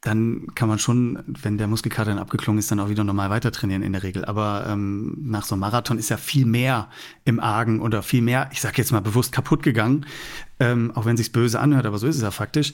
dann 0.00 0.48
kann 0.54 0.68
man 0.68 0.78
schon, 0.78 1.18
wenn 1.26 1.58
der 1.58 1.66
Muskelkater 1.66 2.10
dann 2.10 2.18
abgeklungen 2.18 2.58
ist, 2.58 2.70
dann 2.70 2.78
auch 2.78 2.90
wieder 2.90 3.04
normal 3.04 3.30
weiter 3.30 3.50
trainieren 3.50 3.82
in 3.82 3.92
der 3.92 4.02
Regel. 4.02 4.24
Aber 4.24 4.66
ähm, 4.68 5.16
nach 5.20 5.44
so 5.44 5.54
einem 5.54 5.60
Marathon 5.60 5.98
ist 5.98 6.10
ja 6.10 6.16
viel 6.16 6.46
mehr 6.46 6.90
im 7.24 7.40
Argen 7.40 7.80
oder 7.80 8.02
viel 8.02 8.22
mehr, 8.22 8.50
ich 8.52 8.60
sage 8.60 8.74
jetzt 8.76 8.92
mal 8.92 9.00
bewusst 9.00 9.32
kaputt 9.32 9.62
gegangen, 9.62 10.06
ähm, 10.60 10.92
auch 10.94 11.06
wenn 11.06 11.16
sich's 11.16 11.30
böse 11.30 11.58
anhört, 11.58 11.86
aber 11.86 11.98
so 11.98 12.06
ist 12.06 12.16
es 12.16 12.22
ja 12.22 12.30
faktisch 12.30 12.72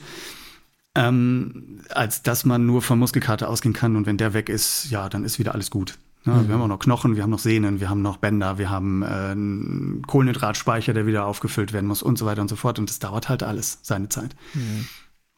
ähm, 0.95 1.81
als 1.89 2.21
dass 2.23 2.45
man 2.45 2.65
nur 2.65 2.81
von 2.81 2.99
Muskelkater 2.99 3.49
ausgehen 3.49 3.73
kann 3.73 3.95
und 3.95 4.05
wenn 4.05 4.17
der 4.17 4.33
weg 4.33 4.49
ist, 4.49 4.89
ja, 4.89 5.09
dann 5.09 5.23
ist 5.23 5.39
wieder 5.39 5.53
alles 5.53 5.71
gut. 5.71 5.97
Ja, 6.25 6.33
mhm. 6.33 6.47
Wir 6.47 6.55
haben 6.55 6.61
auch 6.61 6.67
noch 6.67 6.79
Knochen, 6.79 7.15
wir 7.15 7.23
haben 7.23 7.29
noch 7.29 7.39
Sehnen, 7.39 7.79
wir 7.79 7.89
haben 7.89 8.01
noch 8.01 8.17
Bänder, 8.17 8.57
wir 8.57 8.69
haben 8.69 9.01
äh, 9.01 9.05
einen 9.05 10.03
Kohlenhydratspeicher, 10.05 10.93
der 10.93 11.07
wieder 11.07 11.25
aufgefüllt 11.25 11.73
werden 11.73 11.87
muss 11.87 12.03
und 12.03 12.17
so 12.17 12.25
weiter 12.25 12.41
und 12.41 12.49
so 12.49 12.55
fort. 12.55 12.77
Und 12.77 12.89
das 12.89 12.99
dauert 12.99 13.29
halt 13.29 13.43
alles 13.43 13.79
seine 13.81 14.09
Zeit. 14.09 14.35
Mhm. 14.53 14.87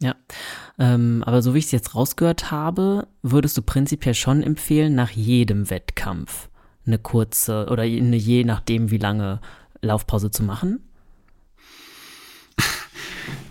Ja, 0.02 0.16
ähm, 0.80 1.24
aber 1.26 1.42
so 1.42 1.54
wie 1.54 1.60
ich 1.60 1.66
es 1.66 1.72
jetzt 1.72 1.96
rausgehört 1.96 2.52
habe, 2.52 3.08
würdest 3.22 3.56
du 3.58 3.62
prinzipiell 3.62 4.16
schon 4.16 4.44
empfehlen, 4.44 4.96
nach 4.96 5.12
jedem 5.12 5.70
Wettkampf 5.70 6.50
eine 6.86 6.98
kurze 6.98 7.68
oder 7.70 7.84
eine 7.84 8.18
je 8.18 8.44
nachdem 8.44 8.92
wie 8.92 8.98
lange 8.98 9.40
Laufpause 9.82 10.32
zu 10.32 10.44
machen? 10.44 10.82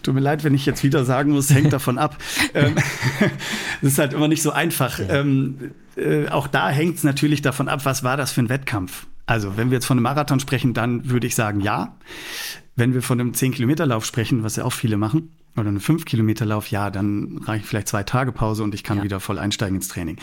Tut 0.03 0.15
mir 0.15 0.21
leid, 0.21 0.45
wenn 0.45 0.55
ich 0.55 0.67
jetzt 0.67 0.83
wieder 0.83 1.05
sagen 1.05 1.33
muss, 1.33 1.51
hängt 1.51 1.73
davon 1.73 1.99
ab. 1.99 2.17
ähm, 2.55 2.75
das 3.81 3.93
ist 3.93 3.99
halt 3.99 4.13
immer 4.13 4.29
nicht 4.29 4.43
so 4.43 4.51
einfach. 4.51 4.99
Ja. 4.99 5.21
Ähm, 5.21 5.73
äh, 5.97 6.29
auch 6.29 6.47
da 6.47 6.69
hängt 6.71 6.97
es 6.97 7.05
natürlich 7.05 7.43
davon 7.43 7.69
ab, 7.69 7.85
was 7.85 8.03
war 8.03 8.17
das 8.17 8.33
für 8.33 8.43
ein 8.43 8.49
Wettkampf. 8.49 9.07
Also, 9.27 9.57
wenn 9.57 9.71
wir 9.71 9.77
jetzt 9.77 9.87
von 9.87 9.97
einem 9.97 10.03
Marathon 10.03 10.41
sprechen, 10.41 10.75
dann 10.75 11.09
würde 11.09 11.27
ich 11.27 11.35
sagen, 11.35 11.61
ja. 11.61 11.97
Wenn 12.75 12.95
wir 12.95 13.03
von 13.03 13.21
einem 13.21 13.33
10-Kilometer-Lauf 13.33 14.05
sprechen, 14.05 14.43
was 14.45 14.57
ja 14.57 14.65
auch 14.65 14.73
viele 14.73 14.97
machen, 14.97 15.31
oder 15.57 15.69
einen 15.69 15.81
5-Kilometer-Lauf, 15.81 16.69
ja, 16.69 16.91
dann 16.91 17.39
reichen 17.45 17.65
vielleicht 17.65 17.89
zwei 17.89 18.03
Tage 18.03 18.33
Pause 18.33 18.63
und 18.63 18.75
ich 18.75 18.85
kann 18.85 18.99
ja. 18.99 19.05
wieder 19.05 19.21
voll 19.21 19.39
einsteigen 19.39 19.77
ins 19.77 19.89
Training. 19.89 20.17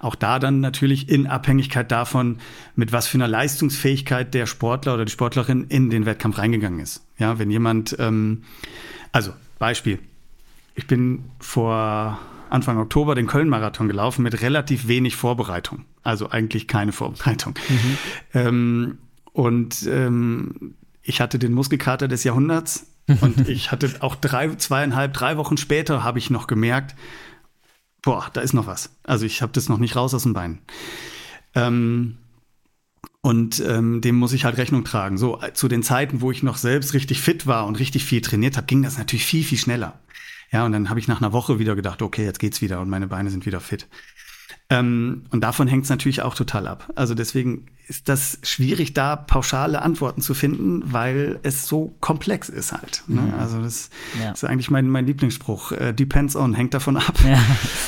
Auch 0.00 0.14
da 0.14 0.38
dann 0.38 0.60
natürlich 0.60 1.08
in 1.08 1.26
Abhängigkeit 1.26 1.92
davon, 1.92 2.38
mit 2.74 2.92
was 2.92 3.06
für 3.06 3.18
einer 3.18 3.28
Leistungsfähigkeit 3.28 4.34
der 4.34 4.46
Sportler 4.46 4.94
oder 4.94 5.04
die 5.04 5.12
Sportlerin 5.12 5.66
in 5.68 5.90
den 5.90 6.04
Wettkampf 6.04 6.38
reingegangen 6.38 6.80
ist. 6.80 7.04
Ja, 7.18 7.38
wenn 7.38 7.50
jemand 7.50 7.94
ähm, 7.98 8.42
also, 9.12 9.32
Beispiel. 9.58 9.98
Ich 10.74 10.86
bin 10.86 11.24
vor 11.38 12.18
Anfang 12.48 12.78
Oktober 12.78 13.14
den 13.14 13.26
Köln-Marathon 13.26 13.88
gelaufen 13.88 14.22
mit 14.22 14.40
relativ 14.40 14.88
wenig 14.88 15.16
Vorbereitung. 15.16 15.84
Also 16.02 16.30
eigentlich 16.30 16.66
keine 16.66 16.92
Vorbereitung. 16.92 17.54
Mhm. 17.68 17.98
Ähm, 18.34 18.98
und 19.32 19.86
ähm, 19.86 20.74
ich 21.02 21.20
hatte 21.20 21.38
den 21.38 21.52
Muskelkater 21.52 22.08
des 22.08 22.24
Jahrhunderts 22.24 22.86
und 23.20 23.48
ich 23.48 23.70
hatte 23.72 23.90
auch 24.00 24.14
drei, 24.14 24.54
zweieinhalb, 24.54 25.12
drei 25.12 25.36
Wochen 25.36 25.56
später 25.56 26.02
habe 26.02 26.18
ich 26.18 26.30
noch 26.30 26.46
gemerkt, 26.46 26.94
boah, 28.02 28.28
da 28.32 28.40
ist 28.40 28.52
noch 28.52 28.66
was. 28.66 28.96
Also 29.04 29.26
ich 29.26 29.42
habe 29.42 29.52
das 29.52 29.68
noch 29.68 29.78
nicht 29.78 29.96
raus 29.96 30.14
aus 30.14 30.24
den 30.24 30.32
Beinen. 30.32 30.60
Ähm, 31.54 32.18
und 33.20 33.60
ähm, 33.60 34.00
dem 34.00 34.16
muss 34.16 34.32
ich 34.32 34.44
halt 34.44 34.56
Rechnung 34.56 34.84
tragen. 34.84 35.16
So, 35.16 35.40
äh, 35.40 35.52
zu 35.52 35.68
den 35.68 35.82
Zeiten, 35.82 36.20
wo 36.20 36.32
ich 36.32 36.42
noch 36.42 36.56
selbst 36.56 36.92
richtig 36.92 37.20
fit 37.20 37.46
war 37.46 37.66
und 37.66 37.78
richtig 37.78 38.04
viel 38.04 38.20
trainiert 38.20 38.56
habe, 38.56 38.66
ging 38.66 38.82
das 38.82 38.98
natürlich 38.98 39.24
viel, 39.24 39.44
viel 39.44 39.58
schneller. 39.58 40.00
Ja, 40.50 40.66
und 40.66 40.72
dann 40.72 40.90
habe 40.90 41.00
ich 41.00 41.08
nach 41.08 41.20
einer 41.20 41.32
Woche 41.32 41.58
wieder 41.58 41.76
gedacht, 41.76 42.02
okay, 42.02 42.24
jetzt 42.24 42.40
geht's 42.40 42.60
wieder 42.60 42.80
und 42.80 42.90
meine 42.90 43.06
Beine 43.06 43.30
sind 43.30 43.46
wieder 43.46 43.60
fit. 43.60 43.88
Ähm, 44.72 45.24
und 45.30 45.44
davon 45.44 45.68
hängt 45.68 45.84
es 45.84 45.90
natürlich 45.90 46.22
auch 46.22 46.34
total 46.34 46.66
ab. 46.66 46.90
Also 46.94 47.14
deswegen 47.14 47.66
ist 47.88 48.08
das 48.08 48.38
schwierig, 48.42 48.94
da 48.94 49.16
pauschale 49.16 49.82
Antworten 49.82 50.22
zu 50.22 50.32
finden, 50.32 50.82
weil 50.86 51.40
es 51.42 51.66
so 51.66 51.94
komplex 52.00 52.48
ist 52.48 52.72
halt. 52.72 53.04
Ne? 53.06 53.20
Mhm. 53.20 53.34
Also 53.34 53.60
das 53.60 53.90
ja. 54.18 54.32
ist 54.32 54.44
eigentlich 54.44 54.70
mein, 54.70 54.88
mein 54.88 55.04
Lieblingsspruch. 55.04 55.72
Äh, 55.72 55.92
depends 55.92 56.36
on, 56.36 56.54
hängt 56.54 56.72
davon 56.72 56.96
ab. 56.96 57.14
Ja. 57.22 57.38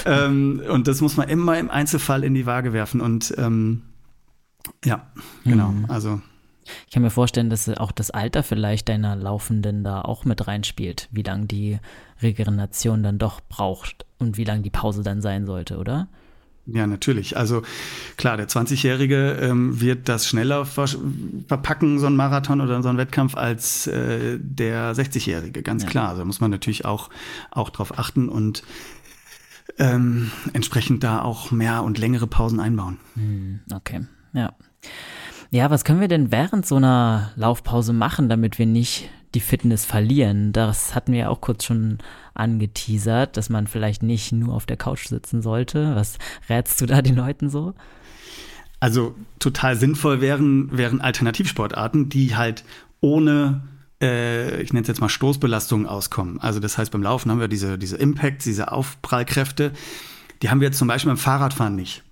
ähm, 0.27 0.61
und 0.69 0.87
das 0.87 1.01
muss 1.01 1.17
man 1.17 1.29
immer 1.31 1.59
im 1.59 1.71
Einzelfall 1.71 2.23
in 2.23 2.35
die 2.35 2.45
Waage 2.45 2.75
werfen. 2.75 3.01
Und 3.01 3.33
ähm, 3.39 3.83
ja, 4.85 5.07
genau. 5.45 5.69
Mhm. 5.69 5.87
Also 5.89 6.21
ich 6.87 6.93
kann 6.93 7.03
mir 7.03 7.11
vorstellen, 7.11 7.49
dass 7.49 7.69
auch 7.69 7.93
das 7.93 8.11
Alter 8.11 8.43
vielleicht 8.43 8.89
deiner 8.89 9.17
Laufenden 9.17 9.85
da 9.85 10.03
auch 10.03 10.25
mit 10.25 10.47
reinspielt, 10.47 11.09
wie 11.13 11.23
lange 11.23 11.47
die 11.47 11.79
Regeneration 12.23 13.03
dann 13.03 13.19
doch 13.19 13.41
braucht 13.41 14.05
und 14.19 14.37
wie 14.37 14.45
lange 14.45 14.63
die 14.63 14.71
Pause 14.71 15.03
dann 15.03 15.21
sein 15.21 15.47
sollte, 15.47 15.79
oder? 15.79 16.09
Ja, 16.67 16.87
natürlich. 16.87 17.37
Also 17.37 17.63
klar, 18.17 18.37
der 18.37 18.49
20-Jährige 18.49 19.39
ähm, 19.41 19.81
wird 19.81 20.09
das 20.09 20.27
schneller 20.27 20.65
ver 20.65 20.89
verpacken, 21.47 21.99
so 21.99 22.07
ein 22.07 22.17
Marathon 22.17 22.61
oder 22.61 22.83
so 22.83 22.89
ein 22.89 22.97
Wettkampf, 22.97 23.37
als 23.37 23.87
äh, 23.87 24.39
der 24.41 24.95
60-Jährige, 24.95 25.63
ganz 25.63 25.83
ja. 25.83 25.89
klar. 25.91 26.09
Also 26.09 26.25
muss 26.25 26.41
man 26.41 26.51
natürlich 26.51 26.85
auch, 26.85 27.11
auch 27.51 27.71
drauf 27.71 27.99
achten 27.99 28.29
und 28.29 28.63
ähm, 29.79 30.31
entsprechend 30.53 31.05
da 31.05 31.23
auch 31.23 31.51
mehr 31.51 31.83
und 31.83 31.99
längere 31.99 32.27
Pausen 32.27 32.61
einbauen. 32.61 32.99
Hm, 33.15 33.61
okay, 33.73 34.07
ja. 34.33 34.55
Ja, 35.55 35.71
was 35.71 35.85
können 35.85 36.01
wir 36.01 36.09
denn 36.09 36.33
während 36.33 36.67
so 36.67 36.75
einer 36.75 37.31
Laufpause 37.37 37.93
machen, 37.93 38.29
damit 38.29 38.59
wir 38.59 38.67
nicht 38.67 39.09
die 39.37 39.41
Fitness 39.41 39.85
verlieren? 39.85 40.53
Das 40.53 40.97
hatten 40.97 41.13
wir 41.13 41.21
ja 41.21 41.29
auch 41.29 41.41
kurz 41.41 41.65
schon 41.65 41.99
angeteasert, 42.35 43.37
dass 43.37 43.51
man 43.51 43.69
vielleicht 43.69 44.03
nicht 44.03 44.33
nur 44.33 44.53
auf 44.53 44.67
der 44.67 44.77
Couch 44.77 45.07
sitzen 45.07 45.43
sollte. 45.43 45.95
Was 45.95 46.19
rätst 46.49 46.81
du 46.81 46.87
da 46.87 47.03
den 47.03 47.15
Leuten 47.15 47.51
so? 47.51 47.73
Also 48.81 49.15
total 49.39 49.77
sinnvoll 49.77 50.21
wären, 50.21 50.77
wären 50.77 51.01
Alternativsportarten, 51.01 52.09
die 52.09 52.35
halt 52.35 52.65
ohne 53.01 53.63
äh, 54.03 54.61
ich 54.61 54.73
nenne 54.73 54.83
es 54.83 54.89
jetzt 54.89 55.01
mal 55.01 55.09
Stoßbelastungen 55.09 55.87
auskommen. 55.87 56.41
Also 56.41 56.59
das 56.59 56.79
heißt, 56.79 56.91
beim 56.91 57.05
Laufen 57.05 57.31
haben 57.31 57.39
wir 57.39 57.47
diese, 57.47 57.79
diese 57.79 57.97
Impacts, 57.97 58.43
diese 58.43 58.73
Aufprallkräfte. 58.73 59.71
Die 60.43 60.51
haben 60.51 60.61
wir 60.61 60.67
jetzt 60.67 60.79
zum 60.79 60.89
Beispiel 60.89 61.11
beim 61.11 61.17
Fahrradfahren 61.17 61.77
nicht. 61.77 62.03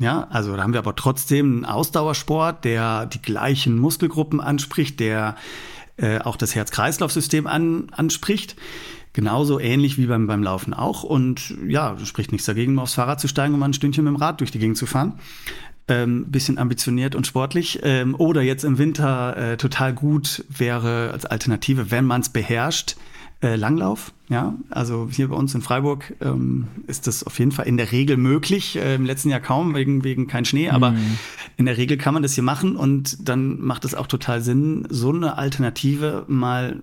Ja, 0.00 0.26
also 0.30 0.56
da 0.56 0.62
haben 0.62 0.72
wir 0.72 0.80
aber 0.80 0.96
trotzdem 0.96 1.56
einen 1.56 1.64
Ausdauersport, 1.66 2.64
der 2.64 3.04
die 3.04 3.20
gleichen 3.20 3.78
Muskelgruppen 3.78 4.40
anspricht, 4.40 4.98
der 4.98 5.36
äh, 5.98 6.20
auch 6.20 6.36
das 6.36 6.54
Herz-Kreislauf-System 6.54 7.46
an, 7.46 7.88
anspricht. 7.92 8.56
Genauso 9.12 9.60
ähnlich 9.60 9.98
wie 9.98 10.06
beim, 10.06 10.26
beim 10.26 10.42
Laufen 10.42 10.72
auch. 10.72 11.02
Und 11.02 11.54
ja, 11.68 11.98
spricht 12.02 12.32
nichts 12.32 12.46
dagegen, 12.46 12.72
mal 12.72 12.82
aufs 12.82 12.94
Fahrrad 12.94 13.20
zu 13.20 13.28
steigen 13.28 13.52
und 13.52 13.60
mal 13.60 13.68
ein 13.68 13.74
Stündchen 13.74 14.04
mit 14.04 14.14
dem 14.14 14.16
Rad 14.16 14.40
durch 14.40 14.50
die 14.50 14.58
Gegend 14.58 14.78
zu 14.78 14.86
fahren. 14.86 15.18
Ähm, 15.86 16.30
bisschen 16.30 16.56
ambitioniert 16.56 17.14
und 17.14 17.26
sportlich. 17.26 17.80
Ähm, 17.82 18.14
oder 18.14 18.40
jetzt 18.40 18.64
im 18.64 18.78
Winter 18.78 19.36
äh, 19.36 19.56
total 19.58 19.92
gut 19.92 20.46
wäre 20.48 21.10
als 21.12 21.26
Alternative, 21.26 21.90
wenn 21.90 22.06
man 22.06 22.22
es 22.22 22.30
beherrscht, 22.30 22.96
äh, 23.42 23.56
Langlauf. 23.56 24.12
Ja, 24.28 24.54
also 24.68 25.08
hier 25.10 25.28
bei 25.28 25.36
uns 25.36 25.54
in 25.54 25.62
Freiburg 25.62 26.14
ähm, 26.20 26.68
ist 26.86 27.06
das 27.06 27.24
auf 27.24 27.38
jeden 27.38 27.52
Fall 27.52 27.66
in 27.66 27.76
der 27.76 27.90
Regel 27.90 28.16
möglich. 28.16 28.76
Äh, 28.76 28.94
Im 28.94 29.06
letzten 29.06 29.30
Jahr 29.30 29.40
kaum 29.40 29.74
wegen, 29.74 30.04
wegen 30.04 30.26
kein 30.26 30.44
Schnee, 30.44 30.70
aber 30.70 30.92
mhm. 30.92 31.18
in 31.56 31.66
der 31.66 31.76
Regel 31.76 31.96
kann 31.96 32.14
man 32.14 32.22
das 32.22 32.34
hier 32.34 32.44
machen 32.44 32.76
und 32.76 33.28
dann 33.28 33.60
macht 33.60 33.84
es 33.84 33.94
auch 33.94 34.06
total 34.06 34.42
Sinn, 34.42 34.86
so 34.90 35.12
eine 35.12 35.38
Alternative 35.38 36.24
mal 36.28 36.82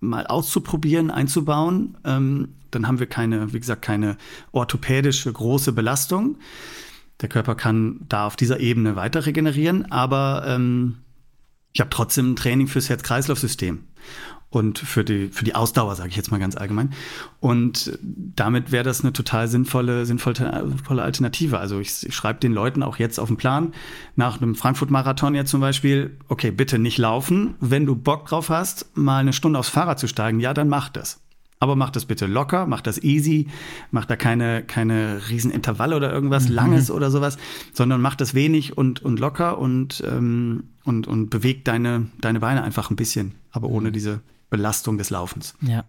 mal 0.00 0.26
auszuprobieren, 0.28 1.10
einzubauen. 1.10 1.96
Ähm, 2.04 2.54
dann 2.70 2.86
haben 2.86 3.00
wir 3.00 3.06
keine, 3.06 3.52
wie 3.52 3.58
gesagt, 3.60 3.82
keine 3.82 4.16
orthopädische 4.52 5.32
große 5.32 5.72
Belastung. 5.72 6.36
Der 7.20 7.28
Körper 7.28 7.56
kann 7.56 8.00
da 8.08 8.26
auf 8.26 8.36
dieser 8.36 8.60
Ebene 8.60 8.94
weiter 8.94 9.26
regenerieren, 9.26 9.90
aber 9.90 10.44
ähm, 10.46 10.98
ich 11.72 11.80
habe 11.80 11.90
trotzdem 11.90 12.32
ein 12.32 12.36
Training 12.36 12.68
fürs 12.68 12.88
Herz-Kreislauf-System 12.88 13.80
und 14.50 14.78
für 14.78 15.04
die, 15.04 15.28
für 15.28 15.44
die 15.44 15.54
Ausdauer, 15.54 15.94
sage 15.94 16.08
ich 16.08 16.16
jetzt 16.16 16.30
mal 16.30 16.40
ganz 16.40 16.56
allgemein. 16.56 16.90
Und 17.38 17.98
damit 18.02 18.72
wäre 18.72 18.84
das 18.84 19.02
eine 19.02 19.12
total 19.12 19.46
sinnvolle, 19.46 20.06
sinnvolle 20.06 21.02
Alternative. 21.02 21.58
Also 21.58 21.80
ich, 21.80 22.06
ich 22.06 22.14
schreibe 22.14 22.40
den 22.40 22.52
Leuten 22.52 22.82
auch 22.82 22.96
jetzt 22.96 23.20
auf 23.20 23.28
den 23.28 23.36
Plan, 23.36 23.74
nach 24.16 24.40
einem 24.40 24.54
Frankfurt-Marathon 24.54 25.34
jetzt 25.34 25.50
zum 25.50 25.60
Beispiel, 25.60 26.16
okay, 26.28 26.50
bitte 26.50 26.78
nicht 26.78 26.96
laufen. 26.96 27.56
Wenn 27.60 27.84
du 27.84 27.94
Bock 27.94 28.26
drauf 28.26 28.48
hast, 28.48 28.96
mal 28.96 29.18
eine 29.18 29.34
Stunde 29.34 29.58
aufs 29.58 29.68
Fahrrad 29.68 29.98
zu 29.98 30.08
steigen, 30.08 30.40
ja, 30.40 30.54
dann 30.54 30.68
mach 30.68 30.88
das. 30.88 31.20
Aber 31.60 31.74
mach 31.74 31.90
das 31.90 32.04
bitte 32.04 32.26
locker, 32.26 32.66
mach 32.66 32.80
das 32.80 33.02
easy, 33.02 33.48
mach 33.90 34.04
da 34.04 34.14
keine, 34.16 34.62
keine 34.62 35.20
riesen 35.28 35.50
Intervalle 35.50 35.96
oder 35.96 36.10
irgendwas 36.12 36.48
mhm. 36.48 36.54
Langes 36.54 36.90
oder 36.90 37.10
sowas, 37.10 37.36
sondern 37.74 38.00
mach 38.00 38.14
das 38.14 38.32
wenig 38.32 38.78
und, 38.78 39.04
und 39.04 39.18
locker 39.18 39.58
und, 39.58 40.02
ähm, 40.06 40.64
und, 40.84 41.06
und 41.08 41.30
beweg 41.30 41.64
deine, 41.64 42.06
deine 42.20 42.40
Beine 42.40 42.62
einfach 42.62 42.90
ein 42.90 42.96
bisschen, 42.96 43.34
aber 43.50 43.68
ohne 43.68 43.88
mhm. 43.88 43.92
diese 43.92 44.20
Belastung 44.50 44.98
des 44.98 45.10
Laufens. 45.10 45.54
Ja. 45.60 45.84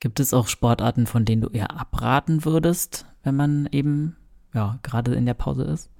Gibt 0.00 0.20
es 0.20 0.32
auch 0.32 0.48
Sportarten, 0.48 1.06
von 1.06 1.24
denen 1.24 1.42
du 1.42 1.48
eher 1.48 1.78
abraten 1.78 2.44
würdest, 2.44 3.06
wenn 3.22 3.34
man 3.34 3.68
eben 3.72 4.16
ja 4.52 4.78
gerade 4.82 5.14
in 5.14 5.26
der 5.26 5.34
Pause 5.34 5.64
ist? 5.64 5.90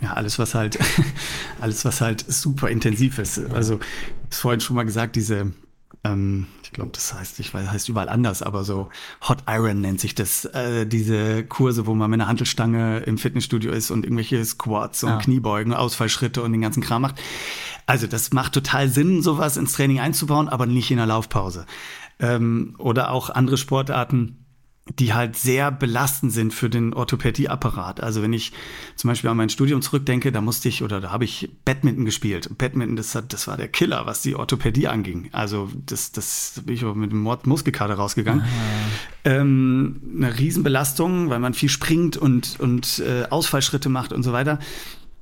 Ja, 0.00 0.14
alles, 0.14 0.38
was 0.38 0.54
halt, 0.54 0.78
alles, 1.60 1.84
was 1.84 2.00
halt 2.00 2.24
super 2.26 2.68
intensiv 2.68 3.18
ist. 3.18 3.38
Also, 3.52 3.80
ich 4.30 4.36
vorhin 4.36 4.60
schon 4.60 4.76
mal 4.76 4.84
gesagt, 4.84 5.16
diese, 5.16 5.52
ähm, 6.04 6.46
ich 6.62 6.72
glaube, 6.72 6.90
das 6.92 7.12
heißt, 7.14 7.38
ich 7.40 7.52
weiß, 7.52 7.70
heißt 7.70 7.88
überall 7.88 8.08
anders, 8.08 8.42
aber 8.42 8.64
so 8.64 8.90
Hot 9.28 9.44
Iron 9.46 9.80
nennt 9.80 10.00
sich 10.00 10.14
das, 10.14 10.46
äh, 10.46 10.86
diese 10.86 11.44
Kurse, 11.44 11.86
wo 11.86 11.94
man 11.94 12.10
mit 12.10 12.20
einer 12.20 12.28
Handelstange 12.28 13.00
im 13.00 13.18
Fitnessstudio 13.18 13.72
ist 13.72 13.90
und 13.90 14.04
irgendwelche 14.04 14.42
Squats 14.44 15.04
und 15.04 15.10
ja. 15.10 15.18
Kniebeugen, 15.18 15.74
Ausfallschritte 15.74 16.42
und 16.42 16.52
den 16.52 16.60
ganzen 16.60 16.82
Kram 16.82 17.02
macht. 17.02 17.20
Also 17.86 18.06
das 18.06 18.32
macht 18.32 18.54
total 18.54 18.88
Sinn, 18.88 19.22
sowas 19.22 19.56
ins 19.56 19.74
Training 19.74 20.00
einzubauen, 20.00 20.48
aber 20.48 20.66
nicht 20.66 20.90
in 20.90 20.96
der 20.96 21.06
Laufpause. 21.06 21.66
Ähm, 22.18 22.74
oder 22.78 23.10
auch 23.10 23.30
andere 23.30 23.56
Sportarten, 23.56 24.44
die 24.98 25.14
halt 25.14 25.34
sehr 25.36 25.70
belastend 25.70 26.30
sind 26.30 26.52
für 26.52 26.68
den 26.68 26.92
Orthopädieapparat. 26.92 28.02
Also 28.02 28.20
wenn 28.20 28.34
ich 28.34 28.52
zum 28.96 29.08
Beispiel 29.08 29.30
an 29.30 29.36
mein 29.36 29.48
Studium 29.48 29.80
zurückdenke, 29.80 30.30
da 30.30 30.42
musste 30.42 30.68
ich 30.68 30.82
oder 30.82 31.00
da 31.00 31.10
habe 31.10 31.24
ich 31.24 31.50
Badminton 31.64 32.04
gespielt. 32.04 32.50
Badminton, 32.58 32.96
das, 32.96 33.14
hat, 33.14 33.32
das 33.32 33.46
war 33.46 33.56
der 33.56 33.68
Killer, 33.68 34.04
was 34.04 34.20
die 34.20 34.34
Orthopädie 34.34 34.88
anging. 34.88 35.30
Also 35.32 35.70
das, 35.86 36.12
das 36.12 36.60
bin 36.66 36.74
ich 36.74 36.84
auch 36.84 36.94
mit 36.94 37.12
dem 37.12 37.22
Muskelkater 37.22 37.94
rausgegangen. 37.94 38.42
Ah. 38.42 38.46
Ähm, 39.24 40.02
eine 40.16 40.38
Riesenbelastung, 40.38 41.30
weil 41.30 41.40
man 41.40 41.54
viel 41.54 41.70
springt 41.70 42.18
und, 42.18 42.60
und 42.60 42.98
äh, 42.98 43.24
Ausfallschritte 43.30 43.88
macht 43.88 44.12
und 44.12 44.22
so 44.22 44.32
weiter 44.32 44.58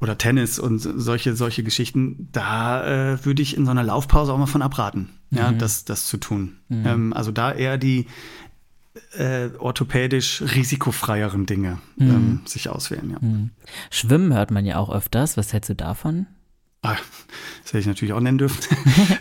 oder 0.03 0.19
Tennis 0.19 0.59
und 0.59 0.81
solche, 0.81 1.37
solche 1.37 1.62
Geschichten, 1.62 2.29
da 2.33 3.12
äh, 3.12 3.25
würde 3.25 3.41
ich 3.41 3.57
in 3.57 3.65
so 3.65 3.71
einer 3.71 3.85
Laufpause 3.85 4.33
auch 4.33 4.38
mal 4.38 4.47
von 4.47 4.61
abraten, 4.61 5.11
mhm. 5.31 5.38
ja, 5.38 5.53
das, 5.53 5.85
das 5.85 6.09
zu 6.09 6.17
tun. 6.17 6.57
Mhm. 6.69 6.87
Ähm, 6.87 7.12
also 7.12 7.31
da 7.31 7.53
eher 7.53 7.79
die 7.79 8.07
äh, 9.17 9.51
orthopädisch 9.59 10.43
risikofreieren 10.43 11.47
Dinge 11.47 11.79
mhm. 11.97 12.11
ähm, 12.11 12.41
sich 12.47 12.69
auswählen, 12.69 13.11
ja. 13.11 13.19
Mhm. 13.21 13.51
Schwimmen 13.91 14.35
hört 14.35 14.51
man 14.51 14.67
ja 14.67 14.79
auch 14.79 14.93
öfters. 14.93 15.37
Was 15.37 15.53
hältst 15.53 15.71
du 15.71 15.77
davon? 15.77 16.27
Ah, 16.85 16.97
das 17.62 17.68
hätte 17.68 17.79
ich 17.79 17.87
natürlich 17.87 18.12
auch 18.12 18.21
nennen 18.21 18.38
dürfen. 18.38 18.59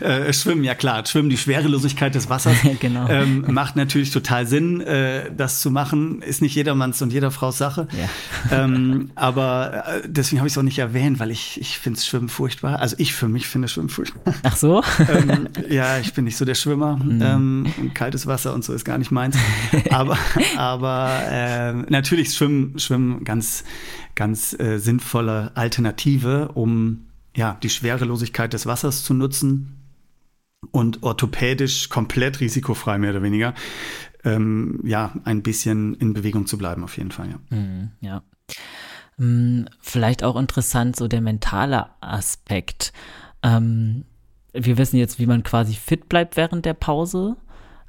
äh, 0.00 0.32
schwimmen, 0.32 0.64
ja 0.64 0.74
klar. 0.74 1.06
Schwimmen, 1.06 1.30
die 1.30 1.36
Schwerelosigkeit 1.36 2.12
des 2.12 2.28
Wassers 2.28 2.56
genau. 2.80 3.08
ähm, 3.08 3.44
macht 3.48 3.76
natürlich 3.76 4.10
total 4.10 4.48
Sinn, 4.48 4.80
äh, 4.80 5.30
das 5.32 5.60
zu 5.60 5.70
machen. 5.70 6.22
Ist 6.22 6.42
nicht 6.42 6.56
jedermanns 6.56 7.00
und 7.02 7.12
jeder 7.12 7.30
Frau's 7.30 7.58
Sache. 7.58 7.86
Ja. 7.92 8.08
ähm, 8.64 9.12
aber 9.14 9.84
äh, 9.86 10.08
deswegen 10.08 10.40
habe 10.40 10.48
ich 10.48 10.54
es 10.54 10.58
auch 10.58 10.64
nicht 10.64 10.80
erwähnt, 10.80 11.20
weil 11.20 11.30
ich, 11.30 11.60
ich 11.60 11.78
finde 11.78 12.00
Schwimmen 12.00 12.28
furchtbar. 12.28 12.80
Also 12.80 12.96
ich 12.98 13.14
für 13.14 13.28
mich 13.28 13.46
finde 13.46 13.68
Schwimmen 13.68 13.90
furchtbar. 13.90 14.34
Ach 14.42 14.56
so? 14.56 14.82
ähm, 15.08 15.48
ja, 15.70 15.98
ich 15.98 16.14
bin 16.14 16.24
nicht 16.24 16.36
so 16.36 16.44
der 16.44 16.56
Schwimmer. 16.56 16.96
Mhm. 16.96 17.22
Ähm, 17.22 17.90
kaltes 17.94 18.26
Wasser 18.26 18.54
und 18.54 18.64
so 18.64 18.72
ist 18.72 18.84
gar 18.84 18.98
nicht 18.98 19.12
meins. 19.12 19.36
aber 19.90 20.18
aber 20.56 21.20
äh, 21.30 21.72
natürlich 21.74 22.34
Schwimmen, 22.34 22.76
Schwimmen 22.80 23.22
ganz, 23.22 23.62
ganz 24.16 24.52
äh, 24.58 24.78
sinnvolle 24.78 25.52
Alternative, 25.54 26.50
um 26.54 27.06
ja, 27.36 27.58
die 27.62 27.70
Schwerelosigkeit 27.70 28.52
des 28.52 28.66
Wassers 28.66 29.04
zu 29.04 29.14
nutzen 29.14 29.78
und 30.70 31.02
orthopädisch 31.02 31.88
komplett 31.88 32.40
risikofrei 32.40 32.98
mehr 32.98 33.10
oder 33.10 33.22
weniger, 33.22 33.54
ähm, 34.24 34.80
ja, 34.84 35.12
ein 35.24 35.42
bisschen 35.42 35.94
in 35.94 36.12
Bewegung 36.12 36.46
zu 36.46 36.58
bleiben 36.58 36.84
auf 36.84 36.96
jeden 36.96 37.10
Fall, 37.10 37.30
ja. 37.30 37.56
Mhm, 37.56 37.90
ja. 38.00 38.22
Mm, 39.16 39.64
vielleicht 39.80 40.22
auch 40.22 40.36
interessant, 40.36 40.96
so 40.96 41.08
der 41.08 41.20
mentale 41.20 41.86
Aspekt. 42.00 42.92
Ähm, 43.42 44.04
wir 44.52 44.78
wissen 44.78 44.96
jetzt, 44.98 45.18
wie 45.18 45.26
man 45.26 45.42
quasi 45.42 45.74
fit 45.74 46.08
bleibt 46.08 46.36
während 46.36 46.64
der 46.64 46.74
Pause. 46.74 47.36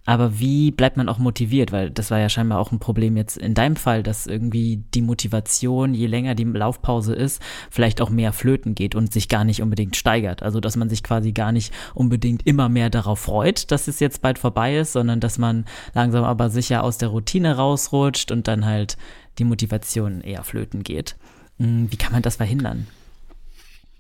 Aber 0.06 0.40
wie 0.40 0.72
bleibt 0.72 0.98
man 0.98 1.08
auch 1.08 1.18
motiviert? 1.18 1.72
Weil 1.72 1.90
das 1.90 2.12
war 2.12 2.20
ja 2.20 2.28
scheinbar 2.28 2.60
auch 2.60 2.72
ein 2.72 2.80
Problem 2.80 3.16
jetzt 3.16 3.38
in 3.38 3.54
deinem 3.54 3.78
Fall, 3.78 4.04
dass 4.04 4.28
irgendwie 4.28 4.84
die 4.94 5.02
Motivation, 5.02 5.94
je 5.94 6.08
länger 6.08 6.36
die 6.36 6.44
Laufpause 6.44 7.14
ist, 7.14 7.42
vielleicht 7.70 8.02
auch 8.02 8.10
mehr 8.10 8.34
flöten 8.34 8.76
geht 8.76 8.96
und 8.96 9.14
sich 9.14 9.30
gar 9.30 9.46
nicht 9.46 9.62
unbedingt 9.62 9.96
steigert. 9.96 10.44
Also 10.44 10.60
dass 10.60 10.76
man 10.76 10.90
sich 10.90 11.04
quasi 11.04 11.32
gar 11.32 11.54
nicht 11.54 11.74
unbedingt 11.94 12.46
immer 12.46 12.68
mehr 12.68 12.90
darauf 12.90 13.20
freut, 13.20 13.72
dass 13.72 13.88
es 13.88 14.02
jetzt 14.02 14.22
bald 14.22 14.40
vorbei 14.40 14.78
ist, 14.78 14.92
sondern 14.92 15.22
dass 15.22 15.38
man 15.38 15.66
langsam 15.94 16.26
aber 16.26 16.50
sicher 16.50 16.84
aus 16.84 16.98
der 16.98 17.10
Routine 17.10 17.56
rausrutscht 17.56 18.32
und 18.32 18.50
dann 18.50 18.66
halt 18.66 18.98
die 19.40 19.46
Motivation 19.46 20.22
eher 20.22 20.44
flöten 20.44 20.84
geht. 20.84 21.16
Hm, 21.60 21.90
wie 21.92 21.98
kann 21.98 22.12
man 22.12 22.22
das 22.22 22.36
verhindern? 22.36 22.88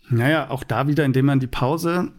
Naja, 0.09 0.49
auch 0.49 0.65
da 0.65 0.87
wieder, 0.87 1.05
indem 1.05 1.27
man 1.27 1.39
die 1.39 1.47
Pause 1.47 2.11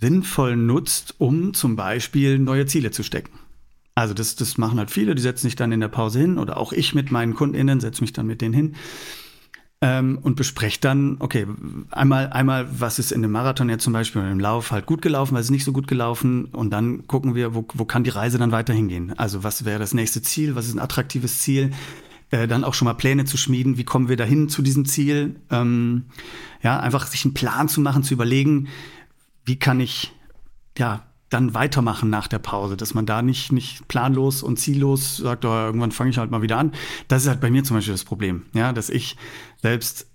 sinnvoll 0.00 0.56
nutzt, 0.56 1.14
um 1.18 1.54
zum 1.54 1.76
Beispiel 1.76 2.38
neue 2.38 2.66
Ziele 2.66 2.90
zu 2.90 3.02
stecken. 3.02 3.32
Also 3.94 4.14
das, 4.14 4.36
das 4.36 4.58
machen 4.58 4.78
halt 4.78 4.90
viele, 4.90 5.14
die 5.14 5.22
setzen 5.22 5.46
sich 5.46 5.56
dann 5.56 5.72
in 5.72 5.80
der 5.80 5.88
Pause 5.88 6.20
hin 6.20 6.38
oder 6.38 6.56
auch 6.56 6.72
ich 6.72 6.94
mit 6.94 7.10
meinen 7.10 7.34
KundInnen 7.34 7.80
setze 7.80 8.00
mich 8.00 8.12
dann 8.12 8.26
mit 8.26 8.40
denen 8.40 8.54
hin 8.54 8.74
ähm, 9.80 10.18
und 10.22 10.36
bespreche 10.36 10.80
dann, 10.80 11.16
okay, 11.20 11.46
einmal, 11.90 12.28
einmal, 12.30 12.68
was 12.78 12.98
ist 12.98 13.12
in 13.12 13.22
dem 13.22 13.30
Marathon 13.30 13.68
jetzt 13.68 13.84
zum 13.84 13.92
Beispiel 13.92 14.22
oder 14.22 14.30
im 14.30 14.40
Lauf 14.40 14.72
halt 14.72 14.86
gut 14.86 15.02
gelaufen, 15.02 15.34
was 15.34 15.46
ist 15.46 15.50
nicht 15.50 15.64
so 15.64 15.72
gut 15.72 15.86
gelaufen 15.86 16.46
und 16.46 16.70
dann 16.70 17.06
gucken 17.06 17.34
wir, 17.34 17.54
wo, 17.54 17.66
wo 17.74 17.84
kann 17.84 18.04
die 18.04 18.10
Reise 18.10 18.38
dann 18.38 18.52
weiter 18.52 18.72
hingehen. 18.72 19.16
Also 19.18 19.44
was 19.44 19.64
wäre 19.64 19.78
das 19.78 19.94
nächste 19.94 20.22
Ziel, 20.22 20.54
was 20.54 20.66
ist 20.66 20.74
ein 20.74 20.80
attraktives 20.80 21.40
Ziel, 21.40 21.70
äh, 22.30 22.48
dann 22.48 22.64
auch 22.64 22.74
schon 22.74 22.86
mal 22.86 22.94
Pläne 22.94 23.24
zu 23.24 23.36
schmieden, 23.36 23.78
wie 23.78 23.84
kommen 23.84 24.08
wir 24.08 24.16
dahin 24.16 24.48
zu 24.48 24.62
diesem 24.62 24.84
Ziel. 24.84 25.36
Ähm, 25.50 26.04
ja, 26.62 26.78
einfach 26.80 27.06
sich 27.06 27.24
einen 27.24 27.34
Plan 27.34 27.68
zu 27.68 27.80
machen, 27.80 28.02
zu 28.02 28.14
überlegen, 28.14 28.68
wie 29.48 29.58
kann 29.58 29.80
ich 29.80 30.12
ja 30.76 31.04
dann 31.30 31.54
weitermachen 31.54 32.08
nach 32.08 32.26
der 32.26 32.38
Pause, 32.38 32.76
dass 32.76 32.94
man 32.94 33.04
da 33.04 33.22
nicht, 33.22 33.52
nicht 33.52 33.86
planlos 33.88 34.42
und 34.42 34.58
ziellos 34.58 35.18
sagt, 35.18 35.44
oh, 35.44 35.48
irgendwann 35.48 35.92
fange 35.92 36.10
ich 36.10 36.18
halt 36.18 36.30
mal 36.30 36.42
wieder 36.42 36.56
an. 36.56 36.72
Das 37.08 37.22
ist 37.22 37.28
halt 37.28 37.40
bei 37.40 37.50
mir 37.50 37.64
zum 37.64 37.76
Beispiel 37.76 37.92
das 37.94 38.04
Problem, 38.04 38.46
ja, 38.54 38.72
dass 38.72 38.88
ich 38.88 39.16
selbst 39.60 40.06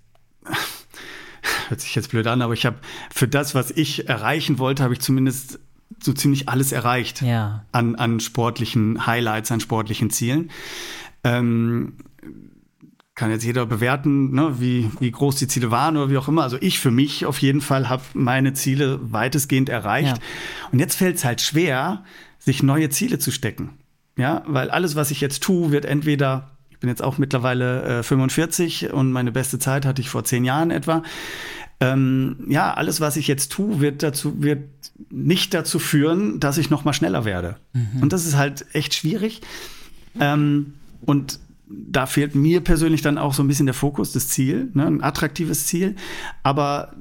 hört 1.68 1.80
sich 1.80 1.94
jetzt 1.94 2.10
blöd 2.10 2.26
an, 2.26 2.42
aber 2.42 2.54
ich 2.54 2.66
habe 2.66 2.78
für 3.12 3.28
das, 3.28 3.54
was 3.54 3.70
ich 3.70 4.08
erreichen 4.08 4.58
wollte, 4.58 4.82
habe 4.82 4.94
ich 4.94 5.00
zumindest 5.00 5.60
so 6.02 6.12
ziemlich 6.12 6.48
alles 6.48 6.72
erreicht 6.72 7.22
ja. 7.22 7.64
an, 7.70 7.94
an 7.94 8.18
sportlichen 8.18 9.06
Highlights, 9.06 9.52
an 9.52 9.60
sportlichen 9.60 10.10
Zielen. 10.10 10.50
Ähm, 11.22 11.96
kann 13.14 13.30
jetzt 13.30 13.44
jeder 13.44 13.64
bewerten, 13.64 14.32
ne, 14.32 14.60
wie, 14.60 14.90
wie 14.98 15.10
groß 15.10 15.36
die 15.36 15.46
Ziele 15.46 15.70
waren 15.70 15.96
oder 15.96 16.10
wie 16.10 16.18
auch 16.18 16.26
immer. 16.26 16.42
Also 16.42 16.56
ich 16.60 16.80
für 16.80 16.90
mich 16.90 17.26
auf 17.26 17.38
jeden 17.38 17.60
Fall 17.60 17.88
habe 17.88 18.02
meine 18.14 18.54
Ziele 18.54 18.98
weitestgehend 19.02 19.68
erreicht. 19.68 20.16
Ja. 20.16 20.22
Und 20.72 20.80
jetzt 20.80 20.96
fällt 20.96 21.16
es 21.16 21.24
halt 21.24 21.40
schwer, 21.40 22.02
sich 22.38 22.62
neue 22.62 22.90
Ziele 22.90 23.18
zu 23.18 23.30
stecken. 23.30 23.70
Ja, 24.16 24.42
weil 24.46 24.70
alles, 24.70 24.96
was 24.96 25.10
ich 25.10 25.20
jetzt 25.20 25.42
tue, 25.42 25.70
wird 25.70 25.84
entweder, 25.84 26.50
ich 26.70 26.78
bin 26.78 26.88
jetzt 26.88 27.02
auch 27.02 27.18
mittlerweile 27.18 28.00
äh, 28.00 28.02
45 28.02 28.92
und 28.92 29.12
meine 29.12 29.32
beste 29.32 29.58
Zeit 29.58 29.86
hatte 29.86 30.02
ich 30.02 30.08
vor 30.08 30.24
zehn 30.24 30.44
Jahren 30.44 30.70
etwa. 30.70 31.02
Ähm, 31.80 32.36
ja, 32.48 32.74
alles, 32.74 33.00
was 33.00 33.16
ich 33.16 33.26
jetzt 33.28 33.52
tue, 33.52 33.80
wird 33.80 34.02
dazu, 34.02 34.42
wird 34.42 34.62
nicht 35.10 35.54
dazu 35.54 35.78
führen, 35.78 36.40
dass 36.40 36.58
ich 36.58 36.70
noch 36.70 36.84
mal 36.84 36.92
schneller 36.92 37.24
werde. 37.24 37.56
Mhm. 37.72 38.02
Und 38.02 38.12
das 38.12 38.26
ist 38.26 38.36
halt 38.36 38.66
echt 38.72 38.94
schwierig. 38.94 39.40
Ähm, 40.20 40.74
und 41.04 41.40
da 41.88 42.06
fehlt 42.06 42.34
mir 42.34 42.60
persönlich 42.60 43.02
dann 43.02 43.18
auch 43.18 43.34
so 43.34 43.42
ein 43.42 43.48
bisschen 43.48 43.66
der 43.66 43.74
Fokus, 43.74 44.12
das 44.12 44.28
Ziel, 44.28 44.70
ne, 44.74 44.86
ein 44.86 45.02
attraktives 45.02 45.66
Ziel. 45.66 45.96
Aber 46.42 46.94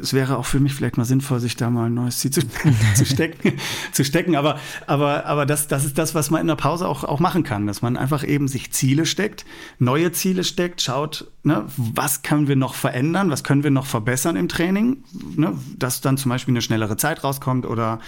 es 0.00 0.12
wäre 0.12 0.36
auch 0.36 0.44
für 0.44 0.60
mich 0.60 0.74
vielleicht 0.74 0.98
mal 0.98 1.04
sinnvoll, 1.04 1.40
sich 1.40 1.56
da 1.56 1.70
mal 1.70 1.86
ein 1.86 1.94
neues 1.94 2.18
Ziel 2.18 2.30
zu, 2.30 2.42
zu 2.94 3.06
stecken, 3.06 3.54
zu 3.92 4.04
stecken. 4.04 4.36
Aber, 4.36 4.58
aber, 4.86 5.26
aber 5.26 5.46
das, 5.46 5.68
das 5.68 5.84
ist 5.84 5.96
das, 5.98 6.14
was 6.14 6.30
man 6.30 6.42
in 6.42 6.46
der 6.46 6.56
Pause 6.56 6.86
auch, 6.86 7.04
auch 7.04 7.20
machen 7.20 7.42
kann, 7.42 7.66
dass 7.66 7.82
man 7.82 7.96
einfach 7.96 8.26
eben 8.26 8.48
sich 8.48 8.72
Ziele 8.72 9.06
steckt, 9.06 9.44
neue 9.78 10.12
Ziele 10.12 10.44
steckt, 10.44 10.82
schaut, 10.82 11.30
ne, 11.42 11.64
was 11.76 12.22
können 12.22 12.48
wir 12.48 12.56
noch 12.56 12.74
verändern, 12.74 13.30
was 13.30 13.44
können 13.44 13.64
wir 13.64 13.70
noch 13.70 13.86
verbessern 13.86 14.36
im 14.36 14.48
Training, 14.48 15.04
ne, 15.36 15.52
dass 15.78 16.00
dann 16.00 16.18
zum 16.18 16.30
Beispiel 16.30 16.52
eine 16.52 16.62
schnellere 16.62 16.96
Zeit 16.96 17.24
rauskommt 17.24 17.66
oder, 17.66 18.00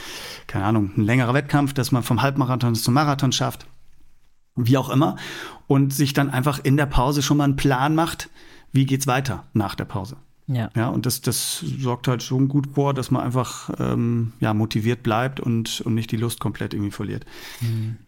keine 0.46 0.64
Ahnung, 0.64 0.92
ein 0.96 1.04
längerer 1.04 1.34
Wettkampf, 1.34 1.72
dass 1.72 1.92
man 1.92 2.02
vom 2.02 2.22
Halbmarathon 2.22 2.74
zum 2.74 2.94
Marathon 2.94 3.32
schafft 3.32 3.66
wie 4.66 4.76
auch 4.76 4.90
immer, 4.90 5.16
und 5.66 5.92
sich 5.92 6.12
dann 6.12 6.30
einfach 6.30 6.58
in 6.62 6.76
der 6.76 6.86
Pause 6.86 7.22
schon 7.22 7.36
mal 7.36 7.44
einen 7.44 7.56
Plan 7.56 7.94
macht, 7.94 8.30
wie 8.72 8.86
geht's 8.86 9.06
weiter 9.06 9.44
nach 9.52 9.74
der 9.74 9.84
Pause. 9.84 10.16
Ja. 10.46 10.70
Ja, 10.74 10.88
und 10.88 11.04
das, 11.04 11.20
das 11.20 11.58
sorgt 11.58 12.08
halt 12.08 12.22
schon 12.22 12.48
gut 12.48 12.68
vor, 12.74 12.94
dass 12.94 13.10
man 13.10 13.22
einfach 13.22 13.70
ähm, 13.78 14.32
ja, 14.40 14.54
motiviert 14.54 15.02
bleibt 15.02 15.40
und, 15.40 15.82
und 15.82 15.94
nicht 15.94 16.10
die 16.10 16.16
Lust 16.16 16.40
komplett 16.40 16.72
irgendwie 16.72 16.90
verliert. 16.90 17.26
Mhm. 17.60 17.98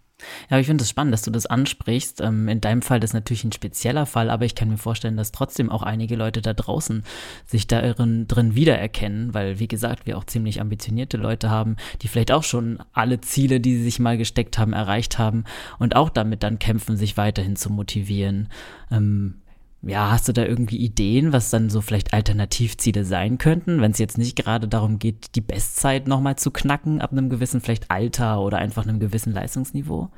Ja, 0.51 0.59
ich 0.59 0.67
finde 0.67 0.83
es 0.83 0.89
das 0.89 0.91
spannend, 0.91 1.13
dass 1.13 1.23
du 1.23 1.31
das 1.31 1.47
ansprichst. 1.47 2.21
Ähm, 2.21 2.49
in 2.49 2.61
deinem 2.61 2.83
Fall 2.83 3.03
ist 3.03 3.15
natürlich 3.15 3.45
ein 3.45 3.53
spezieller 3.53 4.07
Fall, 4.07 4.31
aber 4.31 4.45
ich 4.45 4.55
kann 4.55 4.69
mir 4.69 4.79
vorstellen, 4.79 5.17
dass 5.17 5.33
trotzdem 5.33 5.71
auch 5.71 5.83
einige 5.83 6.17
Leute 6.17 6.43
da 6.43 6.53
draußen 6.53 7.05
sich 7.47 7.67
da 7.67 7.81
drin, 7.81 8.27
drin 8.29 8.55
wiedererkennen, 8.55 9.35
weil, 9.35 9.59
wie 9.59 9.69
gesagt, 9.69 10.07
wir 10.07 10.19
auch 10.19 10.25
ziemlich 10.25 10.61
ambitionierte 10.61 11.17
Leute 11.17 11.51
haben, 11.51 11.77
die 12.03 12.09
vielleicht 12.09 12.33
auch 12.33 12.45
schon 12.45 12.79
alle 12.93 13.21
Ziele, 13.21 13.61
die 13.61 13.77
sie 13.77 13.85
sich 13.85 13.99
mal 13.99 14.19
gesteckt 14.19 14.59
haben, 14.59 14.73
erreicht 14.73 15.19
haben 15.19 15.45
und 15.79 15.97
auch 15.97 16.11
damit 16.11 16.43
dann 16.43 16.59
kämpfen, 16.59 16.97
sich 16.97 17.17
weiterhin 17.17 17.57
zu 17.57 17.71
motivieren. 17.71 18.49
Ähm, 18.91 19.37
ja, 19.83 20.11
hast 20.11 20.29
du 20.29 20.33
da 20.33 20.45
irgendwie 20.45 20.77
Ideen, 20.77 21.33
was 21.33 21.51
dann 21.51 21.71
so 21.71 21.81
vielleicht 21.81 22.13
Alternativziele 22.13 23.05
sein 23.05 23.39
könnten, 23.39 23.81
wenn 23.81 23.93
es 23.93 23.99
jetzt 23.99 24.19
nicht 24.19 24.37
gerade 24.37 24.69
darum 24.69 24.99
geht, 24.99 25.35
die 25.37 25.41
Bestzeit 25.41 26.07
nochmal 26.07 26.37
zu 26.37 26.51
knacken 26.51 27.01
ab 27.01 27.13
einem 27.13 27.31
gewissen 27.31 27.61
vielleicht 27.61 27.91
Alter 27.91 28.41
oder 28.41 28.59
einfach 28.59 28.87
einem 28.87 29.01
gewissen 29.01 29.33
Leistungsniveau? 29.33 30.11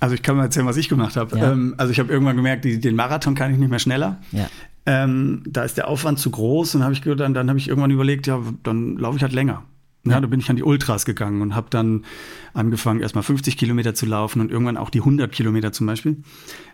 Also 0.00 0.14
ich 0.14 0.22
kann 0.22 0.36
mal 0.36 0.44
erzählen, 0.44 0.66
was 0.66 0.76
ich 0.76 0.88
gemacht 0.88 1.16
habe. 1.16 1.38
Ja. 1.38 1.52
Ähm, 1.52 1.74
also 1.78 1.90
ich 1.90 1.98
habe 1.98 2.12
irgendwann 2.12 2.36
gemerkt, 2.36 2.64
die, 2.64 2.78
den 2.78 2.94
Marathon 2.94 3.34
kann 3.34 3.52
ich 3.52 3.58
nicht 3.58 3.70
mehr 3.70 3.78
schneller. 3.78 4.18
Ja. 4.32 4.48
Ähm, 4.86 5.42
da 5.46 5.64
ist 5.64 5.76
der 5.78 5.88
Aufwand 5.88 6.18
zu 6.18 6.30
groß 6.30 6.74
und 6.74 6.82
habe 6.82 6.92
ich 6.92 7.00
dann, 7.00 7.32
dann 7.32 7.48
habe 7.48 7.58
ich 7.58 7.68
irgendwann 7.68 7.90
überlegt, 7.90 8.26
ja, 8.26 8.38
dann 8.62 8.96
laufe 8.96 9.16
ich 9.16 9.22
halt 9.22 9.32
länger. 9.32 9.62
Ja, 10.04 10.12
ja, 10.12 10.20
da 10.20 10.26
bin 10.26 10.40
ich 10.40 10.50
an 10.50 10.56
die 10.56 10.62
Ultras 10.62 11.06
gegangen 11.06 11.40
und 11.40 11.54
habe 11.54 11.68
dann 11.70 12.04
angefangen, 12.52 13.00
erstmal 13.00 13.24
50 13.24 13.56
Kilometer 13.56 13.94
zu 13.94 14.04
laufen 14.04 14.40
und 14.40 14.50
irgendwann 14.50 14.76
auch 14.76 14.90
die 14.90 14.98
100 14.98 15.32
Kilometer 15.32 15.72
zum 15.72 15.86
Beispiel. 15.86 16.18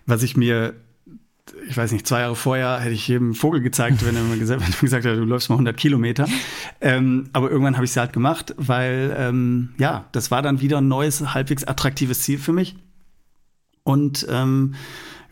Was 0.07 0.25
ich 0.25 0.37
mir 0.37 0.75
ich 1.69 1.77
weiß 1.77 1.93
nicht, 1.93 2.07
zwei 2.07 2.21
Jahre 2.21 2.37
vorher 2.37 2.81
hätte 2.81 2.95
ich 2.95 3.07
jedem 3.09 3.35
Vogel 3.35 3.61
gezeigt, 3.61 4.05
wenn 4.05 4.17
er 4.17 4.23
mir 4.23 4.39
gesagt, 4.39 4.61
wenn 4.67 4.73
er 4.73 4.81
gesagt 4.81 5.05
hat, 5.05 5.17
du 5.17 5.25
läufst 5.25 5.49
mal 5.49 5.57
100 5.57 5.77
Kilometer. 5.77 6.27
Ähm, 6.81 7.29
aber 7.33 7.51
irgendwann 7.51 7.77
habe 7.77 7.85
ich 7.85 7.91
es 7.91 7.97
halt 7.97 8.13
gemacht, 8.13 8.55
weil 8.57 9.15
ähm, 9.17 9.71
ja, 9.79 10.07
das 10.13 10.31
war 10.31 10.43
dann 10.43 10.61
wieder 10.61 10.79
ein 10.79 10.89
neues, 10.89 11.35
halbwegs 11.35 11.65
attraktives 11.65 12.23
Ziel 12.23 12.39
für 12.39 12.53
mich. 12.53 12.77
Und 13.83 14.27
ähm, 14.31 14.75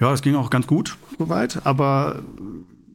ja, 0.01 0.13
es 0.13 0.23
ging 0.23 0.37
auch 0.37 0.51
ganz 0.51 0.67
gut 0.67 0.97
soweit, 1.19 1.67
aber 1.67 2.23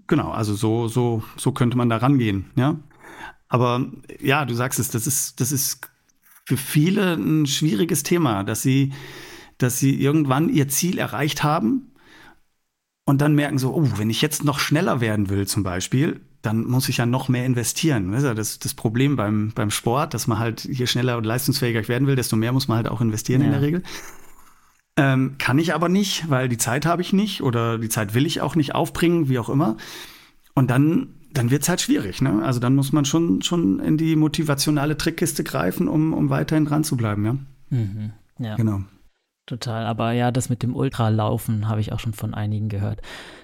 genau, 0.07 0.31
also 0.31 0.55
so, 0.55 0.87
so, 0.87 1.23
so 1.37 1.51
könnte 1.51 1.77
man 1.77 1.89
da 1.89 1.97
rangehen, 1.97 2.45
ja. 2.55 2.77
Aber 3.49 3.85
ja, 4.19 4.45
du 4.45 4.55
sagst 4.55 4.79
es, 4.79 4.89
das 4.89 5.05
ist, 5.05 5.39
das 5.39 5.51
ist 5.51 5.81
für 6.45 6.57
viele 6.57 7.13
ein 7.13 7.45
schwieriges 7.45 8.03
Thema, 8.03 8.43
dass 8.43 8.61
sie, 8.63 8.93
dass 9.59 9.77
sie 9.77 10.01
irgendwann 10.01 10.49
ihr 10.49 10.67
Ziel 10.67 10.97
erreicht 10.97 11.43
haben 11.43 11.92
und 13.05 13.21
dann 13.21 13.35
merken 13.35 13.57
so, 13.57 13.73
oh, 13.73 13.89
wenn 13.97 14.09
ich 14.09 14.21
jetzt 14.21 14.43
noch 14.43 14.59
schneller 14.59 15.01
werden 15.01 15.29
will 15.29 15.45
zum 15.47 15.63
Beispiel, 15.63 16.21
dann 16.41 16.65
muss 16.65 16.89
ich 16.89 16.97
ja 16.97 17.05
noch 17.05 17.29
mehr 17.29 17.45
investieren. 17.45 18.11
Das 18.11 18.21
ist 18.21 18.27
ja 18.27 18.33
das, 18.33 18.59
das 18.59 18.73
Problem 18.73 19.15
beim, 19.15 19.51
beim 19.55 19.71
Sport, 19.71 20.13
dass 20.13 20.27
man 20.27 20.39
halt 20.39 20.61
hier 20.61 20.87
schneller 20.87 21.17
und 21.17 21.25
leistungsfähiger 21.25 21.87
werden 21.87 22.07
will, 22.07 22.15
desto 22.15 22.35
mehr 22.35 22.51
muss 22.51 22.67
man 22.67 22.77
halt 22.77 22.89
auch 22.89 23.01
investieren 23.01 23.41
ja. 23.41 23.47
in 23.47 23.51
der 23.53 23.61
Regel. 23.61 23.83
Ähm, 24.95 25.35
kann 25.39 25.57
ich 25.57 25.73
aber 25.73 25.89
nicht, 25.89 26.29
weil 26.29 26.49
die 26.49 26.57
Zeit 26.57 26.85
habe 26.85 27.01
ich 27.01 27.13
nicht 27.13 27.41
oder 27.41 27.77
die 27.77 27.89
Zeit 27.89 28.13
will 28.13 28.25
ich 28.25 28.41
auch 28.41 28.55
nicht 28.55 28.75
aufbringen, 28.75 29.27
wie 29.27 29.39
auch 29.39 29.49
immer. 29.49 29.77
Und 30.53 30.69
dann, 30.69 31.15
dann 31.31 31.49
wird 31.49 31.63
es 31.63 31.69
halt 31.69 31.81
schwierig. 31.81 32.21
Ne? 32.21 32.43
Also 32.43 32.59
dann 32.59 32.75
muss 32.75 32.91
man 32.91 33.05
schon, 33.05 33.41
schon 33.41 33.79
in 33.79 33.97
die 33.97 34.15
motivationale 34.15 34.97
Trickkiste 34.97 35.43
greifen, 35.43 35.87
um, 35.87 36.13
um 36.13 36.29
weiterhin 36.29 36.65
dran 36.65 36.83
zu 36.83 36.95
bleiben. 36.95 37.25
Ja? 37.25 37.37
Mhm. 37.69 38.11
ja. 38.37 38.55
Genau. 38.55 38.83
Total, 39.45 39.85
aber 39.85 40.13
ja, 40.13 40.31
das 40.31 40.49
mit 40.49 40.63
dem 40.63 40.73
Ultralaufen 40.73 41.67
habe 41.67 41.81
ich 41.81 41.91
auch 41.91 41.99
schon 41.99 42.13
von 42.13 42.33
einigen 42.33 42.69
gehört. 42.69 43.01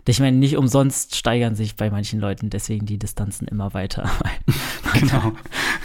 Ich 0.08 0.22
meine, 0.22 0.38
nicht 0.38 0.56
umsonst 0.56 1.18
steigern 1.18 1.56
sich 1.56 1.76
bei 1.76 1.92
manchen 1.92 2.22
Leuten 2.22 2.50
deswegen 2.50 2.86
die 2.86 2.98
Distanzen 2.98 3.50
immer 3.50 3.74
weiter, 3.74 4.04
weil 4.84 5.02
genau. 5.02 5.34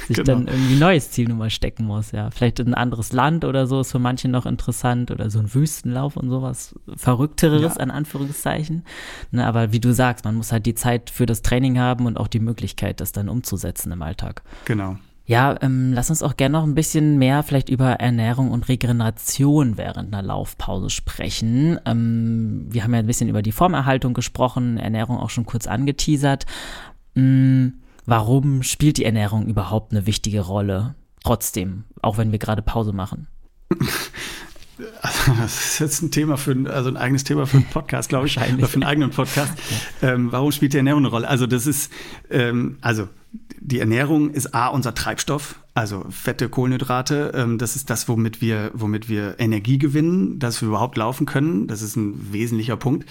sich 0.06 0.16
genau. 0.16 0.24
dann 0.24 0.46
irgendwie 0.46 0.74
ein 0.74 0.78
neues 0.78 1.10
Ziel 1.10 1.28
nun 1.28 1.38
mal 1.38 1.50
stecken 1.50 1.84
muss, 1.84 2.12
ja. 2.12 2.30
Vielleicht 2.30 2.60
ein 2.60 2.74
anderes 2.74 3.12
Land 3.12 3.44
oder 3.44 3.66
so 3.66 3.80
ist 3.80 3.90
für 3.90 3.98
manche 3.98 4.28
noch 4.28 4.46
interessant 4.46 5.10
oder 5.10 5.30
so 5.30 5.40
ein 5.40 5.52
Wüstenlauf 5.52 6.16
und 6.16 6.30
sowas 6.30 6.76
Verrückteres, 6.94 7.74
ja. 7.74 7.80
an 7.80 7.90
Anführungszeichen. 7.90 8.84
Ne, 9.32 9.44
aber 9.44 9.72
wie 9.72 9.80
du 9.80 9.92
sagst, 9.92 10.24
man 10.24 10.36
muss 10.36 10.52
halt 10.52 10.64
die 10.64 10.76
Zeit 10.76 11.10
für 11.10 11.26
das 11.26 11.42
Training 11.42 11.80
haben 11.80 12.06
und 12.06 12.18
auch 12.18 12.28
die 12.28 12.40
Möglichkeit, 12.40 13.00
das 13.00 13.10
dann 13.10 13.28
umzusetzen 13.28 13.90
im 13.90 14.00
Alltag. 14.00 14.42
Genau. 14.64 14.96
Ja, 15.27 15.57
ähm, 15.62 15.93
lass 15.95 16.11
uns 16.11 16.22
auch 16.22 16.37
gerne 16.37 16.53
noch 16.53 16.64
ein 16.64 16.75
bisschen 16.75 17.18
mehr 17.18 17.43
vielleicht 17.43 17.70
über 17.70 17.93
Ernährung 17.93 18.51
und 18.51 18.68
Regeneration 18.68 19.79
während 19.79 20.12
einer 20.12 20.22
Laufpause 20.22 20.91
sprechen. 20.91 21.79
Ähm, 21.87 22.66
wir 22.68 22.85
haben 22.85 22.93
ja 22.93 23.01
ein 23.01 23.07
bisschen 23.07 23.31
über 23.31 23.41
die 23.41 23.53
Formerhaltung 23.53 24.12
gesprochen, 24.12 24.77
Ernährung 24.77 25.18
auch 25.18 25.31
schon 25.31 25.47
kurz 25.47 25.66
angeteasert. 25.66 26.45
Ähm, 27.16 27.81
warum 28.05 28.62
spielt 28.62 28.99
die 28.99 29.05
Ernährung 29.05 29.47
überhaupt 29.47 29.93
eine 29.93 30.07
wichtige 30.07 30.43
Rolle? 30.43 30.95
trotzdem, 31.25 31.85
auch 32.03 32.18
wenn 32.18 32.31
wir 32.31 32.39
gerade 32.39 32.62
Pause 32.62 32.93
machen? 32.93 33.27
das 34.79 35.64
ist 35.64 35.79
jetzt 35.81 36.03
ein 36.03 36.11
Thema 36.11 36.37
für 36.37 36.55
also 36.70 36.91
ein 36.91 36.97
eigenes 36.97 37.25
Thema 37.25 37.47
für 37.47 37.57
einen 37.57 37.66
Podcast, 37.66 38.09
glaube 38.09 38.27
ich, 38.27 38.39
oder 38.57 38.68
für 38.68 38.75
einen 38.75 38.85
eigenen 38.85 39.11
Podcast. 39.11 39.53
Ähm, 40.03 40.31
warum 40.31 40.53
spielt 40.53 40.75
die 40.75 40.77
Ernährung 40.77 41.01
eine 41.01 41.09
Rolle? 41.09 41.29
Also 41.29 41.47
das 41.47 41.66
ist, 41.66 41.91
ähm, 42.31 42.79
also 42.81 43.09
die 43.64 43.80
Ernährung 43.80 44.30
ist 44.30 44.54
A, 44.54 44.68
unser 44.68 44.94
Treibstoff, 44.94 45.58
also 45.72 46.04
Fette, 46.10 46.50
Kohlenhydrate. 46.50 47.32
Ähm, 47.34 47.56
das 47.56 47.76
ist 47.76 47.88
das, 47.88 48.08
womit 48.08 48.42
wir, 48.42 48.70
womit 48.74 49.08
wir 49.08 49.36
Energie 49.38 49.78
gewinnen, 49.78 50.38
dass 50.38 50.60
wir 50.60 50.68
überhaupt 50.68 50.98
laufen 50.98 51.24
können. 51.24 51.66
Das 51.66 51.80
ist 51.80 51.96
ein 51.96 52.32
wesentlicher 52.32 52.76
Punkt. 52.76 53.08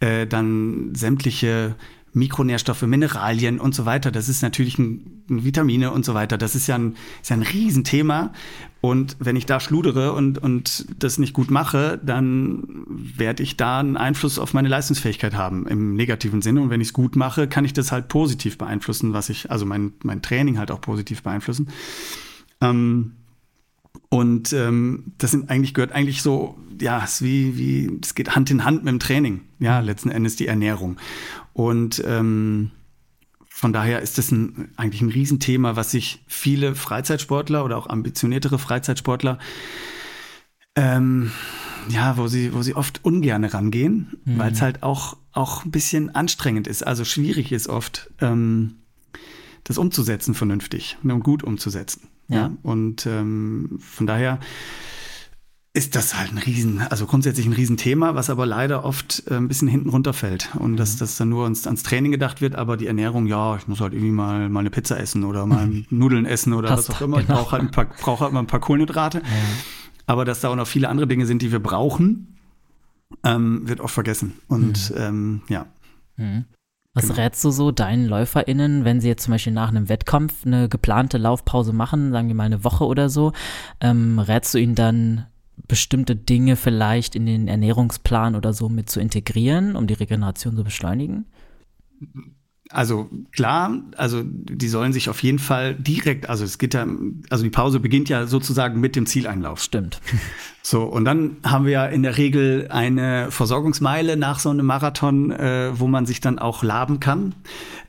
Äh, 0.00 0.26
dann 0.26 0.94
sämtliche 0.94 1.74
Mikronährstoffe, 2.14 2.82
Mineralien 2.82 3.60
und 3.60 3.74
so 3.74 3.84
weiter. 3.84 4.10
Das 4.10 4.28
ist 4.28 4.42
natürlich 4.42 4.78
ein, 4.78 5.24
ein 5.28 5.44
Vitamine 5.44 5.90
und 5.90 6.04
so 6.04 6.14
weiter. 6.14 6.38
Das 6.38 6.54
ist 6.54 6.66
ja 6.68 6.76
ein, 6.76 6.94
ist 7.20 7.32
ein 7.32 7.42
Riesenthema. 7.42 8.32
Und 8.80 9.16
wenn 9.18 9.36
ich 9.36 9.46
da 9.46 9.60
schludere 9.60 10.12
und, 10.12 10.38
und 10.38 10.86
das 10.98 11.18
nicht 11.18 11.32
gut 11.32 11.50
mache, 11.50 12.00
dann 12.04 12.84
werde 12.86 13.42
ich 13.42 13.56
da 13.56 13.80
einen 13.80 13.96
Einfluss 13.96 14.38
auf 14.38 14.54
meine 14.54 14.68
Leistungsfähigkeit 14.68 15.34
haben 15.34 15.66
im 15.66 15.94
negativen 15.94 16.40
Sinne. 16.40 16.60
Und 16.60 16.70
wenn 16.70 16.80
ich 16.80 16.88
es 16.88 16.92
gut 16.92 17.16
mache, 17.16 17.48
kann 17.48 17.64
ich 17.64 17.72
das 17.72 17.92
halt 17.92 18.08
positiv 18.08 18.58
beeinflussen, 18.58 19.12
was 19.12 19.28
ich, 19.28 19.50
also 19.50 19.66
mein, 19.66 19.92
mein 20.02 20.22
Training 20.22 20.58
halt 20.58 20.70
auch 20.70 20.80
positiv 20.80 21.22
beeinflussen. 21.22 21.68
Ähm, 22.60 23.12
und 24.08 24.52
ähm, 24.52 25.12
das 25.18 25.32
sind 25.32 25.50
eigentlich, 25.50 25.74
gehört 25.74 25.92
eigentlich 25.92 26.22
so, 26.22 26.56
ja, 26.80 27.02
es 27.02 27.22
wie, 27.22 27.56
wie, 27.56 27.98
es 28.02 28.14
geht 28.14 28.36
Hand 28.36 28.50
in 28.50 28.64
Hand 28.64 28.84
mit 28.84 28.92
dem 28.92 29.00
Training, 29.00 29.40
ja, 29.58 29.80
letzten 29.80 30.10
Endes 30.10 30.36
die 30.36 30.46
Ernährung. 30.46 30.96
Und 31.54 32.02
ähm, 32.06 32.70
von 33.48 33.72
daher 33.72 34.02
ist 34.02 34.18
das 34.18 34.30
ein, 34.30 34.72
eigentlich 34.76 35.00
ein 35.00 35.10
Riesenthema, 35.10 35.76
was 35.76 35.92
sich 35.92 36.22
viele 36.26 36.74
Freizeitsportler 36.74 37.64
oder 37.64 37.78
auch 37.78 37.88
ambitioniertere 37.88 38.58
Freizeitsportler 38.58 39.38
ähm, 40.76 41.30
ja, 41.88 42.16
wo 42.16 42.26
sie, 42.26 42.54
wo 42.54 42.62
sie 42.62 42.74
oft 42.74 43.04
ungern 43.04 43.44
rangehen, 43.44 44.18
mhm. 44.24 44.38
weil 44.38 44.52
es 44.52 44.62
halt 44.62 44.82
auch, 44.82 45.16
auch 45.32 45.64
ein 45.64 45.70
bisschen 45.70 46.14
anstrengend 46.14 46.66
ist, 46.66 46.86
also 46.86 47.04
schwierig 47.04 47.52
ist 47.52 47.68
oft, 47.68 48.10
ähm, 48.20 48.76
das 49.64 49.78
umzusetzen 49.78 50.34
vernünftig 50.34 50.98
und 51.02 51.20
gut 51.20 51.42
umzusetzen. 51.42 52.08
Ja. 52.28 52.36
ja? 52.36 52.52
Und 52.62 53.06
ähm, 53.06 53.78
von 53.80 54.06
daher 54.06 54.40
ist 55.76 55.96
das 55.96 56.16
halt 56.16 56.30
ein 56.30 56.38
Riesen, 56.38 56.80
also 56.82 57.04
grundsätzlich 57.04 57.46
ein 57.46 57.52
Riesenthema, 57.52 58.14
was 58.14 58.30
aber 58.30 58.46
leider 58.46 58.84
oft 58.84 59.24
äh, 59.28 59.34
ein 59.34 59.48
bisschen 59.48 59.66
hinten 59.66 59.88
runterfällt. 59.88 60.54
Und 60.54 60.72
mhm. 60.72 60.76
dass 60.76 60.96
das 60.96 61.16
dann 61.16 61.28
nur 61.28 61.44
ans, 61.44 61.66
ans, 61.66 61.82
Training 61.82 62.12
gedacht 62.12 62.40
wird, 62.40 62.54
aber 62.54 62.76
die 62.76 62.86
Ernährung, 62.86 63.26
ja, 63.26 63.56
ich 63.56 63.66
muss 63.66 63.80
halt 63.80 63.92
irgendwie 63.92 64.12
mal, 64.12 64.48
mal 64.48 64.60
eine 64.60 64.70
Pizza 64.70 64.98
essen 65.00 65.24
oder 65.24 65.46
mal 65.46 65.66
mhm. 65.66 65.86
Nudeln 65.90 66.26
essen 66.26 66.52
oder 66.52 66.68
Pasta, 66.68 66.92
was 66.92 66.96
auch 66.96 67.02
immer. 67.02 67.20
Genau. 67.20 67.34
Ich 67.34 67.40
brauche 67.40 67.52
halt, 67.52 67.62
ein 67.62 67.70
paar, 67.72 67.86
brauch 67.86 68.20
halt 68.20 68.32
mal 68.32 68.38
ein 68.38 68.46
paar 68.46 68.60
Kohlenhydrate. 68.60 69.18
Ja. 69.18 69.24
Aber 70.06 70.24
dass 70.24 70.40
da 70.40 70.50
auch 70.50 70.56
noch 70.56 70.68
viele 70.68 70.88
andere 70.88 71.08
Dinge 71.08 71.26
sind, 71.26 71.42
die 71.42 71.50
wir 71.50 71.60
brauchen, 71.60 72.38
ähm, 73.24 73.68
wird 73.68 73.80
oft 73.80 73.94
vergessen. 73.94 74.34
Und 74.46 74.90
mhm. 74.90 74.96
ähm, 74.96 75.42
ja. 75.48 75.66
Mhm. 76.16 76.44
Was 76.92 77.08
genau. 77.08 77.16
rätst 77.16 77.42
du 77.42 77.50
so 77.50 77.72
deinen 77.72 78.06
LäuferInnen, 78.06 78.84
wenn 78.84 79.00
sie 79.00 79.08
jetzt 79.08 79.24
zum 79.24 79.32
Beispiel 79.32 79.52
nach 79.52 79.70
einem 79.70 79.88
Wettkampf 79.88 80.46
eine 80.46 80.68
geplante 80.68 81.18
Laufpause 81.18 81.72
machen, 81.72 82.12
sagen 82.12 82.28
wir 82.28 82.36
mal 82.36 82.44
eine 82.44 82.62
Woche 82.62 82.84
oder 82.84 83.08
so, 83.08 83.32
ähm, 83.80 84.20
rätst 84.20 84.54
du 84.54 84.58
ihnen 84.58 84.76
dann 84.76 85.26
bestimmte 85.56 86.16
Dinge 86.16 86.56
vielleicht 86.56 87.14
in 87.14 87.26
den 87.26 87.48
Ernährungsplan 87.48 88.34
oder 88.34 88.52
so 88.52 88.68
mit 88.68 88.90
zu 88.90 89.00
integrieren, 89.00 89.76
um 89.76 89.86
die 89.86 89.94
Regeneration 89.94 90.56
zu 90.56 90.64
beschleunigen? 90.64 91.26
Also 92.70 93.10
klar, 93.32 93.82
also 93.96 94.22
die 94.24 94.68
sollen 94.68 94.92
sich 94.94 95.10
auf 95.10 95.22
jeden 95.22 95.38
Fall 95.38 95.74
direkt, 95.74 96.30
also 96.30 96.44
es 96.44 96.58
geht 96.58 96.72
ja, 96.72 96.86
also 97.28 97.44
die 97.44 97.50
Pause 97.50 97.78
beginnt 97.78 98.08
ja 98.08 98.26
sozusagen 98.26 98.80
mit 98.80 98.96
dem 98.96 99.06
Zieleinlauf. 99.06 99.62
Stimmt. 99.62 100.00
So, 100.66 100.84
und 100.84 101.04
dann 101.04 101.36
haben 101.44 101.66
wir 101.66 101.72
ja 101.72 101.84
in 101.84 102.02
der 102.02 102.16
Regel 102.16 102.68
eine 102.70 103.30
Versorgungsmeile 103.30 104.16
nach 104.16 104.38
so 104.38 104.48
einem 104.48 104.64
Marathon, 104.64 105.30
äh, 105.30 105.78
wo 105.78 105.88
man 105.88 106.06
sich 106.06 106.22
dann 106.22 106.38
auch 106.38 106.62
laben 106.62 107.00
kann. 107.00 107.34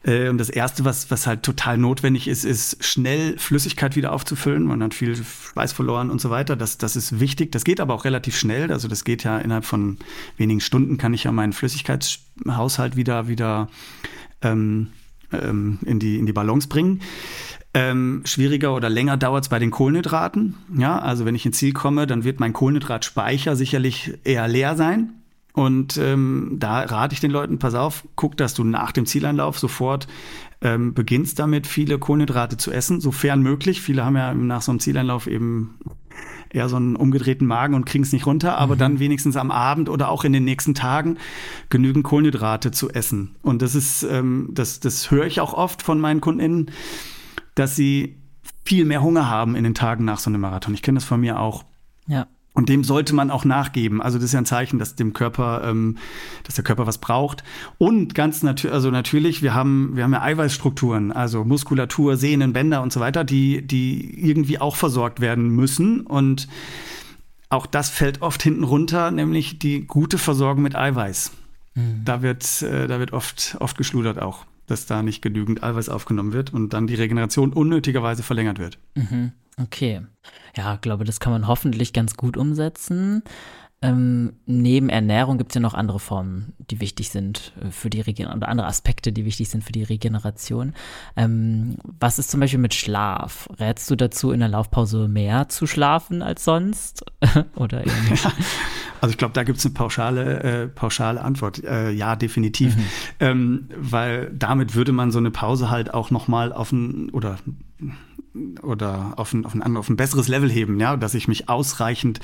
Äh, 0.03 0.27
und 0.27 0.37
das 0.37 0.49
Erste, 0.49 0.83
was, 0.83 1.09
was 1.09 1.25
halt 1.25 1.43
total 1.43 1.77
notwendig 1.77 2.27
ist, 2.27 2.43
ist 2.43 2.83
schnell 2.83 3.37
Flüssigkeit 3.37 3.95
wieder 3.95 4.11
aufzufüllen. 4.11 4.63
Man 4.63 4.83
hat 4.83 4.93
viel 4.93 5.15
Schweiß 5.15 5.71
verloren 5.71 6.09
und 6.09 6.19
so 6.19 6.29
weiter. 6.31 6.57
Das, 6.57 6.77
das 6.77 6.97
ist 6.97 7.21
wichtig. 7.21 7.53
Das 7.53 7.63
geht 7.63 7.79
aber 7.79 7.93
auch 7.93 8.03
relativ 8.03 8.37
schnell. 8.37 8.69
Also 8.69 8.89
das 8.89 9.05
geht 9.05 9.23
ja 9.23 9.37
innerhalb 9.37 9.63
von 9.63 9.97
wenigen 10.35 10.59
Stunden 10.59 10.97
kann 10.97 11.13
ich 11.13 11.23
ja 11.23 11.31
meinen 11.31 11.53
Flüssigkeitshaushalt 11.53 12.97
wieder, 12.97 13.29
wieder 13.29 13.69
ähm, 14.45 14.87
ähm, 15.31 15.79
in, 15.85 15.99
die, 15.99 16.17
in 16.17 16.25
die 16.25 16.33
Balance 16.33 16.67
bringen. 16.67 17.01
Ähm, 17.73 18.21
schwieriger 18.25 18.73
oder 18.73 18.89
länger 18.89 19.17
dauert 19.17 19.43
es 19.43 19.49
bei 19.49 19.59
den 19.59 19.71
Kohlenhydraten. 19.71 20.55
Ja, 20.77 20.97
also 20.97 21.25
wenn 21.25 21.35
ich 21.35 21.45
ins 21.45 21.57
Ziel 21.57 21.73
komme, 21.73 22.07
dann 22.07 22.23
wird 22.23 22.39
mein 22.39 22.53
Kohlenhydratspeicher 22.53 23.55
sicherlich 23.55 24.13
eher 24.23 24.47
leer 24.47 24.75
sein. 24.75 25.24
Und 25.55 25.97
ähm, 25.97 26.57
da 26.59 26.81
rate 26.81 27.13
ich 27.13 27.21
den 27.21 27.31
Leuten, 27.31 27.59
pass 27.59 27.75
auf, 27.75 28.05
guck, 28.15 28.37
dass 28.37 28.53
du 28.53 28.63
nach 28.63 28.91
dem 28.91 29.05
Zieleinlauf 29.05 29.57
sofort 29.57 30.07
ähm, 30.61 30.93
beginnst 30.93 31.39
damit, 31.39 31.65
viele 31.65 31.97
Kohlenhydrate 31.97 32.57
zu 32.57 32.71
essen, 32.71 33.01
sofern 33.01 33.41
möglich. 33.41 33.81
Viele 33.81 34.05
haben 34.05 34.17
ja 34.17 34.33
nach 34.33 34.61
so 34.61 34.71
einem 34.71 34.79
Zieleinlauf 34.79 35.27
eben 35.27 35.79
eher 36.49 36.69
so 36.69 36.75
einen 36.75 36.95
umgedrehten 36.95 37.47
Magen 37.47 37.73
und 37.73 37.85
kriegen 37.85 38.03
es 38.03 38.13
nicht 38.13 38.25
runter, 38.25 38.57
aber 38.57 38.75
mhm. 38.75 38.79
dann 38.79 38.99
wenigstens 38.99 39.35
am 39.37 39.51
Abend 39.51 39.89
oder 39.89 40.09
auch 40.09 40.23
in 40.23 40.33
den 40.33 40.43
nächsten 40.43 40.73
Tagen 40.73 41.17
genügend 41.69 42.03
Kohlenhydrate 42.03 42.71
zu 42.71 42.89
essen. 42.89 43.35
Und 43.41 43.61
das 43.61 43.75
ist, 43.75 44.03
ähm, 44.03 44.49
das, 44.51 44.79
das 44.79 45.09
höre 45.09 45.25
ich 45.25 45.39
auch 45.39 45.53
oft 45.53 45.81
von 45.81 45.99
meinen 45.99 46.21
KundInnen 46.21 46.69
dass 47.55 47.75
sie 47.75 48.17
viel 48.63 48.85
mehr 48.85 49.01
Hunger 49.01 49.29
haben 49.29 49.55
in 49.55 49.63
den 49.63 49.73
Tagen 49.73 50.05
nach 50.05 50.19
so 50.19 50.29
einem 50.29 50.41
Marathon. 50.41 50.73
Ich 50.73 50.81
kenne 50.81 50.97
das 50.97 51.05
von 51.05 51.21
mir 51.21 51.39
auch. 51.39 51.63
Ja. 52.07 52.27
Und 52.55 52.69
dem 52.69 52.85
sollte 52.85 53.13
man 53.13 53.31
auch 53.31 53.43
nachgeben. 53.43 54.01
Also 54.01 54.17
das 54.17 54.25
ist 54.25 54.33
ja 54.33 54.39
ein 54.39 54.45
Zeichen, 54.45 54.79
dass 54.79 54.95
dem 54.95 55.11
Körper, 55.11 55.61
ähm, 55.65 55.97
dass 56.45 56.55
der 56.55 56.63
Körper 56.63 56.87
was 56.87 56.97
braucht. 56.97 57.43
Und 57.77 58.15
ganz 58.15 58.43
natürlich, 58.43 58.73
also 58.73 58.89
natürlich, 58.91 59.41
wir 59.41 59.53
haben, 59.53 59.91
wir 59.95 60.05
haben 60.05 60.13
ja 60.13 60.21
Eiweißstrukturen, 60.21 61.11
also 61.11 61.43
Muskulatur, 61.43 62.15
Sehnen, 62.15 62.53
Bänder 62.53 62.81
und 62.81 62.93
so 62.93 63.01
weiter, 63.01 63.25
die, 63.25 63.61
die 63.61 64.25
irgendwie 64.25 64.59
auch 64.59 64.77
versorgt 64.77 65.19
werden 65.19 65.49
müssen. 65.49 66.01
Und 66.01 66.47
auch 67.49 67.65
das 67.65 67.89
fällt 67.89 68.21
oft 68.21 68.41
hinten 68.41 68.63
runter, 68.63 69.11
nämlich 69.11 69.59
die 69.59 69.85
gute 69.85 70.17
Versorgung 70.17 70.63
mit 70.63 70.77
Eiweiß. 70.77 71.33
Mhm. 71.75 72.01
Da 72.05 72.21
wird, 72.21 72.61
äh, 72.61 72.87
da 72.87 72.99
wird 72.99 73.11
oft, 73.11 73.57
oft 73.59 73.77
geschludert 73.77 74.21
auch 74.21 74.45
dass 74.67 74.85
da 74.85 75.03
nicht 75.03 75.21
genügend 75.21 75.63
Eiweiß 75.63 75.89
aufgenommen 75.89 76.33
wird 76.33 76.53
und 76.53 76.73
dann 76.73 76.87
die 76.87 76.95
Regeneration 76.95 77.53
unnötigerweise 77.53 78.23
verlängert 78.23 78.59
wird. 78.59 78.79
Mhm. 78.95 79.31
Okay. 79.61 80.01
Ja, 80.55 80.75
glaube, 80.75 81.05
das 81.05 81.19
kann 81.19 81.31
man 81.31 81.47
hoffentlich 81.47 81.93
ganz 81.93 82.15
gut 82.17 82.35
umsetzen. 82.35 83.23
Ähm, 83.81 84.33
neben 84.45 84.89
Ernährung 84.89 85.37
gibt 85.37 85.51
es 85.51 85.55
ja 85.55 85.61
noch 85.61 85.73
andere 85.73 85.99
Formen, 85.99 86.53
die 86.71 86.79
wichtig 86.79 87.09
sind 87.09 87.53
äh, 87.61 87.71
für 87.71 87.89
die 87.89 88.01
Regeneration, 88.01 88.41
oder 88.41 88.49
andere 88.49 88.67
Aspekte, 88.67 89.11
die 89.11 89.25
wichtig 89.25 89.49
sind 89.49 89.63
für 89.63 89.73
die 89.73 89.83
Regeneration. 89.83 90.73
Ähm, 91.15 91.77
was 91.83 92.17
ist 92.17 92.31
zum 92.31 92.39
Beispiel 92.39 92.59
mit 92.59 92.73
Schlaf? 92.73 93.49
Rätst 93.59 93.91
du 93.91 93.95
dazu, 93.95 94.31
in 94.31 94.39
der 94.39 94.49
Laufpause 94.49 95.07
mehr 95.07 95.49
zu 95.49 95.67
schlafen 95.67 96.21
als 96.21 96.45
sonst? 96.45 97.05
oder 97.55 97.85
ja, 97.85 97.93
also 99.01 99.11
ich 99.11 99.17
glaube, 99.17 99.33
da 99.33 99.43
gibt 99.43 99.59
es 99.59 99.65
eine 99.65 99.73
pauschale, 99.73 100.43
äh, 100.43 100.67
pauschale 100.67 101.21
Antwort. 101.21 101.63
Äh, 101.63 101.91
ja, 101.91 102.15
definitiv. 102.15 102.75
Mhm. 102.75 102.83
Ähm, 103.19 103.69
weil 103.77 104.31
damit 104.33 104.73
würde 104.73 104.93
man 104.93 105.11
so 105.11 105.19
eine 105.19 105.31
Pause 105.31 105.69
halt 105.69 105.93
auch 105.93 106.11
nochmal 106.11 106.53
auf 106.53 106.71
ein, 106.71 107.09
oder 107.11 107.37
oder 108.61 109.13
auf 109.15 109.33
ein, 109.33 109.45
auf 109.45 109.53
ein, 109.53 109.77
auf 109.77 109.89
ein 109.89 109.95
besseres 109.95 110.27
Level 110.27 110.51
heben, 110.51 110.79
ja, 110.79 110.97
dass 110.97 111.13
ich 111.13 111.27
mich 111.27 111.47
ausreichend 111.47 112.19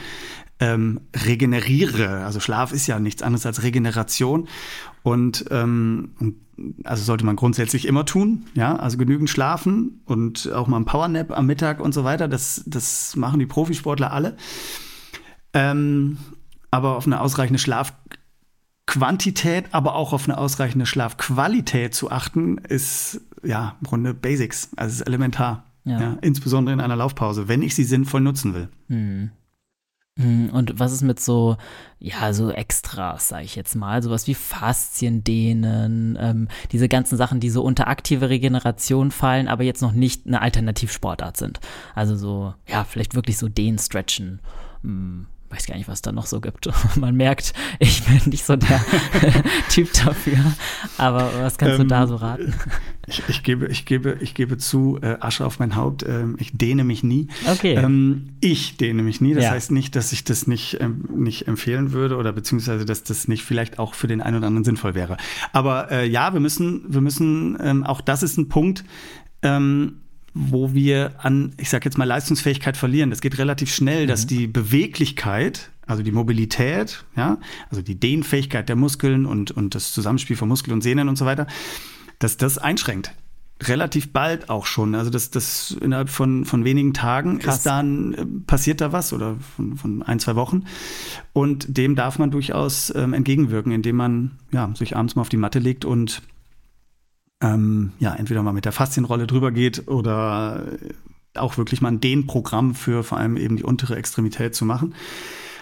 ähm, 0.61 1.01
regeneriere. 1.15 2.23
Also 2.23 2.39
Schlaf 2.39 2.71
ist 2.71 2.87
ja 2.87 2.99
nichts 2.99 3.23
anderes 3.23 3.45
als 3.45 3.63
Regeneration 3.63 4.47
und 5.03 5.45
ähm, 5.49 6.11
also 6.83 7.03
sollte 7.03 7.25
man 7.25 7.35
grundsätzlich 7.35 7.87
immer 7.87 8.05
tun, 8.05 8.45
ja, 8.53 8.75
also 8.75 8.97
genügend 8.97 9.29
schlafen 9.29 10.01
und 10.05 10.51
auch 10.53 10.67
mal 10.67 10.77
ein 10.77 10.85
Powernap 10.85 11.35
am 11.35 11.47
Mittag 11.47 11.81
und 11.81 11.93
so 11.93 12.03
weiter. 12.03 12.27
Das, 12.27 12.63
das 12.67 13.15
machen 13.15 13.39
die 13.39 13.47
Profisportler 13.47 14.13
alle. 14.13 14.37
Ähm, 15.53 16.17
aber 16.69 16.95
auf 16.95 17.07
eine 17.07 17.19
ausreichende 17.19 17.59
Schlafquantität, 17.59 19.65
aber 19.71 19.95
auch 19.95 20.13
auf 20.13 20.25
eine 20.25 20.37
ausreichende 20.37 20.85
Schlafqualität 20.85 21.95
zu 21.95 22.11
achten, 22.11 22.59
ist 22.59 23.21
ja 23.43 23.75
im 23.81 23.87
Grunde 23.87 24.13
Basics, 24.13 24.69
also 24.75 25.01
ist 25.01 25.07
elementar. 25.07 25.65
Ja. 25.83 25.99
ja. 25.99 26.17
insbesondere 26.21 26.73
in 26.73 26.79
einer 26.79 26.95
Laufpause, 26.95 27.47
wenn 27.47 27.63
ich 27.63 27.73
sie 27.73 27.85
sinnvoll 27.85 28.21
nutzen 28.21 28.53
will. 28.53 28.69
Hm. 28.87 29.31
Hm. 30.19 30.49
Und 30.49 30.77
was 30.79 30.91
ist 30.91 31.03
mit 31.03 31.19
so, 31.19 31.57
ja, 31.99 32.33
so 32.33 32.51
Extras, 32.51 33.29
sage 33.29 33.45
ich 33.45 33.55
jetzt 33.55 33.75
mal, 33.75 34.03
sowas 34.03 34.27
wie 34.27 34.33
Fasziendehnen, 34.35 36.17
ähm, 36.19 36.47
diese 36.71 36.89
ganzen 36.89 37.17
Sachen, 37.17 37.39
die 37.39 37.49
so 37.49 37.63
unter 37.63 37.87
aktive 37.87 38.29
Regeneration 38.29 39.11
fallen, 39.11 39.47
aber 39.47 39.63
jetzt 39.63 39.81
noch 39.81 39.93
nicht 39.93 40.27
eine 40.27 40.41
Alternativsportart 40.41 41.37
sind. 41.37 41.59
Also 41.95 42.15
so, 42.15 42.53
ja, 42.67 42.83
vielleicht 42.83 43.15
wirklich 43.15 43.37
so 43.37 43.47
Dehnen, 43.47 43.79
Stretchen, 43.79 44.41
hm, 44.83 45.27
weiß 45.51 45.65
gar 45.65 45.75
nicht, 45.75 45.87
was 45.87 46.01
da 46.01 46.11
noch 46.11 46.25
so 46.25 46.39
gibt. 46.39 46.69
Man 46.95 47.15
merkt, 47.15 47.53
ich 47.79 48.03
bin 48.03 48.21
nicht 48.27 48.45
so 48.45 48.55
der 48.55 48.83
Typ 49.69 49.91
dafür. 49.93 50.39
Aber 50.97 51.31
was 51.41 51.57
kannst 51.57 51.79
ähm, 51.79 51.87
du 51.87 51.87
da 51.87 52.07
so 52.07 52.15
raten? 52.15 52.53
Ich, 53.07 53.23
ich, 53.27 53.43
gebe, 53.43 53.67
ich, 53.67 53.85
gebe, 53.85 54.17
ich 54.21 54.33
gebe 54.33 54.57
zu, 54.57 54.99
äh, 55.01 55.17
Asche 55.19 55.45
auf 55.45 55.59
mein 55.59 55.75
Haupt, 55.75 56.03
äh, 56.03 56.25
ich 56.37 56.51
dehne 56.57 56.83
mich 56.83 57.03
nie. 57.03 57.27
Okay. 57.51 57.73
Ähm, 57.73 58.29
ich 58.39 58.77
dehne 58.77 59.03
mich 59.03 59.21
nie. 59.21 59.33
Das 59.33 59.45
ja. 59.45 59.51
heißt 59.51 59.71
nicht, 59.71 59.95
dass 59.95 60.11
ich 60.11 60.23
das 60.23 60.47
nicht, 60.47 60.77
ähm, 60.79 61.09
nicht 61.13 61.47
empfehlen 61.47 61.91
würde 61.91 62.17
oder 62.17 62.31
beziehungsweise, 62.31 62.85
dass 62.85 63.03
das 63.03 63.27
nicht 63.27 63.43
vielleicht 63.43 63.79
auch 63.79 63.93
für 63.93 64.07
den 64.07 64.21
einen 64.21 64.37
oder 64.37 64.47
anderen 64.47 64.63
sinnvoll 64.63 64.95
wäre. 64.95 65.17
Aber 65.51 65.91
äh, 65.91 66.07
ja, 66.07 66.33
wir 66.33 66.39
müssen, 66.39 66.83
wir 66.87 67.01
müssen, 67.01 67.57
ähm, 67.61 67.83
auch 67.83 68.01
das 68.01 68.23
ist 68.23 68.37
ein 68.37 68.47
Punkt, 68.49 68.83
ähm, 69.41 70.01
wo 70.33 70.73
wir 70.73 71.13
an, 71.19 71.53
ich 71.57 71.69
sage 71.69 71.85
jetzt 71.85 71.97
mal, 71.97 72.05
Leistungsfähigkeit 72.05 72.77
verlieren. 72.77 73.09
Das 73.09 73.21
geht 73.21 73.37
relativ 73.37 73.73
schnell, 73.73 74.03
mhm. 74.03 74.07
dass 74.07 74.27
die 74.27 74.47
Beweglichkeit, 74.47 75.71
also 75.85 76.03
die 76.03 76.11
Mobilität, 76.11 77.03
ja, 77.15 77.37
also 77.69 77.81
die 77.81 77.99
Dehnfähigkeit 77.99 78.69
der 78.69 78.75
Muskeln 78.75 79.25
und, 79.25 79.51
und 79.51 79.75
das 79.75 79.93
Zusammenspiel 79.93 80.37
von 80.37 80.47
Muskeln 80.47 80.73
und 80.73 80.81
Sehnen 80.81 81.09
und 81.09 81.17
so 81.17 81.25
weiter, 81.25 81.47
dass 82.19 82.37
das 82.37 82.57
einschränkt. 82.57 83.13
Relativ 83.63 84.11
bald 84.11 84.49
auch 84.49 84.65
schon. 84.65 84.95
Also 84.95 85.11
das, 85.11 85.29
das 85.29 85.77
innerhalb 85.81 86.09
von, 86.09 86.45
von 86.45 86.65
wenigen 86.65 86.95
Tagen 86.95 87.37
Krass. 87.37 87.57
ist 87.57 87.65
dann, 87.67 88.13
äh, 88.13 88.25
passiert 88.47 88.81
da 88.81 88.91
was 88.91 89.13
oder 89.13 89.35
von, 89.55 89.77
von 89.77 90.01
ein, 90.01 90.19
zwei 90.19 90.35
Wochen. 90.35 90.63
Und 91.33 91.77
dem 91.77 91.95
darf 91.95 92.17
man 92.17 92.31
durchaus 92.31 92.91
ähm, 92.95 93.13
entgegenwirken, 93.13 93.71
indem 93.71 93.97
man 93.97 94.31
ja, 94.51 94.73
sich 94.75 94.95
abends 94.95 95.15
mal 95.15 95.21
auf 95.21 95.29
die 95.29 95.37
Matte 95.37 95.59
legt 95.59 95.85
und 95.85 96.23
ähm, 97.41 97.91
ja, 97.99 98.13
entweder 98.13 98.43
mal 98.43 98.53
mit 98.53 98.65
der 98.65 98.71
Faszienrolle 98.71 99.27
drüber 99.27 99.51
geht 99.51 99.87
oder 99.87 100.63
auch 101.35 101.57
wirklich 101.57 101.81
mal 101.81 101.89
ein 101.89 101.99
Dehnprogramm 101.99 102.75
für 102.75 103.03
vor 103.03 103.17
allem 103.17 103.37
eben 103.37 103.57
die 103.57 103.63
untere 103.63 103.95
Extremität 103.95 104.55
zu 104.55 104.65
machen. 104.65 104.93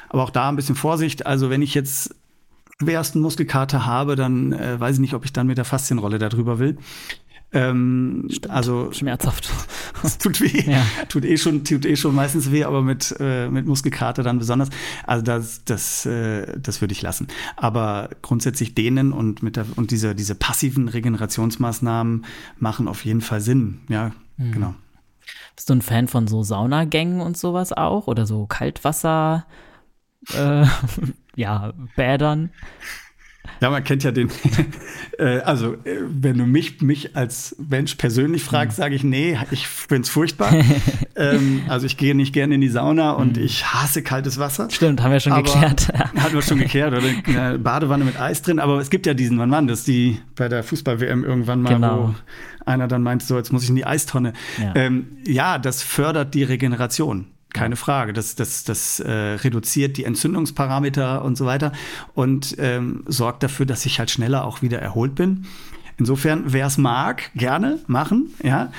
Aber 0.09 0.23
auch 0.23 0.31
da 0.31 0.49
ein 0.49 0.55
bisschen 0.55 0.75
Vorsicht. 0.75 1.25
Also 1.25 1.49
wenn 1.49 1.61
ich 1.61 1.73
jetzt 1.73 2.15
schwersten 2.81 3.19
Muskelkater 3.19 3.85
habe, 3.85 4.15
dann 4.15 4.53
äh, 4.53 4.79
weiß 4.79 4.95
ich 4.95 5.01
nicht, 5.01 5.13
ob 5.13 5.25
ich 5.25 5.33
dann 5.33 5.47
mit 5.47 5.57
der 5.57 5.65
Faszienrolle 5.65 6.17
da 6.17 6.29
drüber 6.29 6.59
will. 6.59 6.77
Ähm, 7.51 8.27
also 8.47 8.91
schmerzhaft. 8.91 9.49
Es 10.01 10.17
tut 10.17 10.39
weh. 10.39 10.71
Ja. 10.71 10.81
Tut 11.09 11.25
eh 11.25 11.35
schon, 11.35 11.65
tut 11.65 11.85
eh 11.85 11.97
schon 11.97 12.15
meistens 12.15 12.51
weh, 12.51 12.63
aber 12.63 12.81
mit, 12.81 13.13
äh, 13.19 13.49
mit 13.49 13.65
Muskelkater 13.65 14.23
dann 14.23 14.39
besonders. 14.39 14.69
Also 15.05 15.23
das, 15.23 15.65
das, 15.65 16.05
äh, 16.05 16.57
das 16.57 16.79
würde 16.79 16.93
ich 16.93 17.01
lassen. 17.01 17.27
Aber 17.57 18.09
grundsätzlich 18.21 18.75
dehnen 18.75 19.11
und 19.11 19.43
mit 19.43 19.57
der, 19.57 19.65
und 19.75 19.91
diese, 19.91 20.15
diese 20.15 20.35
passiven 20.35 20.87
Regenerationsmaßnahmen 20.87 22.23
machen 22.59 22.87
auf 22.87 23.03
jeden 23.03 23.19
Fall 23.19 23.41
Sinn. 23.41 23.81
Ja, 23.89 24.11
mhm. 24.37 24.51
genau. 24.53 24.75
Bist 25.55 25.69
du 25.69 25.73
ein 25.73 25.81
Fan 25.81 26.07
von 26.07 26.27
so 26.27 26.43
Saunagängen 26.43 27.19
und 27.19 27.37
sowas 27.37 27.73
auch? 27.73 28.07
Oder 28.07 28.25
so 28.25 28.45
Kaltwasser? 28.45 29.45
Äh, 30.33 30.65
ja, 31.35 31.73
Bädern? 31.97 32.51
Ja, 33.61 33.69
man 33.69 33.83
kennt 33.83 34.03
ja 34.03 34.11
den. 34.11 34.29
äh, 35.19 35.39
also, 35.39 35.73
äh, 35.73 35.97
wenn 36.07 36.37
du 36.37 36.45
mich, 36.45 36.81
mich 36.81 37.15
als 37.15 37.55
Mensch 37.57 37.95
persönlich 37.95 38.43
fragst, 38.43 38.77
mhm. 38.77 38.81
sage 38.81 38.95
ich, 38.95 39.03
nee, 39.03 39.37
ich 39.51 39.67
finde 39.67 40.03
es 40.03 40.09
furchtbar. 40.09 40.53
ähm, 41.15 41.63
also, 41.67 41.85
ich 41.85 41.97
gehe 41.97 42.15
nicht 42.15 42.33
gerne 42.33 42.55
in 42.55 42.61
die 42.61 42.69
Sauna 42.69 43.11
und 43.11 43.37
mhm. 43.37 43.43
ich 43.43 43.65
hasse 43.65 44.01
kaltes 44.01 44.39
Wasser. 44.39 44.69
Stimmt, 44.69 45.03
haben 45.03 45.11
wir 45.11 45.19
schon 45.19 45.35
geklärt. 45.35 45.89
hatten 45.93 46.33
wir 46.33 46.41
schon 46.41 46.59
geklärt. 46.59 46.93
Oder 46.93 47.07
eine 47.27 47.59
Badewanne 47.59 48.05
mit 48.05 48.19
Eis 48.19 48.41
drin. 48.41 48.59
Aber 48.59 48.79
es 48.79 48.89
gibt 48.89 49.05
ja 49.05 49.13
diesen, 49.13 49.37
wann 49.39 49.51
war 49.51 49.61
das? 49.63 49.83
Die 49.83 50.19
bei 50.35 50.47
der 50.47 50.63
Fußball-WM 50.63 51.23
irgendwann 51.23 51.61
mal, 51.61 51.73
genau. 51.73 52.09
wo 52.09 52.15
einer 52.65 52.87
dann 52.87 53.03
meint, 53.03 53.23
so, 53.23 53.35
jetzt 53.35 53.51
muss 53.51 53.63
ich 53.63 53.69
in 53.69 53.75
die 53.75 53.85
Eistonne. 53.85 54.33
Ja, 54.57 54.73
ähm, 54.75 55.07
ja 55.25 55.57
das 55.57 55.83
fördert 55.83 56.33
die 56.33 56.43
Regeneration 56.43 57.27
keine 57.53 57.75
Frage. 57.75 58.13
Das, 58.13 58.35
das, 58.35 58.63
das 58.63 58.99
äh, 58.99 59.11
reduziert 59.11 59.97
die 59.97 60.03
Entzündungsparameter 60.03 61.23
und 61.23 61.37
so 61.37 61.45
weiter 61.45 61.71
und 62.13 62.55
ähm, 62.59 63.03
sorgt 63.07 63.43
dafür, 63.43 63.65
dass 63.65 63.85
ich 63.85 63.99
halt 63.99 64.11
schneller 64.11 64.45
auch 64.45 64.61
wieder 64.61 64.79
erholt 64.79 65.15
bin. 65.15 65.45
Insofern, 65.97 66.43
wer 66.45 66.67
es 66.67 66.77
mag, 66.77 67.31
gerne 67.35 67.79
machen. 67.87 68.33
Ja, 68.41 68.71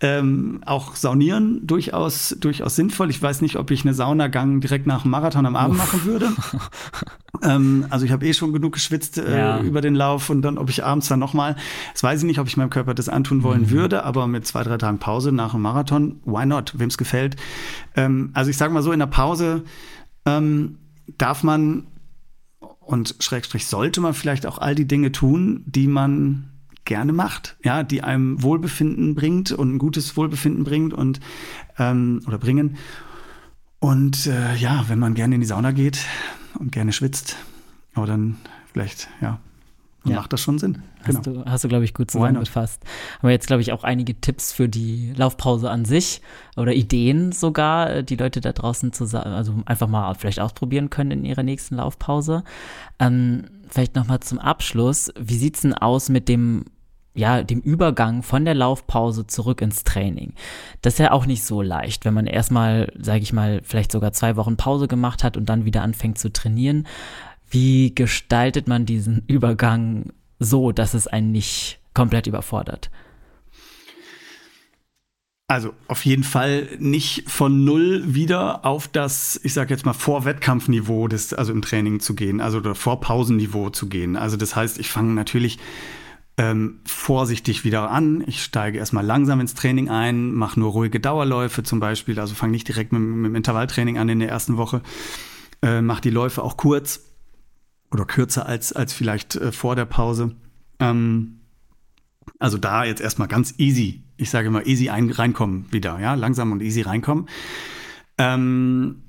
ähm, 0.00 0.60
auch 0.64 0.94
Saunieren 0.94 1.66
durchaus, 1.66 2.36
durchaus 2.38 2.76
sinnvoll. 2.76 3.10
Ich 3.10 3.20
weiß 3.20 3.40
nicht, 3.40 3.56
ob 3.56 3.70
ich 3.72 3.82
eine 3.82 3.94
Saunagang 3.94 4.60
direkt 4.60 4.86
nach 4.86 5.02
dem 5.02 5.10
Marathon 5.10 5.44
am 5.44 5.56
Abend 5.56 5.76
Uff. 5.76 5.84
machen 5.84 6.04
würde. 6.04 6.28
ähm, 7.42 7.86
also 7.90 8.04
ich 8.04 8.12
habe 8.12 8.24
eh 8.26 8.32
schon 8.32 8.52
genug 8.52 8.74
geschwitzt 8.74 9.18
äh, 9.18 9.38
ja. 9.38 9.60
über 9.60 9.80
den 9.80 9.96
Lauf 9.96 10.30
und 10.30 10.42
dann, 10.42 10.56
ob 10.56 10.70
ich 10.70 10.84
abends 10.84 11.08
dann 11.08 11.18
nochmal, 11.18 11.56
das 11.92 12.02
weiß 12.02 12.20
ich 12.20 12.26
nicht, 12.26 12.38
ob 12.38 12.46
ich 12.46 12.56
meinem 12.56 12.70
Körper 12.70 12.94
das 12.94 13.08
antun 13.08 13.42
wollen 13.42 13.62
mhm. 13.62 13.70
würde, 13.70 14.04
aber 14.04 14.28
mit 14.28 14.46
zwei, 14.46 14.62
drei 14.62 14.78
Tagen 14.78 14.98
Pause 14.98 15.32
nach 15.32 15.50
dem 15.52 15.62
Marathon, 15.62 16.20
why 16.24 16.46
not, 16.46 16.74
wem 16.76 16.88
es 16.88 16.98
gefällt. 16.98 17.36
Ähm, 17.96 18.30
also 18.34 18.50
ich 18.50 18.56
sage 18.56 18.72
mal 18.72 18.82
so, 18.82 18.92
in 18.92 19.00
der 19.00 19.06
Pause 19.06 19.64
ähm, 20.26 20.78
darf 21.16 21.42
man 21.42 21.88
und 22.80 23.16
Schrägstrich 23.18 23.66
sollte 23.66 24.00
man 24.00 24.14
vielleicht 24.14 24.46
auch 24.46 24.58
all 24.58 24.74
die 24.74 24.86
Dinge 24.86 25.12
tun, 25.12 25.64
die 25.66 25.88
man 25.88 26.57
gerne 26.88 27.12
macht, 27.12 27.56
ja, 27.62 27.84
die 27.84 28.02
einem 28.02 28.42
Wohlbefinden 28.42 29.14
bringt 29.14 29.52
und 29.52 29.74
ein 29.74 29.78
gutes 29.78 30.16
Wohlbefinden 30.16 30.64
bringt 30.64 30.92
und 30.92 31.20
ähm, 31.78 32.22
oder 32.26 32.38
bringen. 32.38 32.78
Und 33.78 34.26
äh, 34.26 34.56
ja, 34.56 34.86
wenn 34.88 34.98
man 34.98 35.14
gerne 35.14 35.36
in 35.36 35.40
die 35.40 35.46
Sauna 35.46 35.70
geht 35.70 36.00
und 36.58 36.72
gerne 36.72 36.92
schwitzt, 36.92 37.36
aber 37.94 38.06
dann 38.06 38.38
vielleicht, 38.72 39.08
ja, 39.20 39.38
ja. 40.04 40.16
macht 40.16 40.32
das 40.32 40.40
schon 40.40 40.58
Sinn. 40.58 40.82
Hast 41.04 41.22
genau. 41.22 41.42
du, 41.42 41.50
hast 41.50 41.62
du 41.62 41.68
glaube 41.68 41.84
ich, 41.84 41.92
gut 41.92 42.10
zusammengefasst. 42.10 42.82
Haben 43.18 43.28
wir 43.28 43.32
jetzt, 43.32 43.46
glaube 43.46 43.60
ich, 43.60 43.70
auch 43.72 43.84
einige 43.84 44.18
Tipps 44.18 44.52
für 44.52 44.68
die 44.68 45.12
Laufpause 45.14 45.70
an 45.70 45.84
sich 45.84 46.22
oder 46.56 46.72
Ideen 46.72 47.32
sogar, 47.32 47.90
äh, 47.90 48.04
die 48.04 48.16
Leute 48.16 48.40
da 48.40 48.52
draußen 48.52 48.94
zusammen, 48.94 49.34
also 49.34 49.54
einfach 49.66 49.88
mal 49.88 50.14
vielleicht 50.14 50.40
ausprobieren 50.40 50.88
können 50.88 51.10
in 51.10 51.24
ihrer 51.26 51.42
nächsten 51.42 51.76
Laufpause. 51.76 52.44
Ähm, 52.98 53.44
vielleicht 53.68 53.94
nochmal 53.94 54.20
zum 54.20 54.38
Abschluss. 54.38 55.12
Wie 55.20 55.36
sieht's 55.36 55.60
denn 55.60 55.74
aus 55.74 56.08
mit 56.08 56.30
dem 56.30 56.64
ja, 57.18 57.42
dem 57.42 57.60
Übergang 57.60 58.22
von 58.22 58.44
der 58.44 58.54
Laufpause 58.54 59.26
zurück 59.26 59.60
ins 59.60 59.82
Training. 59.82 60.34
Das 60.82 60.94
ist 60.94 60.98
ja 61.00 61.10
auch 61.10 61.26
nicht 61.26 61.42
so 61.42 61.62
leicht, 61.62 62.04
wenn 62.04 62.14
man 62.14 62.26
erstmal, 62.26 62.92
sage 62.96 63.22
ich 63.22 63.32
mal, 63.32 63.60
vielleicht 63.64 63.90
sogar 63.90 64.12
zwei 64.12 64.36
Wochen 64.36 64.56
Pause 64.56 64.86
gemacht 64.86 65.24
hat 65.24 65.36
und 65.36 65.48
dann 65.48 65.64
wieder 65.64 65.82
anfängt 65.82 66.18
zu 66.18 66.32
trainieren. 66.32 66.86
Wie 67.50 67.94
gestaltet 67.94 68.68
man 68.68 68.86
diesen 68.86 69.24
Übergang 69.26 70.12
so, 70.38 70.70
dass 70.70 70.94
es 70.94 71.08
einen 71.08 71.32
nicht 71.32 71.80
komplett 71.92 72.28
überfordert? 72.28 72.88
Also 75.50 75.72
auf 75.88 76.04
jeden 76.04 76.24
Fall 76.24 76.68
nicht 76.78 77.28
von 77.28 77.64
null 77.64 78.14
wieder 78.14 78.66
auf 78.66 78.86
das, 78.86 79.40
ich 79.42 79.54
sage 79.54 79.72
jetzt 79.72 79.86
mal, 79.86 79.94
Vor-Wettkampfniveau, 79.94 81.08
also 81.08 81.52
im 81.52 81.62
Training 81.62 82.00
zu 82.00 82.14
gehen, 82.14 82.40
also 82.42 82.58
oder 82.58 82.74
Vor-Pausenniveau 82.74 83.70
zu 83.70 83.88
gehen. 83.88 84.14
Also 84.14 84.36
das 84.36 84.54
heißt, 84.54 84.78
ich 84.78 84.90
fange 84.90 85.14
natürlich 85.14 85.58
ähm, 86.38 86.80
vorsichtig 86.86 87.64
wieder 87.64 87.90
an. 87.90 88.22
Ich 88.26 88.42
steige 88.42 88.78
erstmal 88.78 89.04
langsam 89.04 89.40
ins 89.40 89.54
Training 89.54 89.90
ein, 89.90 90.32
mache 90.32 90.58
nur 90.58 90.70
ruhige 90.70 91.00
Dauerläufe 91.00 91.64
zum 91.64 91.80
Beispiel, 91.80 92.18
also 92.18 92.34
fange 92.34 92.52
nicht 92.52 92.68
direkt 92.68 92.92
mit, 92.92 93.02
mit, 93.02 93.30
dem 93.30 93.34
Intervalltraining 93.34 93.98
an 93.98 94.08
in 94.08 94.20
der 94.20 94.28
ersten 94.28 94.56
Woche, 94.56 94.80
äh, 95.62 95.82
mache 95.82 96.00
die 96.00 96.10
Läufe 96.10 96.42
auch 96.42 96.56
kurz 96.56 97.00
oder 97.90 98.04
kürzer 98.04 98.46
als, 98.46 98.72
als 98.72 98.92
vielleicht 98.92 99.34
äh, 99.34 99.50
vor 99.50 99.74
der 99.74 99.84
Pause. 99.84 100.36
Ähm, 100.78 101.40
also 102.38 102.56
da 102.56 102.84
jetzt 102.84 103.00
erstmal 103.00 103.28
ganz 103.28 103.54
easy, 103.58 104.04
ich 104.16 104.30
sage 104.30 104.46
immer 104.46 104.64
easy 104.64 104.90
ein, 104.90 105.10
reinkommen 105.10 105.66
wieder, 105.72 105.98
ja, 105.98 106.14
langsam 106.14 106.52
und 106.52 106.62
easy 106.62 106.82
reinkommen. 106.82 107.28
Ähm, 108.16 109.02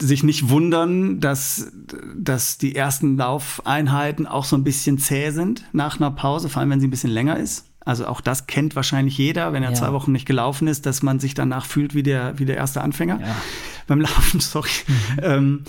sich 0.00 0.22
nicht 0.22 0.48
wundern, 0.48 1.20
dass, 1.20 1.72
dass 2.16 2.58
die 2.58 2.74
ersten 2.74 3.16
Laufeinheiten 3.16 4.26
auch 4.26 4.44
so 4.44 4.56
ein 4.56 4.64
bisschen 4.64 4.98
zäh 4.98 5.30
sind 5.30 5.64
nach 5.72 5.98
einer 5.98 6.10
Pause, 6.10 6.48
vor 6.48 6.60
allem 6.60 6.70
wenn 6.70 6.80
sie 6.80 6.88
ein 6.88 6.90
bisschen 6.90 7.10
länger 7.10 7.38
ist. 7.38 7.66
Also 7.84 8.06
auch 8.06 8.20
das 8.20 8.46
kennt 8.46 8.76
wahrscheinlich 8.76 9.16
jeder, 9.16 9.52
wenn 9.54 9.62
er 9.62 9.70
ja. 9.70 9.74
zwei 9.74 9.92
Wochen 9.92 10.12
nicht 10.12 10.26
gelaufen 10.26 10.68
ist, 10.68 10.84
dass 10.84 11.02
man 11.02 11.20
sich 11.20 11.32
danach 11.32 11.64
fühlt 11.64 11.94
wie 11.94 12.02
der, 12.02 12.38
wie 12.38 12.44
der 12.44 12.56
erste 12.56 12.82
Anfänger 12.82 13.18
ja. 13.20 13.36
beim 13.86 14.00
Laufen, 14.00 14.40
sorry. 14.40 14.68
Mhm. 14.86 15.18
Ähm, 15.22 15.64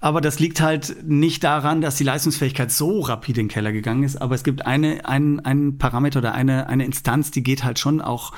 aber 0.00 0.20
das 0.20 0.38
liegt 0.38 0.60
halt 0.60 0.96
nicht 1.06 1.42
daran, 1.44 1.80
dass 1.80 1.96
die 1.96 2.04
Leistungsfähigkeit 2.04 2.70
so 2.70 3.00
rapide 3.00 3.40
in 3.40 3.48
den 3.48 3.52
Keller 3.52 3.72
gegangen 3.72 4.04
ist. 4.04 4.16
Aber 4.16 4.34
es 4.34 4.44
gibt 4.44 4.64
eine, 4.64 5.04
einen, 5.06 5.40
einen 5.40 5.76
Parameter 5.78 6.20
oder 6.20 6.34
eine, 6.34 6.68
eine 6.68 6.84
Instanz, 6.84 7.32
die 7.32 7.42
geht 7.42 7.64
halt 7.64 7.78
schon 7.78 8.00
auch 8.00 8.32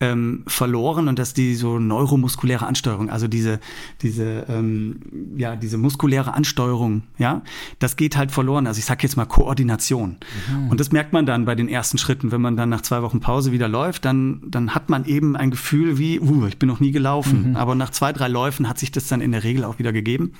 ähm, 0.00 0.44
verloren 0.46 1.08
und 1.08 1.18
dass 1.18 1.34
die 1.34 1.54
so 1.54 1.78
neuromuskuläre 1.78 2.66
Ansteuerung, 2.66 3.10
also 3.10 3.26
diese, 3.26 3.58
diese, 4.00 4.46
ähm, 4.48 5.00
ja, 5.36 5.56
diese 5.56 5.76
muskuläre 5.76 6.34
Ansteuerung, 6.34 7.02
ja, 7.18 7.42
das 7.80 7.96
geht 7.96 8.16
halt 8.16 8.30
verloren. 8.30 8.66
Also 8.66 8.78
ich 8.78 8.84
sag 8.84 9.02
jetzt 9.02 9.16
mal 9.16 9.26
Koordination. 9.26 10.18
Mhm. 10.50 10.70
Und 10.70 10.78
das 10.78 10.92
merkt 10.92 11.12
man 11.12 11.26
dann 11.26 11.44
bei 11.44 11.56
den 11.56 11.68
ersten 11.68 11.98
Schritten, 11.98 12.30
wenn 12.30 12.40
man 12.40 12.56
dann 12.56 12.68
nach 12.68 12.82
zwei 12.82 13.02
Wochen 13.02 13.20
Pause 13.20 13.50
wieder 13.50 13.68
läuft, 13.68 14.04
dann, 14.04 14.42
dann 14.46 14.74
hat 14.74 14.88
man 14.88 15.04
eben 15.04 15.36
ein 15.36 15.50
Gefühl 15.50 15.98
wie, 15.98 16.20
uh, 16.20 16.46
ich 16.46 16.58
bin 16.58 16.68
noch 16.68 16.80
nie 16.80 16.92
gelaufen. 16.92 17.50
Mhm. 17.50 17.56
Aber 17.56 17.74
nach 17.74 17.90
zwei, 17.90 18.12
drei 18.12 18.28
Läufen 18.28 18.68
hat 18.68 18.78
sich 18.78 18.92
das 18.92 19.08
dann 19.08 19.20
in 19.20 19.32
der 19.32 19.42
Regel 19.42 19.64
auch 19.64 19.80
wieder 19.80 19.92
gegeben. 19.92 20.32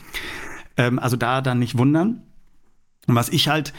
Ähm, 0.77 1.01
also 1.01 1.17
da 1.17 1.41
dann 1.41 1.59
nicht 1.59 1.77
wundern. 1.77 2.23
Und 3.09 3.15
was 3.17 3.29
ich 3.29 3.49
halt 3.49 3.73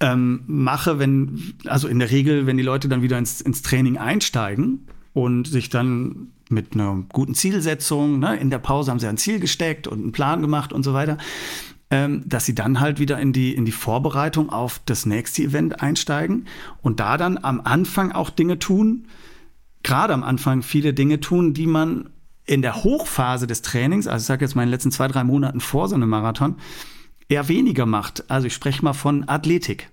ähm, 0.00 0.44
mache, 0.46 0.98
wenn, 0.98 1.54
also 1.66 1.88
in 1.88 1.98
der 1.98 2.10
Regel, 2.10 2.46
wenn 2.46 2.56
die 2.56 2.62
Leute 2.62 2.88
dann 2.88 3.02
wieder 3.02 3.18
ins, 3.18 3.40
ins 3.40 3.62
Training 3.62 3.98
einsteigen, 3.98 4.86
und 5.18 5.48
sich 5.48 5.68
dann 5.68 6.28
mit 6.48 6.74
einer 6.74 7.04
guten 7.12 7.34
Zielsetzung, 7.34 8.20
ne, 8.20 8.36
in 8.36 8.50
der 8.50 8.58
Pause 8.58 8.92
haben 8.92 9.00
sie 9.00 9.08
ein 9.08 9.18
Ziel 9.18 9.40
gesteckt 9.40 9.88
und 9.88 10.00
einen 10.00 10.12
Plan 10.12 10.40
gemacht 10.40 10.72
und 10.72 10.84
so 10.84 10.94
weiter. 10.94 11.18
ähm, 11.90 12.22
dass 12.26 12.44
sie 12.44 12.54
dann 12.54 12.80
halt 12.80 12.98
wieder 13.00 13.18
in 13.18 13.32
die, 13.32 13.54
in 13.54 13.64
die 13.64 13.72
Vorbereitung 13.72 14.50
auf 14.50 14.78
das 14.84 15.06
nächste 15.06 15.42
Event 15.42 15.80
einsteigen 15.80 16.46
und 16.82 17.00
da 17.00 17.16
dann 17.16 17.38
am 17.38 17.62
Anfang 17.64 18.12
auch 18.12 18.28
Dinge 18.28 18.58
tun, 18.58 19.06
gerade 19.82 20.12
am 20.12 20.22
Anfang 20.22 20.62
viele 20.62 20.92
Dinge 20.92 21.18
tun, 21.20 21.54
die 21.54 21.66
man 21.66 22.10
in 22.44 22.60
der 22.60 22.84
Hochphase 22.84 23.46
des 23.46 23.62
Trainings, 23.62 24.06
also 24.06 24.22
ich 24.22 24.26
sage 24.26 24.44
jetzt 24.44 24.54
mal 24.54 24.62
in 24.62 24.68
den 24.68 24.72
letzten 24.72 24.92
zwei, 24.92 25.08
drei 25.08 25.24
Monaten 25.24 25.60
vor 25.60 25.88
so 25.88 25.94
einem 25.94 26.10
Marathon, 26.10 26.56
eher 27.28 27.48
weniger 27.48 27.86
macht. 27.86 28.30
Also 28.30 28.46
ich 28.46 28.54
spreche 28.54 28.84
mal 28.84 28.92
von 28.92 29.26
Athletik. 29.26 29.90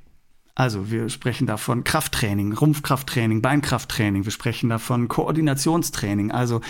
Also 0.57 0.89
wir 0.89 1.09
sprechen 1.09 1.47
davon 1.47 1.83
Krafttraining, 1.83 2.53
Rumpfkrafttraining, 2.53 3.41
Beinkrafttraining. 3.41 4.23
Wir 4.23 4.31
sprechen 4.31 4.69
davon 4.69 5.09
Koordinationstraining, 5.09 6.31
also 6.31 6.61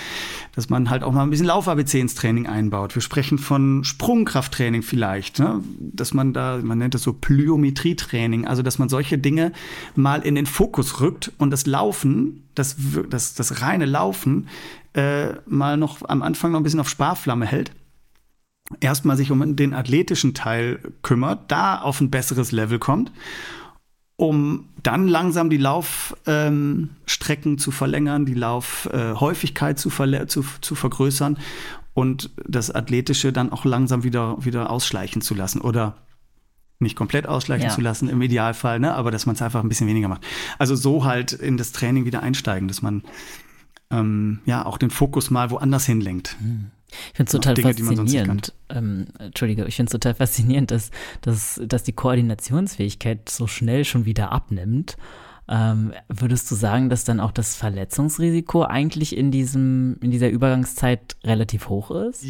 dass 0.55 0.69
man 0.69 0.89
halt 0.89 1.03
auch 1.03 1.11
mal 1.11 1.21
ein 1.21 1.29
bisschen 1.29 1.45
Lauf-ABC 1.45 1.99
ins 1.99 2.15
Training 2.15 2.47
einbaut. 2.47 2.95
Wir 2.95 3.03
sprechen 3.03 3.38
von 3.38 3.83
Sprungkrafttraining 3.83 4.81
vielleicht, 4.81 5.38
ne? 5.38 5.61
dass 5.79 6.15
man 6.15 6.33
da, 6.33 6.59
man 6.63 6.79
nennt 6.79 6.95
das 6.95 7.03
so 7.03 7.13
Plyometrietraining, 7.13 8.47
also 8.47 8.63
dass 8.63 8.79
man 8.79 8.89
solche 8.89 9.19
Dinge 9.19 9.51
mal 9.93 10.23
in 10.23 10.33
den 10.33 10.47
Fokus 10.47 10.99
rückt 10.99 11.31
und 11.38 11.51
das 11.51 11.67
Laufen, 11.67 12.43
das, 12.55 12.77
das, 13.07 13.36
das 13.36 13.61
reine 13.61 13.86
Laufen 13.86 14.47
äh, 14.93 15.33
mal 15.45 15.77
noch 15.77 16.09
am 16.09 16.23
Anfang 16.23 16.53
noch 16.53 16.59
ein 16.59 16.63
bisschen 16.63 16.79
auf 16.79 16.89
Sparflamme 16.89 17.45
hält 17.45 17.71
erstmal 18.79 19.15
sich 19.15 19.29
um 19.29 19.55
den 19.55 19.75
athletischen 19.75 20.33
Teil 20.33 20.79
kümmert, 21.03 21.51
da 21.51 21.77
auf 21.77 22.01
ein 22.01 22.09
besseres 22.09 22.51
Level 22.51 22.79
kommt 22.79 23.11
um 24.18 24.70
dann 24.82 25.07
langsam 25.07 25.49
die 25.49 25.57
Laufstrecken 25.57 26.89
ähm, 27.51 27.57
zu 27.57 27.72
verlängern, 27.72 28.26
die 28.26 28.34
Laufhäufigkeit 28.34 29.78
äh, 29.78 29.80
zu, 29.80 29.89
zu, 30.28 30.45
zu 30.61 30.76
vergrößern 30.76 31.38
und 31.93 32.30
das 32.47 32.72
Athletische 32.72 33.34
dann 33.34 33.51
auch 33.51 33.66
langsam 33.66 34.03
wieder, 34.03 34.38
wieder 34.43 34.70
ausschleichen 34.70 35.22
zu 35.22 35.34
lassen 35.34 35.61
oder 35.61 35.97
nicht 36.80 36.95
komplett 36.95 37.26
ausschleichen 37.28 37.70
ja. 37.70 37.74
zu 37.74 37.82
lassen 37.82 38.09
im 38.09 38.22
Idealfall, 38.22 38.80
ne? 38.80 38.93
aber 38.93 39.11
dass 39.11 39.26
man 39.26 39.36
es 39.36 39.41
einfach 39.41 39.63
ein 39.63 39.70
bisschen 39.70 39.88
weniger 39.88 40.07
macht. 40.07 40.26
Also 40.59 40.76
so 40.76 41.05
halt 41.05 41.32
in 41.32 41.57
das 41.57 41.72
Training 41.72 42.05
wieder 42.05 42.22
einsteigen, 42.22 42.68
dass 42.68 42.82
man 42.82 43.03
ähm, 43.91 44.39
ja 44.45 44.66
auch 44.66 44.78
den 44.78 44.89
Fokus 44.89 45.30
mal 45.30 45.51
woanders 45.51 45.86
hinlenkt. 45.86 46.36
Mhm. 46.41 46.72
Ich 47.12 47.18
finde 47.18 47.30
es 47.30 47.32
total 47.32 47.53
Dinge, 47.53 47.74
faszinierend. 47.74 48.53
Ähm, 48.70 49.08
Entschuldige, 49.20 49.66
ich 49.66 49.76
finde 49.76 49.89
es 49.89 49.91
total 49.91 50.16
faszinierend, 50.16 50.72
dass, 50.72 50.91
dass, 51.22 51.62
dass 51.66 51.84
die 51.84 51.93
Koordinationsfähigkeit 51.93 53.30
so 53.30 53.47
schnell 53.47 53.86
schon 53.86 54.06
wieder 54.06 54.32
abnimmt. 54.32 54.97
Ähm, 55.47 55.93
würdest 56.08 56.49
du 56.49 56.56
sagen, 56.56 56.89
dass 56.89 57.03
dann 57.03 57.20
auch 57.20 57.32
das 57.32 57.56
Verletzungsrisiko 57.56 58.64
eigentlich 58.64 59.16
in 59.16 59.30
diesem, 59.30 59.97
in 60.01 60.10
dieser 60.10 60.30
Übergangszeit 60.30 61.18
relativ 61.24 61.70
hoch 61.70 61.91
ist? 61.91 62.26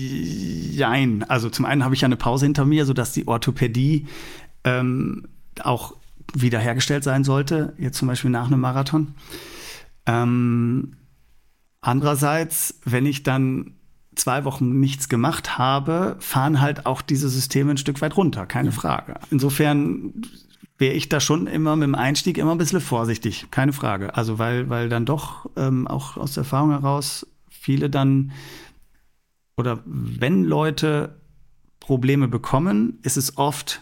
Nein, 0.78 1.24
also 1.30 1.50
zum 1.50 1.66
einen 1.66 1.86
habe 1.86 1.96
ich 1.96 2.02
ja 2.02 2.08
eine 2.08 2.18
Pause 2.18 2.46
hinter 2.46 2.66
mir, 2.66 2.86
sodass 2.86 3.14
die 3.14 3.28
Orthopädie 3.28 4.08
ähm, 4.66 5.28
auch 5.62 5.96
wiederhergestellt 6.34 7.06
sein 7.06 7.24
sollte, 7.24 7.74
jetzt 7.78 7.98
zum 7.98 8.10
Beispiel 8.10 8.32
nach 8.32 8.48
einem 8.48 8.60
Marathon. 8.60 9.16
Ähm, 10.06 10.98
andererseits, 11.80 12.80
wenn 12.84 13.06
ich 13.06 13.24
dann 13.24 13.76
zwei 14.16 14.46
Wochen 14.46 14.80
nichts 14.80 15.10
gemacht 15.10 15.58
habe, 15.58 16.18
fahren 16.20 16.62
halt 16.62 16.86
auch 16.86 17.02
diese 17.02 17.30
Systeme 17.30 17.72
ein 17.72 17.78
Stück 17.78 18.02
weit 18.02 18.18
runter, 18.18 18.46
keine 18.46 18.70
ja. 18.70 18.76
Frage. 18.76 19.16
Insofern 19.32 20.14
wäre 20.78 20.94
ich 20.94 21.10
da 21.10 21.20
schon 21.20 21.48
immer 21.48 21.76
mit 21.76 21.88
dem 21.88 21.96
Einstieg 21.96 22.38
immer 22.38 22.54
ein 22.54 22.58
bisschen 22.58 22.82
vorsichtig, 22.82 23.48
keine 23.52 23.74
Frage. 23.74 24.16
Also 24.16 24.40
weil, 24.40 24.70
weil 24.70 24.90
dann 24.90 25.06
doch 25.06 25.50
ähm, 25.56 25.88
auch 25.88 26.18
aus 26.18 26.34
der 26.34 26.42
Erfahrung 26.42 26.72
heraus 26.72 27.28
viele 27.50 27.90
dann 27.90 28.32
oder 29.58 29.82
wenn 29.86 30.44
Leute 30.44 31.22
Probleme 31.80 32.28
bekommen, 32.28 33.00
ist 33.04 33.16
es 33.16 33.38
oft, 33.38 33.82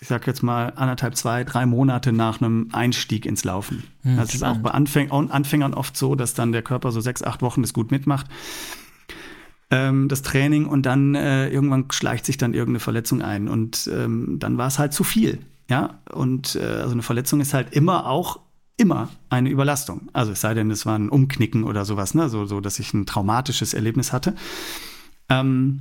ich 0.00 0.08
sag 0.08 0.26
jetzt 0.26 0.42
mal, 0.42 0.72
anderthalb, 0.76 1.16
zwei, 1.16 1.44
drei 1.44 1.64
Monate 1.64 2.12
nach 2.12 2.40
einem 2.40 2.68
Einstieg 2.72 3.24
ins 3.24 3.44
Laufen. 3.44 3.84
Hm, 4.02 4.16
das 4.16 4.32
spannend. 4.32 4.34
ist 4.34 4.42
auch 4.42 4.62
bei 4.62 4.70
Anfäng 4.70 5.10
Anfängern 5.10 5.74
oft 5.74 5.96
so, 5.96 6.14
dass 6.14 6.34
dann 6.34 6.52
der 6.52 6.62
Körper 6.62 6.92
so 6.92 7.00
sechs, 7.00 7.22
acht 7.22 7.42
Wochen 7.42 7.62
das 7.62 7.72
gut 7.72 7.90
mitmacht. 7.90 8.26
Ähm, 9.70 10.08
das 10.08 10.22
Training 10.22 10.66
und 10.66 10.84
dann 10.84 11.14
äh, 11.14 11.48
irgendwann 11.48 11.86
schleicht 11.90 12.26
sich 12.26 12.36
dann 12.36 12.54
irgendeine 12.54 12.80
Verletzung 12.80 13.22
ein 13.22 13.48
und 13.48 13.90
ähm, 13.92 14.36
dann 14.38 14.58
war 14.58 14.68
es 14.68 14.78
halt 14.78 14.92
zu 14.92 15.02
viel. 15.02 15.40
Ja, 15.68 15.98
und 16.12 16.54
äh, 16.54 16.64
also 16.64 16.92
eine 16.92 17.02
Verletzung 17.02 17.40
ist 17.40 17.52
halt 17.52 17.72
immer 17.72 18.06
auch 18.06 18.38
immer 18.76 19.08
eine 19.30 19.48
Überlastung. 19.48 20.08
Also 20.12 20.32
es 20.32 20.40
sei 20.40 20.54
denn, 20.54 20.70
es 20.70 20.86
war 20.86 20.96
ein 20.96 21.08
Umknicken 21.08 21.64
oder 21.64 21.84
sowas, 21.84 22.14
ne? 22.14 22.28
so, 22.28 22.44
so 22.44 22.60
dass 22.60 22.78
ich 22.78 22.92
ein 22.92 23.06
traumatisches 23.06 23.74
Erlebnis 23.74 24.12
hatte. 24.12 24.34
Ähm, 25.28 25.80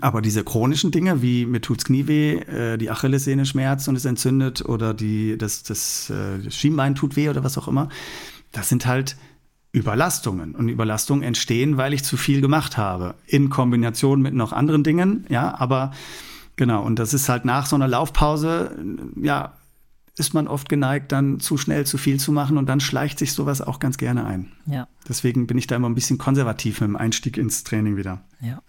aber 0.00 0.22
diese 0.22 0.44
chronischen 0.44 0.90
Dinge, 0.90 1.22
wie 1.22 1.46
mir 1.46 1.60
tut's 1.60 1.84
Knie 1.84 2.06
weh, 2.06 2.36
äh, 2.36 2.78
die 2.78 2.90
Achillessehne 2.90 3.46
schmerzt 3.46 3.88
und 3.88 3.96
es 3.96 4.04
entzündet 4.04 4.64
oder 4.64 4.94
die, 4.94 5.36
das, 5.38 5.62
das, 5.62 6.10
äh, 6.10 6.38
das 6.44 6.54
Schienbein 6.54 6.94
tut 6.94 7.16
weh 7.16 7.28
oder 7.28 7.44
was 7.44 7.58
auch 7.58 7.68
immer, 7.68 7.88
das 8.52 8.68
sind 8.68 8.86
halt 8.86 9.16
Überlastungen. 9.74 10.54
Und 10.54 10.68
Überlastungen 10.68 11.22
entstehen, 11.22 11.76
weil 11.76 11.92
ich 11.92 12.02
zu 12.02 12.16
viel 12.16 12.40
gemacht 12.40 12.76
habe. 12.76 13.14
In 13.26 13.50
Kombination 13.50 14.22
mit 14.22 14.34
noch 14.34 14.52
anderen 14.52 14.82
Dingen, 14.84 15.26
ja, 15.28 15.54
aber 15.58 15.92
genau. 16.56 16.82
Und 16.82 16.98
das 16.98 17.12
ist 17.12 17.28
halt 17.28 17.44
nach 17.44 17.66
so 17.66 17.76
einer 17.76 17.88
Laufpause, 17.88 18.76
ja, 19.20 19.52
ist 20.18 20.32
man 20.32 20.48
oft 20.48 20.68
geneigt, 20.68 21.12
dann 21.12 21.40
zu 21.40 21.58
schnell 21.58 21.84
zu 21.84 21.98
viel 21.98 22.18
zu 22.18 22.32
machen 22.32 22.56
und 22.56 22.66
dann 22.66 22.80
schleicht 22.80 23.18
sich 23.18 23.32
sowas 23.34 23.60
auch 23.60 23.78
ganz 23.78 23.98
gerne 23.98 24.24
ein. 24.24 24.52
Ja. 24.64 24.88
Deswegen 25.06 25.46
bin 25.46 25.58
ich 25.58 25.66
da 25.66 25.76
immer 25.76 25.90
ein 25.90 25.94
bisschen 25.94 26.16
konservativ 26.16 26.80
mit 26.80 26.88
dem 26.88 26.96
Einstieg 26.96 27.36
ins 27.36 27.64
Training 27.64 27.96
wieder. 27.98 28.22
Ja. 28.40 28.62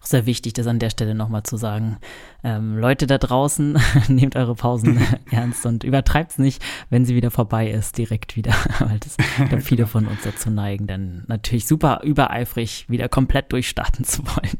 Auch 0.00 0.06
sehr 0.06 0.26
wichtig, 0.26 0.52
das 0.52 0.66
an 0.66 0.78
der 0.78 0.90
Stelle 0.90 1.14
nochmal 1.14 1.44
zu 1.44 1.56
sagen. 1.56 1.96
Ähm, 2.44 2.76
Leute 2.76 3.06
da 3.06 3.16
draußen, 3.18 3.78
nehmt 4.08 4.36
eure 4.36 4.54
Pausen 4.54 5.00
ernst 5.30 5.64
und 5.64 5.82
übertreibt 5.82 6.32
es 6.32 6.38
nicht, 6.38 6.62
wenn 6.90 7.04
sie 7.04 7.14
wieder 7.14 7.30
vorbei 7.30 7.70
ist, 7.70 7.96
direkt 7.96 8.36
wieder. 8.36 8.52
Weil 8.80 8.98
das 8.98 9.16
da 9.50 9.58
viele 9.60 9.86
von 9.86 10.06
uns 10.06 10.22
dazu 10.24 10.50
neigen, 10.50 10.86
dann 10.86 11.24
natürlich 11.26 11.66
super 11.66 12.00
übereifrig 12.04 12.84
wieder 12.88 13.08
komplett 13.08 13.52
durchstarten 13.52 14.04
zu 14.04 14.22
wollen. 14.26 14.58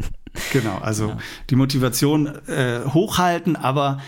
Genau, 0.50 0.78
also 0.78 1.08
ja. 1.08 1.18
die 1.50 1.56
Motivation 1.56 2.26
äh, 2.48 2.80
hochhalten, 2.86 3.54
aber 3.54 3.98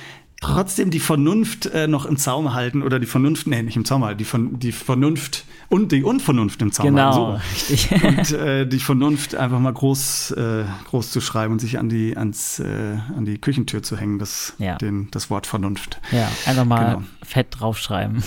trotzdem 0.41 0.91
die 0.91 1.01
Vernunft 1.01 1.67
äh, 1.67 1.87
noch 1.87 2.07
im 2.07 2.17
Zaum 2.17 2.55
halten 2.55 2.83
oder 2.83 2.99
die 2.99 3.07
Vernunft, 3.07 3.47
nee, 3.47 3.63
nicht 3.63 3.77
im 3.77 3.85
Zaum 3.85 4.05
halten, 4.05 4.19
die, 4.19 4.25
Von, 4.25 4.59
die 4.59 4.73
Vernunft 4.73 5.45
und 5.69 5.93
die 5.93 6.03
Unvernunft 6.03 6.61
im 6.63 6.73
Zaum 6.73 6.87
genau, 6.87 7.33
halten. 7.33 7.43
So. 7.43 7.75
richtig. 7.75 8.05
Und 8.05 8.33
äh, 8.33 8.67
die 8.67 8.79
Vernunft 8.79 9.35
einfach 9.35 9.59
mal 9.59 9.73
groß, 9.73 10.33
äh, 10.33 10.65
groß 10.89 11.11
zu 11.11 11.21
schreiben 11.21 11.53
und 11.53 11.61
sich 11.61 11.79
an 11.79 11.89
die, 11.89 12.17
ans, 12.17 12.59
äh, 12.59 12.99
an 13.17 13.25
die 13.25 13.39
Küchentür 13.39 13.83
zu 13.83 13.97
hängen, 13.97 14.19
das, 14.19 14.55
ja. 14.59 14.77
den, 14.77 15.09
das 15.11 15.31
Wort 15.31 15.47
Vernunft. 15.47 16.01
Ja, 16.13 16.31
einfach 16.47 16.65
mal 16.65 16.95
genau. 16.97 17.03
fett 17.23 17.49
draufschreiben. 17.51 18.23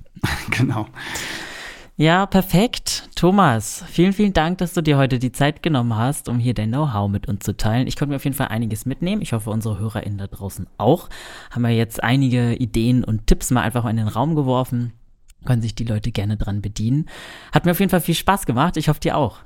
genau. 0.50 0.88
Ja, 2.00 2.26
perfekt. 2.26 3.10
Thomas, 3.16 3.84
vielen, 3.88 4.12
vielen 4.12 4.32
Dank, 4.32 4.58
dass 4.58 4.72
du 4.72 4.84
dir 4.84 4.96
heute 4.96 5.18
die 5.18 5.32
Zeit 5.32 5.64
genommen 5.64 5.96
hast, 5.96 6.28
um 6.28 6.38
hier 6.38 6.54
dein 6.54 6.68
Know-how 6.68 7.10
mit 7.10 7.26
uns 7.26 7.44
zu 7.44 7.56
teilen. 7.56 7.88
Ich 7.88 7.96
konnte 7.96 8.10
mir 8.10 8.16
auf 8.16 8.24
jeden 8.24 8.36
Fall 8.36 8.46
einiges 8.46 8.86
mitnehmen. 8.86 9.20
Ich 9.20 9.32
hoffe, 9.32 9.50
unsere 9.50 9.80
HörerInnen 9.80 10.16
da 10.16 10.28
draußen 10.28 10.68
auch. 10.78 11.08
Haben 11.50 11.62
wir 11.62 11.70
jetzt 11.70 12.00
einige 12.00 12.54
Ideen 12.54 13.02
und 13.02 13.26
Tipps 13.26 13.50
mal 13.50 13.62
einfach 13.62 13.84
in 13.84 13.96
den 13.96 14.06
Raum 14.06 14.36
geworfen. 14.36 14.92
Können 15.44 15.60
sich 15.60 15.74
die 15.74 15.82
Leute 15.82 16.12
gerne 16.12 16.36
dran 16.36 16.62
bedienen. 16.62 17.06
Hat 17.50 17.64
mir 17.64 17.72
auf 17.72 17.80
jeden 17.80 17.90
Fall 17.90 18.00
viel 18.00 18.14
Spaß 18.14 18.46
gemacht. 18.46 18.76
Ich 18.76 18.88
hoffe, 18.88 19.00
dir 19.00 19.16
auch. 19.16 19.40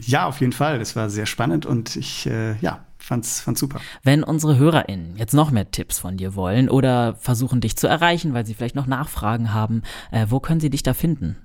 Ja, 0.00 0.26
auf 0.26 0.40
jeden 0.40 0.52
Fall. 0.52 0.78
Das 0.78 0.96
war 0.96 1.10
sehr 1.10 1.26
spannend 1.26 1.66
und 1.66 1.96
ich, 1.96 2.24
äh, 2.24 2.56
ja, 2.60 2.86
fand's, 2.96 3.42
fand's 3.42 3.60
super. 3.60 3.78
Wenn 4.02 4.24
unsere 4.24 4.56
HörerInnen 4.56 5.16
jetzt 5.18 5.34
noch 5.34 5.50
mehr 5.50 5.70
Tipps 5.70 5.98
von 5.98 6.16
dir 6.16 6.34
wollen 6.34 6.70
oder 6.70 7.16
versuchen, 7.16 7.60
dich 7.60 7.76
zu 7.76 7.88
erreichen, 7.88 8.32
weil 8.32 8.46
sie 8.46 8.54
vielleicht 8.54 8.74
noch 8.74 8.86
Nachfragen 8.86 9.52
haben, 9.52 9.82
äh, 10.12 10.24
wo 10.30 10.40
können 10.40 10.60
sie 10.60 10.70
dich 10.70 10.82
da 10.82 10.94
finden? 10.94 11.36